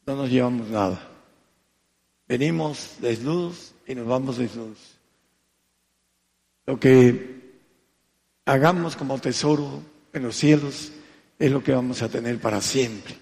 no 0.06 0.16
nos 0.16 0.30
llevamos 0.30 0.68
nada. 0.70 1.08
Venimos 2.28 2.96
desnudos 3.00 3.74
y 3.88 3.96
nos 3.96 4.08
vamos 4.08 4.38
desnudos. 4.38 4.98
Lo 6.66 6.80
que 6.80 7.54
hagamos 8.46 8.96
como 8.96 9.20
tesoro 9.20 9.82
en 10.14 10.24
los 10.24 10.36
cielos 10.36 10.92
es 11.38 11.52
lo 11.52 11.64
que 11.64 11.72
vamos 11.72 12.02
a 12.02 12.10
tener 12.10 12.40
para 12.40 12.62
siempre. 12.62 13.16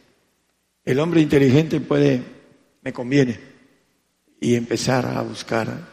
El 0.85 0.99
hombre 0.99 1.22
inteligente 1.22 1.80
puede, 1.80 2.22
me 2.81 2.94
conviene, 2.94 3.40
y 4.40 4.56
empezar 4.56 5.06
a 5.06 5.22
buscar 5.22 5.88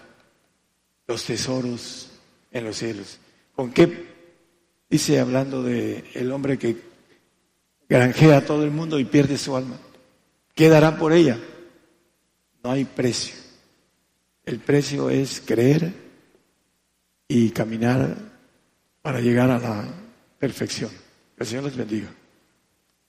los 1.07 1.25
tesoros 1.25 2.11
en 2.51 2.65
los 2.65 2.77
cielos. 2.77 3.19
¿Con 3.55 3.73
qué? 3.73 4.11
Dice 4.89 5.21
hablando 5.21 5.63
de 5.63 6.05
el 6.15 6.33
hombre 6.33 6.59
que 6.59 6.77
granjea 7.89 8.39
a 8.39 8.45
todo 8.45 8.65
el 8.65 8.71
mundo 8.71 8.99
y 8.99 9.05
pierde 9.05 9.39
su 9.39 9.57
alma. 9.57 9.79
¿Qué 10.55 10.69
dará 10.69 10.99
por 10.99 11.13
ella? 11.13 11.39
No 12.63 12.73
hay 12.73 12.85
precio. 12.85 13.37
El 14.45 14.59
precio 14.59 15.11
es 15.11 15.41
creer 15.45 15.93
y 17.29 17.51
caminar 17.51 18.17
para 19.01 19.21
llegar 19.21 19.51
a 19.51 19.59
la 19.59 19.85
perfección. 20.39 20.91
El 21.41 21.47
Señor 21.47 21.65
les 21.65 21.77
bendiga. 21.77 22.15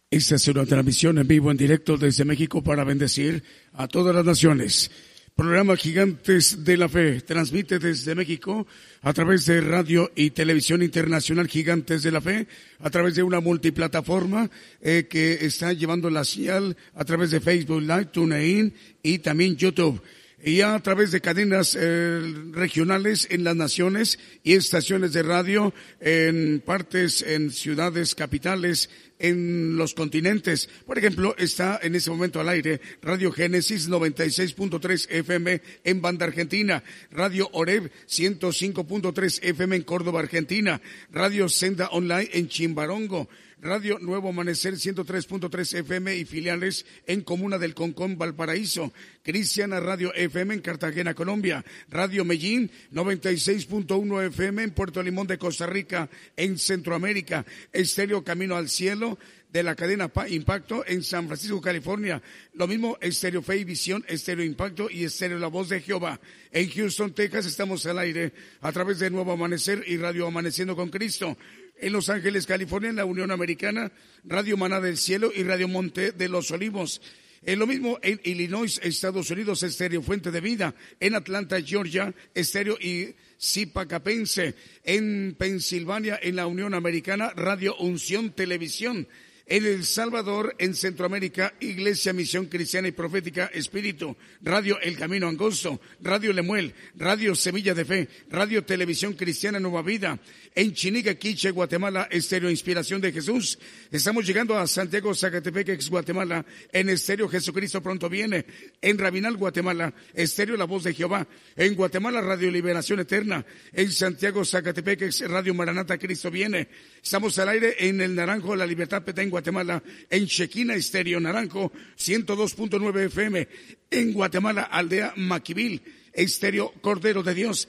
Esta 0.10 0.36
es 0.36 0.48
una 0.48 0.66
transmisión 0.66 1.18
en 1.18 1.28
vivo, 1.28 1.52
en 1.52 1.58
directo 1.58 1.98
desde 1.98 2.24
México 2.24 2.64
para 2.64 2.86
bendecir 2.86 3.44
a 3.74 3.90
todas 3.90 4.16
las 4.16 4.24
naciones. 4.24 4.90
Programa 5.36 5.76
Gigantes 5.76 6.64
de 6.64 6.78
la 6.78 6.88
Fe 6.88 7.20
transmite 7.22 7.78
desde 7.78 8.16
México 8.16 8.66
a 9.02 9.12
través 9.12 9.46
de 9.48 9.60
radio 9.60 10.12
y 10.16 10.30
televisión 10.30 10.82
internacional 10.82 11.50
Gigantes 11.50 12.04
de 12.04 12.12
la 12.12 12.22
Fe, 12.22 12.48
a 12.80 12.90
través 12.90 13.16
de 13.16 13.24
una 13.24 13.42
multiplataforma 13.42 14.50
eh, 14.80 15.08
que 15.10 15.46
está 15.46 15.74
llevando 15.74 16.10
la 16.10 16.24
señal 16.24 16.78
a 16.94 17.04
través 17.04 17.32
de 17.32 17.42
Facebook 17.42 17.82
Live, 17.82 18.06
TuneIn 18.06 18.74
y 19.04 19.20
también 19.20 19.58
YouTube 19.58 20.02
y 20.44 20.62
a 20.62 20.80
través 20.80 21.12
de 21.12 21.22
cadenas 21.22 21.78
eh, 21.80 22.22
regionales 22.52 23.28
en 23.30 23.44
las 23.44 23.56
naciones 23.56 24.20
y 24.44 24.54
estaciones 24.54 25.14
de 25.14 25.24
radio 25.24 25.74
en 26.00 26.62
partes, 26.66 27.22
en 27.22 27.52
ciudades 27.52 28.16
capitales, 28.16 28.90
en 29.20 29.78
los 29.78 29.94
continentes. 29.94 30.68
Por 30.86 30.98
ejemplo, 30.98 31.36
está 31.38 31.80
en 31.82 31.96
ese 31.96 32.10
momento 32.10 32.40
al 32.40 32.50
aire 32.50 32.82
Radio 33.02 33.32
Génesis 33.32 33.90
96.3 33.90 35.08
FM 35.10 35.62
en 35.84 36.02
Banda 36.02 36.26
Argentina, 36.26 36.84
Radio 37.12 37.50
Oreb 37.54 37.92
105.3 38.10 39.40
FM 39.44 39.76
en 39.76 39.84
Córdoba, 39.84 40.20
Argentina, 40.20 40.82
Radio 41.12 41.48
Senda 41.50 41.88
Online 41.90 42.30
en 42.34 42.48
Chimbarongo, 42.48 43.30
Radio 43.62 44.00
Nuevo 44.00 44.30
Amanecer 44.30 44.74
103.3 44.74 45.82
FM 45.82 46.16
y 46.16 46.26
filiales 46.26 46.84
en 47.06 47.22
Comuna 47.22 47.60
del 47.60 47.76
Concón, 47.76 48.18
Valparaíso. 48.18 48.92
Cristiana 49.22 49.80
Radio 49.80 50.12
FM 50.16 50.56
en 50.56 50.62
Cartagena, 50.62 51.14
Colombia. 51.14 51.64
Radio 51.88 52.26
Medellín 52.26 52.72
96.1 52.92 54.26
FM 54.30 54.64
en 54.64 54.72
Puerto 54.72 55.04
Limón 55.04 55.28
de 55.28 55.38
Costa 55.38 55.68
Rica, 55.68 56.10
en 56.36 56.58
Centroamérica. 56.58 57.46
Estéreo 57.72 58.24
Camino 58.24 58.56
al 58.56 58.68
Cielo 58.68 59.20
de 59.54 59.62
la 59.62 59.76
cadena 59.76 60.10
Impacto 60.30 60.84
en 60.88 61.04
San 61.04 61.28
Francisco, 61.28 61.62
California. 61.62 62.20
Lo 62.56 62.68
mismo 62.68 62.98
Estéreo 63.00 63.44
Fe 63.44 63.58
y 63.58 63.64
Visión, 63.64 64.04
Estéreo 64.08 64.44
Impacto 64.44 64.90
y 64.90 65.04
Estéreo 65.04 65.38
La 65.38 65.48
Voz 65.48 65.70
de 65.70 65.82
Jehová. 65.82 66.20
En 66.52 66.68
Houston, 66.68 67.14
Texas 67.14 67.46
estamos 67.46 67.86
al 67.86 68.00
aire 68.00 68.34
a 68.62 68.72
través 68.72 68.98
de 68.98 69.12
Nuevo 69.12 69.34
Amanecer 69.34 69.84
y 69.86 69.98
Radio 69.98 70.26
Amaneciendo 70.26 70.76
con 70.76 70.90
Cristo 70.90 71.38
en 71.82 71.94
Los 71.94 72.10
Ángeles, 72.10 72.46
California, 72.46 72.90
en 72.90 72.96
la 72.96 73.06
Unión 73.06 73.32
Americana, 73.32 73.92
Radio 74.24 74.56
Maná 74.56 74.80
del 74.80 74.98
Cielo 74.98 75.32
y 75.36 75.44
Radio 75.44 75.68
Monte 75.68 76.12
de 76.12 76.30
los 76.30 76.52
Olivos. 76.52 77.02
En 77.44 77.58
lo 77.58 77.66
mismo 77.66 77.98
en 78.04 78.22
Illinois, 78.24 78.80
Estados 78.84 79.32
Unidos, 79.32 79.64
Estéreo 79.64 80.04
Fuente 80.04 80.30
de 80.30 80.42
Vida. 80.42 80.76
En 81.00 81.16
Atlanta, 81.16 81.60
Georgia, 81.60 82.14
Estéreo 82.36 82.78
y 82.80 83.16
Zipacapense. 83.42 84.54
En 84.84 85.36
Pensilvania, 85.38 86.20
en 86.22 86.36
la 86.36 86.46
Unión 86.46 86.76
Americana, 86.76 87.32
Radio 87.36 87.76
Unción 87.78 88.32
Televisión. 88.32 89.08
En 89.52 89.66
El 89.66 89.84
Salvador, 89.84 90.56
en 90.60 90.74
Centroamérica, 90.74 91.54
Iglesia 91.60 92.14
Misión 92.14 92.46
Cristiana 92.46 92.88
y 92.88 92.94
Profética 92.94 93.52
Espíritu, 93.54 94.16
Radio 94.42 94.80
El 94.80 94.96
Camino 94.96 95.28
Angosto, 95.28 95.82
Radio 96.00 96.32
Lemuel, 96.32 96.74
Radio 96.96 97.36
Semilla 97.36 97.74
de 97.74 97.84
Fe, 97.84 98.08
Radio 98.30 98.64
Televisión 98.64 99.12
Cristiana 99.14 99.60
Nueva 99.60 99.82
Vida, 99.82 100.18
en 100.56 100.74
Chiniga, 100.74 101.16
Quiche, 101.16 101.52
Guatemala, 101.52 102.08
Estéreo 102.10 102.50
Inspiración 102.50 103.02
de 103.02 103.12
Jesús. 103.12 103.60
Estamos 103.92 104.26
llegando 104.26 104.58
a 104.58 104.66
Santiago, 104.68 105.14
Zacatepec, 105.14 105.86
Guatemala, 105.90 106.46
en 106.72 106.88
Estéreo 106.88 107.28
Jesucristo 107.28 107.84
pronto 107.84 108.08
viene, 108.08 108.46
en 108.82 108.98
Rabinal, 108.98 109.36
Guatemala, 109.36 109.94
Estéreo 110.14 110.56
La 110.56 110.64
Voz 110.64 110.86
de 110.86 110.94
Jehová, 110.94 111.28
en 111.58 111.76
Guatemala, 111.76 112.22
Radio 112.22 112.50
Liberación 112.52 113.02
Eterna, 113.02 113.46
en 113.74 113.92
Santiago, 113.92 114.46
Zacatepec, 114.46 115.12
Radio 115.28 115.54
Maranata, 115.54 115.98
Cristo 115.98 116.32
viene. 116.32 116.70
Estamos 117.04 117.38
al 117.38 117.50
aire 117.50 117.76
en 117.80 118.00
el 118.00 118.16
Naranjo, 118.16 118.56
La 118.56 118.66
Libertad 118.66 119.04
Petén, 119.04 119.30
Guatemala, 119.42 119.82
en 120.12 120.28
Chequina 120.28 120.76
Estéreo 120.76 121.20
Naranjo, 121.20 121.72
102.9 121.98 123.06
FM, 123.06 123.48
en 123.90 124.14
Guatemala, 124.14 124.70
Aldea 124.70 125.14
Maquivil, 125.18 125.82
Estéreo 126.14 126.72
Cordero 126.80 127.24
de 127.24 127.34
Dios, 127.34 127.68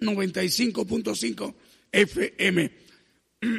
95.5 0.00 1.54
FM. 1.90 2.70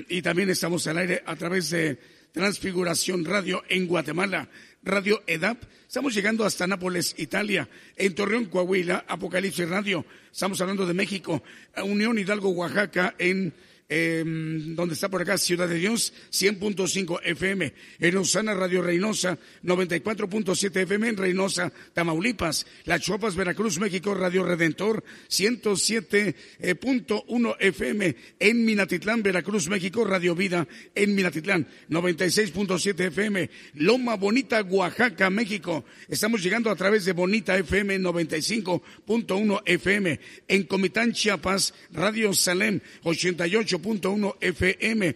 Y 0.08 0.22
también 0.22 0.50
estamos 0.52 0.88
al 0.88 1.00
aire 1.00 1.22
a 1.26 1.36
través 1.36 1.70
de 1.70 2.00
Transfiguración 2.32 3.26
Radio 3.26 3.62
en 3.68 3.86
Guatemala, 3.86 4.50
Radio 4.84 5.22
EDAP. 5.28 5.64
Estamos 5.86 6.16
llegando 6.16 6.46
hasta 6.46 6.66
Nápoles, 6.66 7.14
Italia, 7.18 7.68
en 7.98 8.16
Torreón, 8.16 8.46
Coahuila, 8.46 9.04
Apocalipsis 9.06 9.68
Radio. 9.68 10.06
Estamos 10.32 10.62
hablando 10.62 10.86
de 10.86 10.94
México, 10.94 11.44
Unión 11.84 12.18
Hidalgo, 12.18 12.52
Oaxaca, 12.52 13.16
en 13.20 13.54
eh, 13.90 14.24
donde 14.26 14.94
está 14.94 15.10
por 15.10 15.22
acá 15.22 15.38
Ciudad 15.38 15.68
de 15.68 15.76
Dios, 15.76 16.14
100.5 16.32 17.20
FM, 17.24 17.74
en 18.00 18.18
Osana 18.18 18.54
Radio 18.54 18.82
Reynosa, 18.82 19.38
94.7 19.64 20.84
FM 20.84 21.10
en 21.10 21.18
Reynosa, 21.18 21.74
Tamaulipas, 21.94 22.66
Las 22.86 23.02
Chuapas, 23.02 23.36
Veracruz, 23.36 23.80
México, 23.80 24.16
Radio 24.16 24.44
Redentor, 24.44 25.04
107.1 25.30 27.56
FM 27.60 28.16
en 28.40 28.66
Minatitlán, 28.66 29.22
Veracruz, 29.22 29.68
México, 29.68 30.06
Radio 30.06 30.34
Vida 30.36 30.66
en 30.96 31.14
Minatitlán, 31.16 31.68
96.7 31.90 33.08
FM, 33.08 33.50
Loma 33.76 34.16
Bonita, 34.16 34.62
Oaxaca, 34.62 35.30
México. 35.30 35.84
Estamos 36.08 36.42
llegando 36.42 36.72
a 36.72 36.76
través 36.76 37.06
de 37.06 37.14
Bonita 37.14 37.56
FM 37.58 38.00
95.1 38.00 39.62
FM, 39.66 40.20
en 40.48 40.64
Comitán, 40.64 41.14
Chiapas, 41.14 41.74
Radio 41.92 42.34
Salem, 42.34 42.80
88 43.04 43.73
uno 44.12 44.38
FM. 44.40 45.16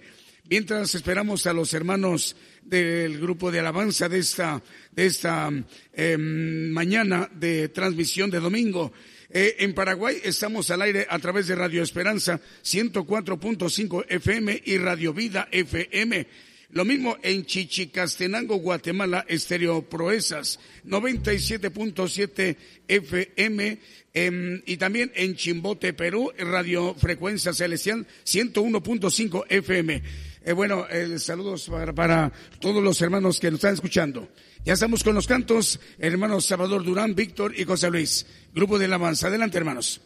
Mientras 0.50 0.96
esperamos 0.96 1.46
a 1.46 1.54
los 1.54 1.74
hermanos 1.74 2.36
del 2.64 3.20
grupo 3.20 3.52
de 3.52 3.60
alabanza 3.60 4.08
de 4.08 4.20
esta, 4.20 4.62
de 4.92 5.06
esta 5.06 5.50
em, 5.94 6.70
mañana 6.72 7.30
de 7.34 7.70
transmisión 7.70 8.30
de 8.30 8.40
domingo. 8.40 8.92
Eh, 9.30 9.58
en 9.60 9.74
Paraguay 9.74 10.18
estamos 10.24 10.72
al 10.72 10.82
aire 10.82 11.06
a 11.10 11.20
través 11.20 11.48
de 11.48 11.56
Radio 11.56 11.84
Esperanza 11.84 12.40
104.5 12.64 14.06
FM 14.08 14.62
y 14.66 14.78
Radio 14.78 15.14
Vida 15.14 15.48
FM. 15.52 16.28
Lo 16.72 16.84
mismo 16.84 17.18
en 17.24 17.46
Chichicastenango, 17.46 18.58
Guatemala, 18.58 19.26
Estéreo 19.28 19.88
Proezas, 19.88 20.60
97.7 20.86 22.58
FM. 22.88 23.80
Em, 24.20 24.64
y 24.66 24.78
también 24.78 25.12
en 25.14 25.36
Chimbote, 25.36 25.94
Perú, 25.94 26.32
Radio 26.40 26.96
Frecuencia 26.96 27.54
Celestial, 27.54 28.08
101.5 28.24 29.46
FM. 29.48 30.02
Eh, 30.44 30.54
bueno, 30.54 30.88
eh, 30.90 31.20
saludos 31.20 31.70
para, 31.70 31.94
para, 31.94 32.32
todos 32.60 32.84
los 32.84 33.00
hermanos 33.00 33.40
que 33.40 33.52
nos 33.52 33.60
están 33.60 33.76
escuchando. 33.76 34.28
Ya 34.66 34.74
estamos 34.74 35.04
con 35.04 35.14
los 35.14 35.28
cantos, 35.28 35.80
hermanos 36.00 36.46
Salvador 36.46 36.84
Durán, 36.84 37.14
Víctor 37.14 37.54
y 37.56 37.64
José 37.64 37.92
Luis. 37.92 38.26
Grupo 38.56 38.80
de 38.80 38.88
la 38.88 38.96
Avanza. 38.96 39.28
Adelante, 39.28 39.60
hermanos. 39.60 40.02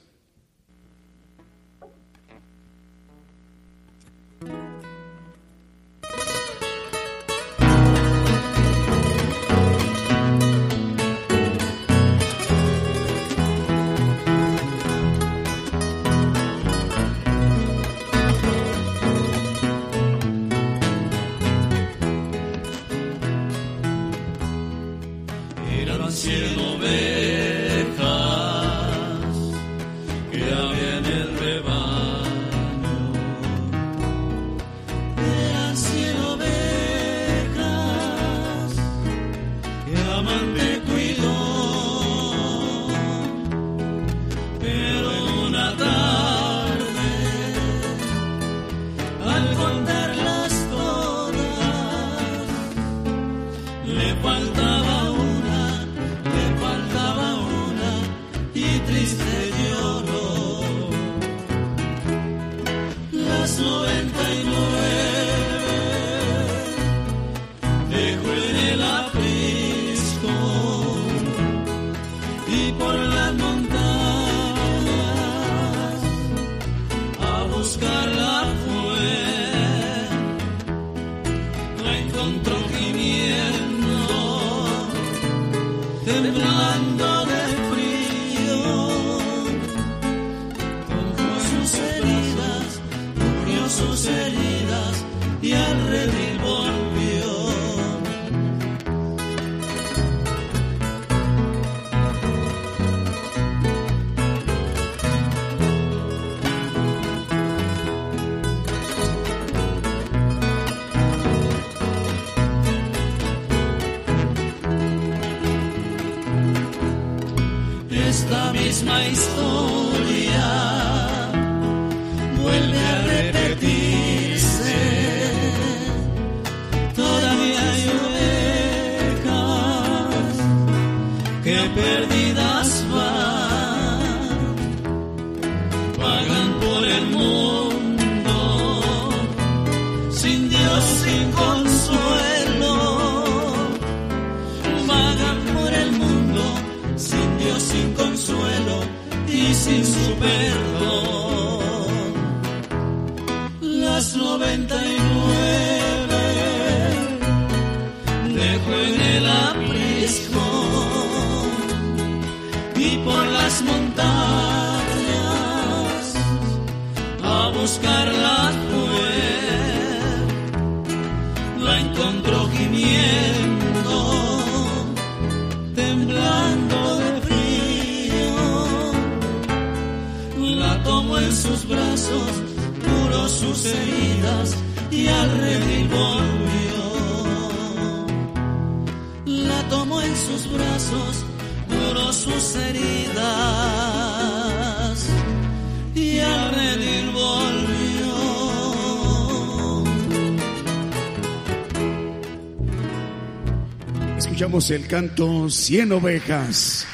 El 204.70 204.86
canto 204.86 205.50
Cien 205.50 205.92
Ovejas. 205.92 206.86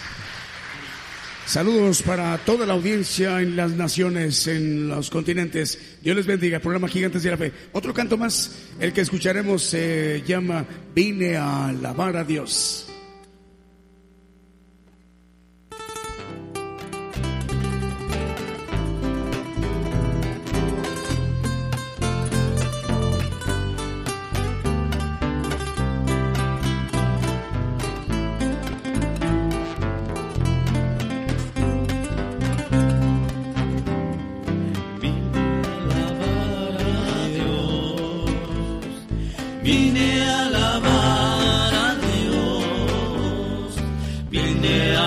Saludos 1.45 2.01
para 2.01 2.37
toda 2.37 2.65
la 2.65 2.73
audiencia 2.73 3.41
en 3.41 3.55
las 3.55 3.71
naciones, 3.71 4.47
en 4.47 4.87
los 4.87 5.09
continentes. 5.09 5.77
Dios 6.01 6.15
les 6.15 6.25
bendiga. 6.25 6.59
Programa 6.59 6.87
Gigantes 6.87 7.23
de 7.23 7.31
la 7.31 7.37
Fe. 7.37 7.51
Otro 7.73 7.93
canto 7.93 8.17
más, 8.17 8.51
el 8.79 8.93
que 8.93 9.01
escucharemos 9.01 9.63
se 9.63 10.23
llama 10.25 10.65
Vine 10.93 11.35
a 11.35 11.67
alabar 11.67 12.15
a 12.15 12.23
Dios. 12.23 12.76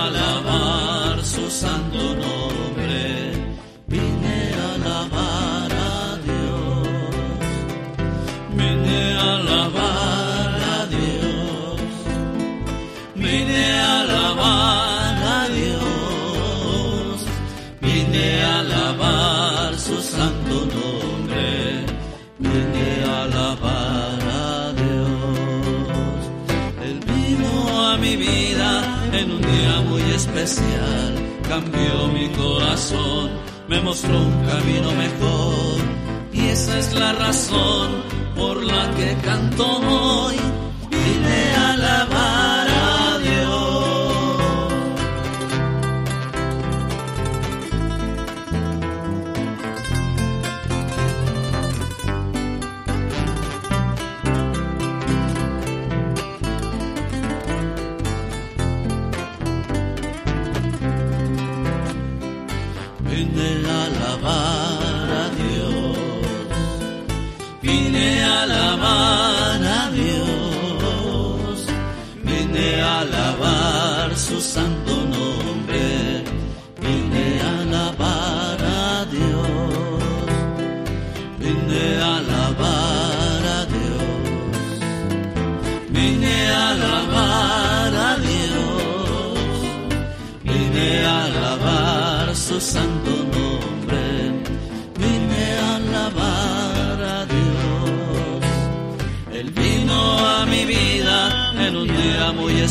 Alabar 0.03 1.17
cambió 31.61 32.07
mi 32.07 32.29
corazón, 32.29 33.29
me 33.67 33.81
mostró 33.81 34.17
un 34.17 34.45
camino 34.45 34.91
mejor. 34.91 35.81
Y 36.33 36.47
esa 36.47 36.79
es 36.79 36.93
la 36.93 37.13
razón 37.13 37.89
por 38.35 38.63
la 38.63 38.89
que 38.95 39.15
canto 39.23 39.65
hoy, 39.65 40.35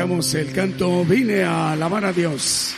Escuchamos 0.00 0.34
el 0.34 0.52
canto 0.52 1.04
Vine 1.04 1.42
a 1.42 1.72
alabar 1.72 2.06
a 2.06 2.12
Dios. 2.14 2.72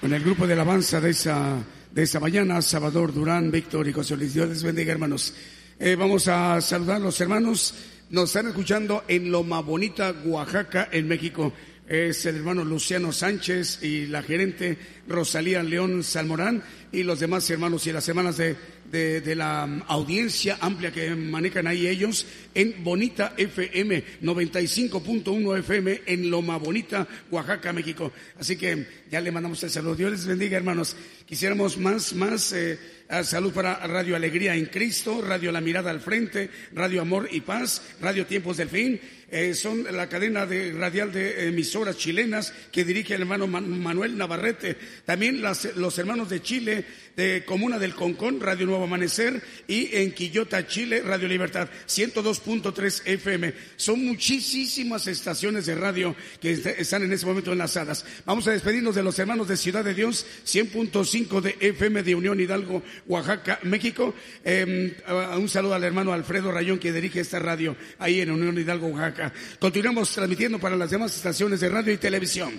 Con 0.00 0.14
el 0.14 0.24
grupo 0.24 0.46
de 0.46 0.54
alabanza 0.54 0.98
de 0.98 1.10
esa, 1.10 1.58
de 1.92 2.02
esa 2.02 2.18
mañana, 2.20 2.62
Salvador 2.62 3.12
Durán, 3.12 3.50
Víctor 3.50 3.86
y 3.86 3.92
José 3.92 4.16
Luis. 4.16 4.32
Dios 4.32 4.62
bendiga, 4.62 4.92
hermanos. 4.92 5.34
Eh, 5.78 5.94
vamos 5.94 6.26
a 6.28 6.58
saludar 6.62 6.96
a 6.96 7.00
los 7.00 7.20
hermanos. 7.20 7.74
Nos 8.08 8.30
están 8.30 8.46
escuchando 8.46 9.04
en 9.08 9.30
Loma 9.30 9.60
Bonita, 9.60 10.14
Oaxaca, 10.24 10.88
en 10.90 11.06
México. 11.06 11.52
Es 11.86 12.24
el 12.24 12.36
hermano 12.36 12.64
Luciano 12.64 13.12
Sánchez 13.12 13.82
y 13.82 14.06
la 14.06 14.22
gerente 14.22 14.78
Rosalía 15.06 15.62
León 15.62 16.02
Salmorán 16.02 16.62
y 16.92 17.02
los 17.02 17.20
demás 17.20 17.50
hermanos 17.50 17.86
y 17.86 17.92
las 17.92 18.08
hermanas 18.08 18.38
de, 18.38 18.56
de, 18.94 19.34
la 19.34 19.64
um, 19.64 19.82
audiencia 19.88 20.56
amplia 20.60 20.92
que 20.92 21.14
manejan 21.14 21.66
ahí 21.66 21.88
ellos 21.88 22.26
en 22.54 22.84
Bonita 22.84 23.34
FM 23.36 24.04
95.1 24.22 25.58
FM 25.58 26.02
en 26.06 26.30
Loma 26.30 26.56
Bonita, 26.58 27.06
Oaxaca, 27.30 27.72
México. 27.72 28.12
Así 28.38 28.56
que 28.56 28.86
ya 29.14 29.20
le 29.20 29.30
mandamos 29.30 29.62
el 29.62 29.70
saludo. 29.70 29.94
Dios 29.94 30.10
les 30.10 30.26
bendiga, 30.26 30.56
hermanos. 30.56 30.96
Quisiéramos 31.24 31.78
más, 31.78 32.14
más 32.14 32.52
eh, 32.52 32.80
salud 33.22 33.52
para 33.52 33.86
Radio 33.86 34.16
Alegría 34.16 34.56
en 34.56 34.66
Cristo, 34.66 35.22
Radio 35.22 35.52
La 35.52 35.60
Mirada 35.60 35.92
al 35.92 36.00
Frente, 36.00 36.50
Radio 36.72 37.00
Amor 37.00 37.28
y 37.30 37.40
Paz, 37.40 37.80
Radio 38.00 38.26
Tiempos 38.26 38.56
del 38.56 38.70
Fin. 38.70 39.00
Eh, 39.30 39.54
son 39.54 39.84
la 39.90 40.08
cadena 40.08 40.46
de 40.46 40.72
radial 40.72 41.12
de 41.12 41.48
emisoras 41.48 41.96
chilenas 41.96 42.52
que 42.70 42.84
dirige 42.84 43.14
el 43.14 43.22
hermano 43.22 43.46
Man 43.46 43.80
Manuel 43.80 44.16
Navarrete. 44.16 44.76
También 45.04 45.42
las, 45.42 45.76
los 45.76 45.98
hermanos 45.98 46.28
de 46.28 46.42
Chile, 46.42 46.84
de 47.16 47.44
Comuna 47.44 47.78
del 47.78 47.94
Concón, 47.94 48.40
Radio 48.40 48.66
Nuevo 48.66 48.84
Amanecer, 48.84 49.42
y 49.66 49.96
en 49.96 50.12
Quillota, 50.12 50.66
Chile, 50.66 51.02
Radio 51.02 51.28
Libertad, 51.28 51.68
102.3 51.86 53.02
FM. 53.06 53.54
Son 53.76 54.04
muchísimas 54.04 55.06
estaciones 55.06 55.66
de 55.66 55.74
radio 55.74 56.14
que 56.40 56.52
están 56.52 57.02
en 57.02 57.12
este 57.12 57.26
momento 57.26 57.52
enlazadas. 57.52 58.04
Vamos 58.24 58.46
a 58.46 58.52
despedirnos 58.52 58.94
de 58.94 59.02
los 59.04 59.18
hermanos 59.18 59.48
de 59.48 59.56
Ciudad 59.56 59.84
de 59.84 59.94
Dios, 59.94 60.26
100.5 60.46 61.40
de 61.40 61.56
FM 61.60 62.02
de 62.02 62.14
Unión 62.14 62.40
Hidalgo, 62.40 62.82
Oaxaca, 63.06 63.60
México. 63.62 64.14
Eh, 64.44 64.96
un 65.36 65.48
saludo 65.48 65.74
al 65.74 65.84
hermano 65.84 66.12
Alfredo 66.12 66.50
Rayón 66.50 66.78
que 66.78 66.92
dirige 66.92 67.20
esta 67.20 67.38
radio 67.38 67.76
ahí 67.98 68.20
en 68.20 68.30
Unión 68.30 68.58
Hidalgo, 68.58 68.88
Oaxaca. 68.88 69.32
Continuamos 69.58 70.12
transmitiendo 70.12 70.58
para 70.58 70.76
las 70.76 70.90
demás 70.90 71.14
estaciones 71.14 71.60
de 71.60 71.68
radio 71.68 71.92
y 71.92 71.98
televisión. 71.98 72.58